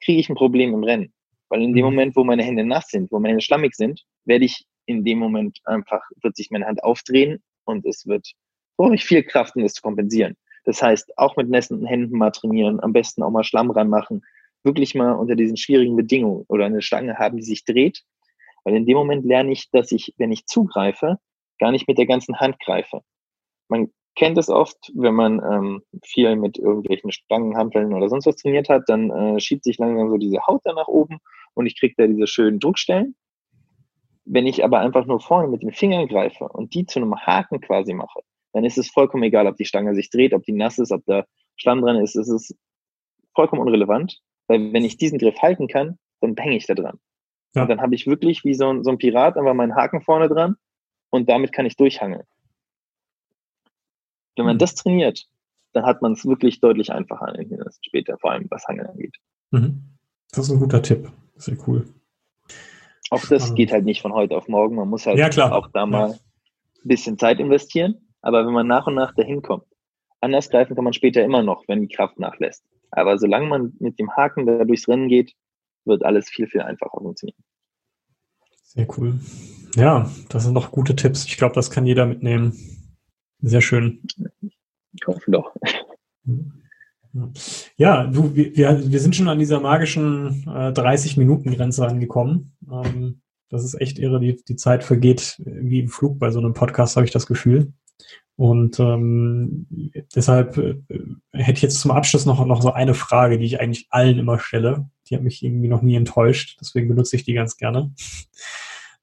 kriege 0.02 0.18
ich 0.18 0.30
ein 0.30 0.37
Problem 0.37 0.72
im 0.72 0.84
Rennen. 0.84 1.12
Weil 1.50 1.61
in 1.61 1.74
dem 1.74 1.84
mhm. 1.84 1.90
Moment, 1.90 2.16
wo 2.16 2.24
meine 2.24 2.44
Hände 2.44 2.64
nass 2.64 2.88
sind, 2.88 3.12
wo 3.12 3.18
meine 3.18 3.32
Hände 3.32 3.44
schlammig 3.44 3.74
sind, 3.74 4.06
werde 4.24 4.46
ich 4.46 4.64
in 4.87 5.04
dem 5.04 5.18
Moment 5.18 5.58
einfach, 5.64 6.00
wird 6.22 6.34
sich 6.34 6.50
meine 6.50 6.64
Hand 6.64 6.82
aufdrehen 6.82 7.42
und 7.66 7.84
es 7.84 8.06
wird, 8.06 8.32
brauche 8.78 8.94
ich 8.94 9.04
viel 9.04 9.24
Kraft, 9.24 9.54
um 9.54 9.62
das 9.62 9.74
zu 9.74 9.82
kompensieren. 9.82 10.34
Das 10.64 10.80
heißt, 10.80 11.18
auch 11.18 11.37
mit 11.37 11.50
nässen 11.50 11.84
Händen 11.84 12.16
mal 12.16 12.30
trainieren, 12.30 12.80
am 12.80 12.94
besten 12.94 13.22
auch 13.22 13.30
mal 13.30 13.44
Schlamm 13.44 13.70
ranmachen, 13.70 14.24
wirklich 14.64 14.94
mal 14.94 15.12
unter 15.12 15.37
diesen 15.37 15.58
schwierigen 15.58 15.94
Bedingungen 15.94 16.46
oder 16.48 16.64
eine 16.64 16.80
Stange 16.80 17.18
haben, 17.18 17.37
die 17.37 17.42
sich 17.42 17.66
dreht. 17.66 18.02
Weil 18.64 18.76
in 18.76 18.86
dem 18.86 18.96
Moment 18.96 19.24
lerne 19.24 19.52
ich, 19.52 19.70
dass 19.70 19.92
ich, 19.92 20.14
wenn 20.18 20.32
ich 20.32 20.46
zugreife, 20.46 21.18
gar 21.58 21.72
nicht 21.72 21.88
mit 21.88 21.98
der 21.98 22.06
ganzen 22.06 22.38
Hand 22.38 22.58
greife. 22.60 23.02
Man 23.68 23.90
kennt 24.14 24.38
es 24.38 24.48
oft, 24.48 24.90
wenn 24.94 25.14
man 25.14 25.40
ähm, 25.40 25.82
viel 26.02 26.34
mit 26.36 26.58
irgendwelchen 26.58 27.12
Stangenhanteln 27.12 27.94
oder 27.94 28.08
sonst 28.08 28.26
was 28.26 28.36
trainiert 28.36 28.68
hat, 28.68 28.82
dann 28.88 29.10
äh, 29.10 29.40
schiebt 29.40 29.64
sich 29.64 29.78
langsam 29.78 30.10
so 30.10 30.16
diese 30.16 30.44
Haut 30.46 30.60
da 30.64 30.72
nach 30.72 30.88
oben 30.88 31.18
und 31.54 31.66
ich 31.66 31.78
kriege 31.78 31.94
da 31.96 32.06
diese 32.06 32.26
schönen 32.26 32.58
Druckstellen. 32.58 33.14
Wenn 34.24 34.46
ich 34.46 34.64
aber 34.64 34.80
einfach 34.80 35.06
nur 35.06 35.20
vorne 35.20 35.48
mit 35.48 35.62
den 35.62 35.72
Fingern 35.72 36.08
greife 36.08 36.48
und 36.48 36.74
die 36.74 36.84
zu 36.84 36.98
einem 36.98 37.14
Haken 37.16 37.60
quasi 37.60 37.94
mache, 37.94 38.20
dann 38.52 38.64
ist 38.64 38.76
es 38.76 38.90
vollkommen 38.90 39.22
egal, 39.22 39.46
ob 39.46 39.56
die 39.56 39.64
Stange 39.64 39.94
sich 39.94 40.10
dreht, 40.10 40.34
ob 40.34 40.42
die 40.42 40.52
nass 40.52 40.78
ist, 40.78 40.92
ob 40.92 41.04
da 41.06 41.24
Schlamm 41.56 41.80
dran 41.80 41.96
ist. 41.96 42.16
Es 42.16 42.28
ist 42.28 42.56
vollkommen 43.34 43.62
unrelevant, 43.62 44.20
weil 44.48 44.72
wenn 44.72 44.84
ich 44.84 44.96
diesen 44.96 45.18
Griff 45.18 45.38
halten 45.40 45.68
kann, 45.68 45.98
dann 46.20 46.34
hänge 46.36 46.56
ich 46.56 46.66
da 46.66 46.74
dran. 46.74 46.98
Ja. 47.54 47.62
Und 47.62 47.68
dann 47.68 47.80
habe 47.80 47.94
ich 47.94 48.06
wirklich 48.06 48.44
wie 48.44 48.54
so 48.54 48.68
ein, 48.68 48.84
so 48.84 48.90
ein 48.90 48.98
Pirat 48.98 49.37
einfach 49.37 49.54
meinen 49.54 49.74
Haken 49.74 50.00
vorne 50.00 50.28
dran 50.28 50.56
und 51.11 51.28
damit 51.28 51.52
kann 51.52 51.66
ich 51.66 51.76
durchhangeln. 51.76 52.24
Wenn 54.37 54.46
man 54.46 54.56
mhm. 54.56 54.61
das 54.61 54.74
trainiert, 54.74 55.26
dann 55.72 55.84
hat 55.84 56.02
man 56.02 56.12
es 56.12 56.24
wirklich 56.24 56.61
deutlich 56.61 56.92
einfacher 56.92 57.34
später, 57.82 58.18
vor 58.18 58.32
allem 58.32 58.46
was 58.50 58.66
Hangeln 58.66 58.88
angeht. 58.88 59.16
Mhm. 59.50 59.82
Das 60.30 60.46
ist 60.46 60.52
ein 60.52 60.61
guter 60.61 60.82
Tipp. 60.82 61.11
Sehr 61.37 61.56
cool. 61.66 61.87
Auch 63.11 63.24
das 63.26 63.42
Spannend. 63.42 63.56
geht 63.56 63.72
halt 63.72 63.84
nicht 63.84 64.02
von 64.02 64.12
heute 64.12 64.37
auf 64.37 64.48
morgen. 64.48 64.76
Man 64.76 64.88
muss 64.88 65.06
halt 65.06 65.18
ja, 65.18 65.52
auch 65.52 65.68
da 65.68 65.87
mal 65.87 66.11
ja. 66.11 66.14
ein 66.14 66.18
bisschen 66.88 67.18
Zeit 67.18 67.40
investieren. 67.40 68.08
Aber 68.20 68.46
wenn 68.46 68.52
man 68.52 68.66
nach 68.66 68.87
und 68.87 68.94
nach 68.94 69.14
dahin 69.14 69.42
kommt, 69.42 69.64
anders 70.20 70.50
greifen 70.50 70.74
kann 70.74 70.84
man 70.84 70.92
später 70.92 71.22
immer 71.22 71.42
noch, 71.42 71.66
wenn 71.68 71.80
die 71.80 71.94
Kraft 71.94 72.18
nachlässt. 72.18 72.64
Aber 72.90 73.18
solange 73.18 73.46
man 73.46 73.72
mit 73.78 73.98
dem 73.98 74.11
Haken 74.14 74.46
da 74.46 74.64
durchs 74.64 74.88
Rennen 74.88 75.08
geht, 75.08 75.34
wird 75.88 76.05
alles 76.05 76.29
viel, 76.29 76.46
viel 76.46 76.61
einfacher 76.61 77.01
funktionieren. 77.01 77.42
Sehr 78.62 78.87
cool. 78.98 79.18
Ja, 79.74 80.11
das 80.29 80.44
sind 80.44 80.55
doch 80.55 80.70
gute 80.70 80.94
Tipps. 80.94 81.24
Ich 81.24 81.37
glaube, 81.37 81.55
das 81.55 81.70
kann 81.70 81.87
jeder 81.87 82.07
mitnehmen. 82.07 82.53
Sehr 83.40 83.61
schön. 83.61 84.03
Ich 84.92 85.07
hoffe 85.07 85.31
doch. 85.31 85.55
Ja, 87.77 88.07
du, 88.07 88.35
wir, 88.35 88.55
wir 88.55 89.01
sind 89.01 89.16
schon 89.16 89.29
an 89.29 89.38
dieser 89.38 89.61
magischen 89.61 90.44
äh, 90.46 90.70
30-Minuten-Grenze 90.70 91.87
angekommen. 91.87 92.57
Ähm, 92.70 93.22
das 93.48 93.64
ist 93.64 93.81
echt 93.81 93.98
irre. 93.98 94.20
Die, 94.20 94.37
die 94.37 94.57
Zeit 94.57 94.85
vergeht 94.85 95.40
wie 95.44 95.81
im 95.81 95.88
Flug 95.88 96.18
bei 96.18 96.31
so 96.31 96.38
einem 96.38 96.53
Podcast, 96.53 96.96
habe 96.96 97.07
ich 97.07 97.12
das 97.12 97.27
Gefühl. 97.27 97.72
Und 98.37 98.79
ähm, 98.79 99.66
deshalb 100.14 100.59
äh, 100.59 100.77
hätte 101.33 101.53
ich 101.57 101.62
jetzt 101.62 101.81
zum 101.81 101.90
Abschluss 101.90 102.27
noch, 102.27 102.44
noch 102.44 102.62
so 102.62 102.72
eine 102.72 102.94
Frage, 102.94 103.38
die 103.38 103.46
ich 103.46 103.61
eigentlich 103.61 103.87
allen 103.90 104.18
immer 104.18 104.38
stelle. 104.38 104.88
Die 105.08 105.14
hat 105.14 105.22
mich 105.22 105.42
irgendwie 105.42 105.68
noch 105.68 105.82
nie 105.82 105.96
enttäuscht, 105.96 106.58
deswegen 106.60 106.88
benutze 106.88 107.16
ich 107.16 107.24
die 107.24 107.34
ganz 107.34 107.56
gerne. 107.56 107.92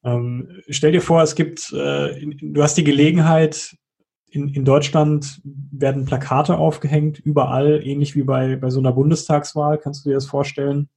Ähm, 0.03 0.61
stell 0.69 0.91
dir 0.91 1.01
vor, 1.01 1.23
es 1.23 1.33
gibt, 1.33 1.73
äh, 1.73 2.23
du 2.23 2.61
hast 2.61 2.77
die 2.77 2.83
Gelegenheit, 2.83 3.75
in, 4.29 4.49
in 4.49 4.65
Deutschland 4.65 5.41
werden 5.43 6.05
Plakate 6.05 6.57
aufgehängt, 6.57 7.19
überall, 7.19 7.81
ähnlich 7.83 8.15
wie 8.15 8.23
bei, 8.23 8.55
bei 8.57 8.69
so 8.69 8.79
einer 8.79 8.91
Bundestagswahl, 8.91 9.77
kannst 9.79 10.05
du 10.05 10.09
dir 10.09 10.15
das 10.15 10.27
vorstellen? 10.27 10.89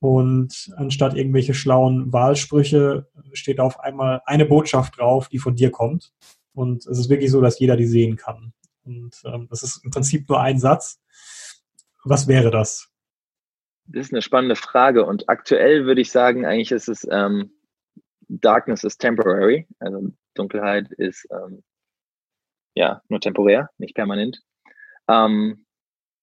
Und 0.00 0.72
anstatt 0.76 1.16
irgendwelche 1.16 1.54
schlauen 1.54 2.12
Wahlsprüche 2.12 3.08
steht 3.32 3.58
auf 3.58 3.80
einmal 3.80 4.22
eine 4.26 4.46
Botschaft 4.46 4.98
drauf, 4.98 5.28
die 5.28 5.40
von 5.40 5.56
dir 5.56 5.70
kommt. 5.70 6.12
Und 6.54 6.86
es 6.86 6.98
ist 6.98 7.08
wirklich 7.08 7.32
so, 7.32 7.40
dass 7.40 7.58
jeder 7.58 7.76
die 7.76 7.86
sehen 7.86 8.16
kann. 8.16 8.52
Und 8.84 9.20
ähm, 9.24 9.48
das 9.50 9.64
ist 9.64 9.84
im 9.84 9.90
Prinzip 9.90 10.28
nur 10.28 10.40
ein 10.40 10.60
Satz. 10.60 11.00
Was 12.04 12.28
wäre 12.28 12.50
das? 12.50 12.87
Das 13.90 14.06
ist 14.06 14.12
eine 14.12 14.22
spannende 14.22 14.56
Frage. 14.56 15.04
Und 15.06 15.28
aktuell 15.28 15.86
würde 15.86 16.02
ich 16.02 16.10
sagen, 16.10 16.44
eigentlich 16.44 16.72
ist 16.72 16.88
es 16.88 17.06
ähm, 17.10 17.50
Darkness 18.28 18.84
is 18.84 18.98
temporary. 18.98 19.66
Also 19.78 20.10
Dunkelheit 20.34 20.92
ist 20.92 21.26
ähm, 21.30 21.62
ja 22.74 23.02
nur 23.08 23.20
temporär, 23.20 23.70
nicht 23.78 23.94
permanent. 23.94 24.40
Ähm, 25.08 25.64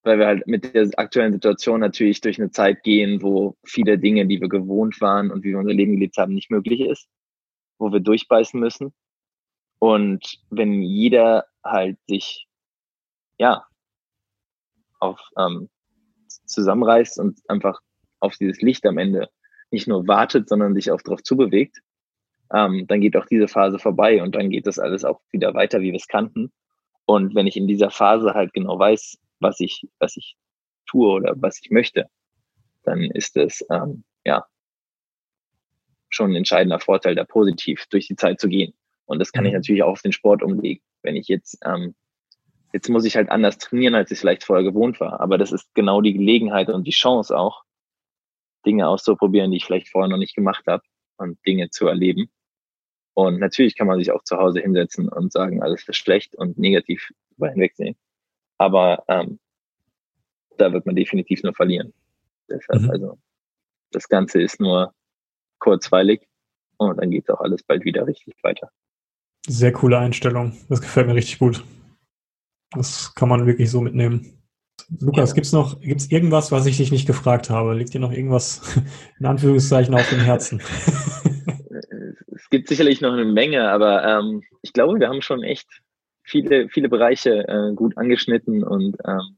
weil 0.04 0.19
wir 0.19 0.28
halt 0.28 0.45
mit 0.45 0.75
der 0.75 0.88
aktuellen 0.97 1.34
Situation 1.34 1.80
natürlich 1.80 2.21
durch 2.21 2.39
eine 2.39 2.51
Zeit 2.51 2.84
gehen, 2.84 3.23
wo 3.23 3.58
viele 3.65 3.97
Dinge, 3.97 4.28
die 4.28 4.39
wir 4.39 4.49
gewohnt 4.49 5.01
waren 5.01 5.32
und 5.32 5.43
wie 5.43 5.49
wir 5.49 5.58
unser 5.58 5.73
Leben 5.73 5.93
gelebt 5.93 6.17
haben, 6.17 6.36
nicht 6.36 6.51
möglich 6.51 6.82
ist, 6.82 7.10
wo 7.80 7.91
wir 7.91 7.99
durchbeißen 7.99 8.60
müssen. 8.60 8.93
Und 9.80 10.39
wenn 10.51 10.84
jeder 10.84 11.45
halt 11.63 11.97
sich, 12.08 12.47
ja, 13.39 13.65
auf, 14.99 15.19
ähm, 15.39 15.69
zusammenreißt 16.45 17.19
und 17.19 17.39
einfach 17.47 17.81
auf 18.19 18.36
dieses 18.38 18.62
Licht 18.62 18.86
am 18.86 18.97
Ende 18.97 19.29
nicht 19.71 19.88
nur 19.88 20.08
wartet, 20.08 20.49
sondern 20.49 20.73
sich 20.73 20.91
auch 20.91 21.01
darauf 21.01 21.23
zubewegt, 21.23 21.79
ähm, 22.53 22.86
dann 22.88 23.01
geht 23.01 23.17
auch 23.17 23.25
diese 23.25 23.47
Phase 23.47 23.79
vorbei 23.79 24.21
und 24.21 24.36
dann 24.36 24.49
geht 24.49 24.67
das 24.67 24.79
alles 24.79 25.03
auch 25.03 25.21
wieder 25.31 25.53
weiter, 25.53 25.81
wie 25.81 25.91
wir 25.91 25.95
es 25.95 26.08
kannten. 26.08 26.51
Und 27.05 27.36
wenn 27.36 27.47
ich 27.47 27.58
in 27.58 27.67
dieser 27.67 27.91
Phase 27.91 28.34
halt 28.34 28.53
genau 28.53 28.77
weiß, 28.77 29.17
was 29.39 29.60
ich, 29.60 29.88
was 29.99 30.17
ich 30.17 30.36
tue 30.88 31.10
oder 31.10 31.34
was 31.38 31.60
ich 31.62 31.71
möchte, 31.71 32.08
dann 32.84 33.01
ist 33.01 33.36
es 33.38 33.65
ähm, 33.71 34.03
ja 34.25 34.45
schon 36.10 36.31
ein 36.31 36.36
entscheidender 36.36 36.79
Vorteil, 36.79 37.15
da 37.15 37.25
positiv 37.25 37.86
durch 37.89 38.08
die 38.08 38.15
Zeit 38.15 38.39
zu 38.39 38.47
gehen. 38.47 38.73
Und 39.05 39.19
das 39.19 39.31
kann 39.31 39.45
ich 39.45 39.51
mhm. 39.51 39.58
natürlich 39.58 39.84
auch 39.84 39.91
auf 39.91 40.01
den 40.01 40.13
Sport 40.13 40.41
umlegen. 40.41 40.84
Wenn 41.03 41.15
ich 41.15 41.27
jetzt, 41.27 41.58
ähm, 41.65 41.95
jetzt 42.75 42.89
muss 42.89 43.05
ich 43.05 43.15
halt 43.15 43.29
anders 43.29 43.57
trainieren, 43.57 43.95
als 43.95 44.11
ich 44.11 44.19
vielleicht 44.19 44.43
vorher 44.43 44.65
gewohnt 44.65 44.99
war. 44.99 45.21
Aber 45.21 45.38
das 45.38 45.53
ist 45.53 45.73
genau 45.75 46.01
die 46.01 46.11
Gelegenheit 46.11 46.67
und 46.67 46.85
die 46.85 46.91
Chance 46.91 47.35
auch, 47.35 47.63
Dinge 48.65 48.89
auszuprobieren, 48.89 49.51
die 49.51 49.57
ich 49.57 49.65
vielleicht 49.65 49.88
vorher 49.88 50.09
noch 50.09 50.17
nicht 50.17 50.35
gemacht 50.35 50.65
habe 50.67 50.83
und 51.15 51.39
Dinge 51.47 51.69
zu 51.69 51.88
erleben. 51.88 52.29
Und 53.13 53.39
natürlich 53.39 53.77
kann 53.77 53.88
man 53.88 53.97
sich 53.97 54.11
auch 54.11 54.23
zu 54.25 54.35
Hause 54.35 54.59
hinsetzen 54.59 55.07
und 55.07 55.31
sagen, 55.31 55.63
alles 55.63 55.88
ist 55.88 55.95
schlecht 55.95 56.35
und 56.35 56.57
negativ 56.57 57.13
über 57.38 57.49
hinwegsehen. 57.49 57.95
Aber 58.57 59.05
ähm, 59.07 59.39
da 60.57 60.73
wird 60.73 60.85
man 60.85 60.97
definitiv 60.97 61.43
nur 61.43 61.53
verlieren. 61.53 61.93
Deshalb, 62.49 62.81
mhm. 62.81 62.89
also, 62.89 63.17
das 63.91 64.09
Ganze 64.09 64.41
ist 64.41 64.59
nur 64.59 64.93
kurzweilig 65.59 66.27
und 66.75 66.97
dann 66.97 67.09
geht 67.09 67.31
auch 67.31 67.39
alles 67.39 67.63
bald 67.63 67.85
wieder 67.85 68.05
richtig 68.05 68.35
weiter. 68.43 68.69
Sehr 69.47 69.71
coole 69.71 69.97
Einstellung. 69.97 70.57
Das 70.67 70.81
gefällt 70.81 71.07
mir 71.07 71.15
richtig 71.15 71.39
gut. 71.39 71.63
Das 72.71 73.13
kann 73.15 73.30
man 73.30 73.45
wirklich 73.45 73.69
so 73.69 73.82
mitnehmen. 73.82 74.36
Lukas, 74.99 75.32
ja. 75.32 75.36
gibt's 75.36 75.51
noch, 75.51 75.80
gibt's 75.80 76.12
irgendwas, 76.12 76.51
was 76.51 76.65
ich 76.65 76.78
dich 76.78 76.91
nicht 76.91 77.08
gefragt 77.08 77.49
habe? 77.49 77.73
Liegt 77.73 77.93
dir 77.93 77.99
noch 77.99 78.12
irgendwas 78.12 78.62
in 79.19 79.25
Anführungszeichen 79.25 79.93
auf 79.93 80.08
dem 80.10 80.19
Herzen? 80.19 80.62
es 82.36 82.49
gibt 82.49 82.67
sicherlich 82.67 83.01
noch 83.01 83.13
eine 83.13 83.25
Menge, 83.25 83.69
aber 83.69 84.04
ähm, 84.04 84.43
ich 84.62 84.73
glaube, 84.73 84.99
wir 84.99 85.08
haben 85.08 85.21
schon 85.21 85.43
echt 85.43 85.67
viele, 86.23 86.69
viele 86.69 86.89
Bereiche 86.89 87.47
äh, 87.47 87.73
gut 87.73 87.97
angeschnitten 87.97 88.63
und 88.63 88.97
ähm, 89.08 89.38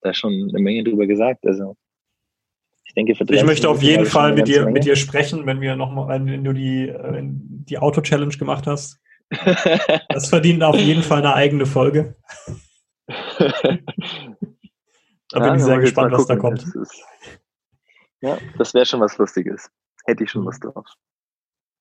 da 0.00 0.14
schon 0.14 0.32
eine 0.32 0.62
Menge 0.62 0.84
drüber 0.84 1.06
gesagt. 1.06 1.46
Also 1.46 1.76
ich 2.84 2.94
denke, 2.94 3.14
für 3.14 3.24
Ich 3.32 3.44
möchte 3.44 3.68
auf 3.68 3.82
jeden 3.82 4.06
Fall 4.06 4.34
mit 4.34 4.48
dir, 4.48 4.68
mit 4.68 4.84
dir 4.84 4.96
sprechen, 4.96 5.46
wenn 5.46 5.60
wir 5.60 5.76
noch 5.76 5.92
mal, 5.92 6.08
wenn 6.24 6.42
du 6.42 6.52
die, 6.52 6.88
äh, 6.88 7.22
die 7.22 7.78
Auto-Challenge 7.78 8.36
gemacht 8.36 8.66
hast. 8.66 8.98
Das 10.08 10.28
verdient 10.28 10.62
auf 10.62 10.76
jeden 10.76 11.02
Fall 11.02 11.18
eine 11.18 11.34
eigene 11.34 11.66
Folge. 11.66 12.16
da 13.38 13.48
bin 15.32 15.42
ja, 15.42 15.54
ich 15.54 15.62
sehr 15.62 15.78
gespannt, 15.78 16.12
was 16.12 16.26
da 16.26 16.36
kommt. 16.36 16.64
Das 16.74 17.02
ja, 18.20 18.38
das 18.58 18.74
wäre 18.74 18.84
schon 18.84 19.00
was 19.00 19.16
Lustiges. 19.18 19.70
Hätte 20.04 20.24
ich 20.24 20.30
schon 20.30 20.44
was 20.44 20.60
drauf. 20.60 20.86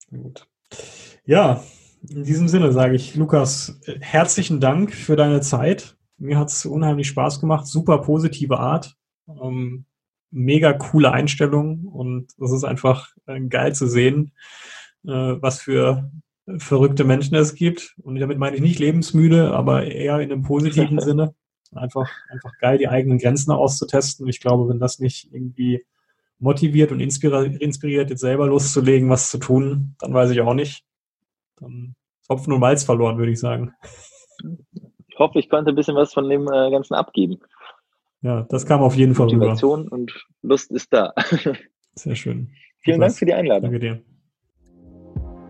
Gut. 0.09 0.47
Ja, 1.25 1.63
in 2.07 2.23
diesem 2.23 2.47
Sinne 2.47 2.71
sage 2.71 2.95
ich, 2.95 3.15
Lukas, 3.15 3.79
herzlichen 3.99 4.59
Dank 4.59 4.93
für 4.93 5.15
deine 5.15 5.41
Zeit. 5.41 5.97
Mir 6.17 6.37
hat 6.37 6.49
es 6.49 6.65
unheimlich 6.65 7.07
Spaß 7.07 7.39
gemacht. 7.39 7.67
Super 7.67 7.99
positive 7.99 8.57
Art. 8.57 8.95
Ähm, 9.27 9.85
mega 10.31 10.73
coole 10.73 11.11
Einstellung 11.11 11.85
und 11.85 12.31
es 12.39 12.51
ist 12.51 12.63
einfach 12.63 13.09
äh, 13.25 13.41
geil 13.41 13.73
zu 13.73 13.87
sehen, 13.87 14.31
äh, 15.05 15.11
was 15.11 15.61
für 15.61 16.11
verrückte 16.57 17.03
Menschen 17.03 17.35
es 17.35 17.55
gibt. 17.55 17.95
Und 18.01 18.19
damit 18.19 18.37
meine 18.37 18.55
ich 18.55 18.61
nicht 18.61 18.79
lebensmüde, 18.79 19.51
aber 19.51 19.83
eher 19.85 20.19
in 20.19 20.31
einem 20.31 20.43
positiven 20.43 20.99
Sinne. 21.01 21.33
Einfach, 21.73 22.09
einfach 22.29 22.51
geil, 22.59 22.79
die 22.79 22.87
eigenen 22.87 23.19
Grenzen 23.19 23.51
auszutesten. 23.51 24.27
Ich 24.27 24.39
glaube, 24.39 24.67
wenn 24.69 24.79
das 24.79 24.99
nicht 24.99 25.31
irgendwie 25.31 25.85
motiviert 26.39 26.91
und 26.91 26.99
inspiriert, 26.99 28.09
jetzt 28.09 28.21
selber 28.21 28.47
loszulegen, 28.47 29.09
was 29.09 29.29
zu 29.29 29.37
tun, 29.37 29.95
dann 29.99 30.13
weiß 30.13 30.31
ich 30.31 30.41
auch 30.41 30.53
nicht. 30.53 30.83
Dann 31.57 31.95
ist 32.21 32.29
Hopfen 32.29 32.53
und 32.53 32.59
Malz 32.59 32.83
verloren, 32.83 33.17
würde 33.17 33.31
ich 33.31 33.39
sagen. 33.39 33.73
Ich 35.07 35.19
hoffe, 35.19 35.37
ich 35.37 35.49
konnte 35.49 35.71
ein 35.71 35.75
bisschen 35.75 35.95
was 35.95 36.13
von 36.13 36.29
dem 36.29 36.47
äh, 36.47 36.71
Ganzen 36.71 36.93
abgeben. 36.95 37.39
Ja, 38.21 38.43
das 38.49 38.65
kam 38.65 38.81
auf 38.81 38.95
jeden 38.95 39.15
Fall 39.15 39.27
Motivation 39.27 39.81
rüber. 39.81 39.93
und 39.93 40.25
Lust 40.41 40.71
ist 40.71 40.91
da. 40.91 41.13
Sehr 41.95 42.15
schön. 42.15 42.49
Vielen 42.79 43.01
Dank 43.01 43.13
für 43.15 43.25
die 43.25 43.33
Einladung. 43.33 43.71
Danke 43.71 43.79
dir. 43.79 44.01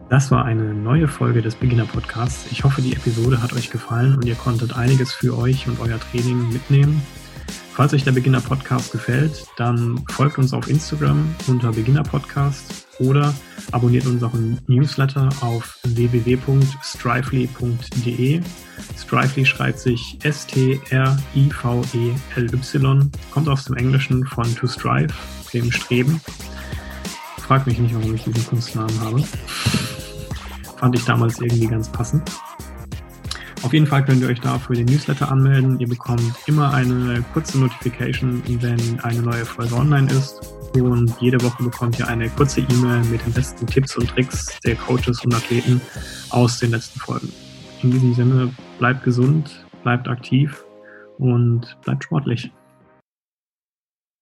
Das 0.10 0.32
war 0.32 0.43
eine 0.43 0.74
neue 0.74 1.07
Folge 1.07 1.43
des 1.43 1.53
Beginner 1.53 1.86
Podcasts. 1.86 2.51
Ich 2.51 2.64
hoffe, 2.64 2.82
die 2.82 2.93
Episode 2.93 3.43
hat 3.43 3.53
euch 3.53 3.70
gefallen 3.70 4.16
und 4.16 4.26
ihr 4.26 4.34
konntet 4.34 4.76
einiges 4.76 5.14
für 5.14 5.38
euch 5.38 5.68
und 5.68 5.80
euer 5.80 5.99
Training 5.99 6.51
mitnehmen. 6.51 7.03
Falls 7.74 7.93
euch 7.93 8.05
der 8.05 8.14
Beginner 8.14 8.41
Podcast 8.41 8.91
gefällt, 8.91 9.45
dann 9.55 10.03
folgt 10.10 10.39
uns 10.39 10.51
auf 10.51 10.68
Instagram 10.68 11.36
unter 11.47 11.72
Beginner 11.72 12.01
Podcast 12.01 12.88
oder 12.99 13.36
abonniert 13.72 14.07
unseren 14.07 14.60
Newsletter 14.66 15.30
auf 15.41 15.78
www.strively.de. 15.84 18.41
Strively 18.97 19.45
schreibt 19.45 19.78
sich 19.80 20.18
S-T-R-I-V-E-L-Y, 20.24 20.82
kommt 23.32 23.47
aus 23.47 23.66
dem 23.66 23.78
Englischen 23.78 24.26
von 24.26 24.55
to 24.55 24.66
strive, 24.68 25.14
dem 25.53 25.72
Streben. 25.72 26.20
Frag 27.50 27.66
mich 27.66 27.80
nicht, 27.80 27.95
warum 27.95 28.14
ich 28.14 28.24
diesen 28.26 28.45
Kunstnamen 28.45 29.02
habe. 29.02 29.24
Fand 30.78 30.95
ich 30.95 31.04
damals 31.04 31.41
irgendwie 31.41 31.66
ganz 31.66 31.91
passend. 31.91 32.32
Auf 33.64 33.74
jeden 33.74 33.88
Fall 33.88 34.06
könnt 34.06 34.22
ihr 34.22 34.28
euch 34.28 34.39
da 34.39 34.60
für 34.60 34.76
den 34.76 34.86
Newsletter 34.86 35.32
anmelden. 35.32 35.80
Ihr 35.80 35.88
bekommt 35.88 36.22
immer 36.45 36.72
eine 36.72 37.26
kurze 37.34 37.58
Notification, 37.58 38.43
wenn 38.62 39.00
eine 39.00 39.22
neue 39.24 39.45
Folge 39.45 39.74
online 39.74 40.12
ist. 40.12 40.39
und 40.76 41.12
jede 41.20 41.41
Woche 41.41 41.64
bekommt 41.64 41.97
ihr 41.97 42.08
eine 42.08 42.30
kurze 42.30 42.62
E-Mail 42.62 43.04
mit 43.06 43.26
den 43.26 43.34
besten 43.34 43.66
Tipps 43.66 43.97
und 43.97 44.08
Tricks 44.08 44.60
der 44.64 44.76
Coaches 44.76 45.26
und 45.26 45.34
Athleten 45.34 45.82
aus 46.30 46.60
den 46.60 46.70
letzten 46.70 47.00
Folgen. 47.00 47.34
In 47.82 47.89
diesem 47.89 48.14
Sinne, 48.14 48.54
bleibt 48.78 49.04
gesund, 49.04 49.66
bleibt 49.82 50.08
aktiv 50.08 50.64
und 51.18 51.76
bleibt 51.82 52.04
sportlich. 52.04 52.52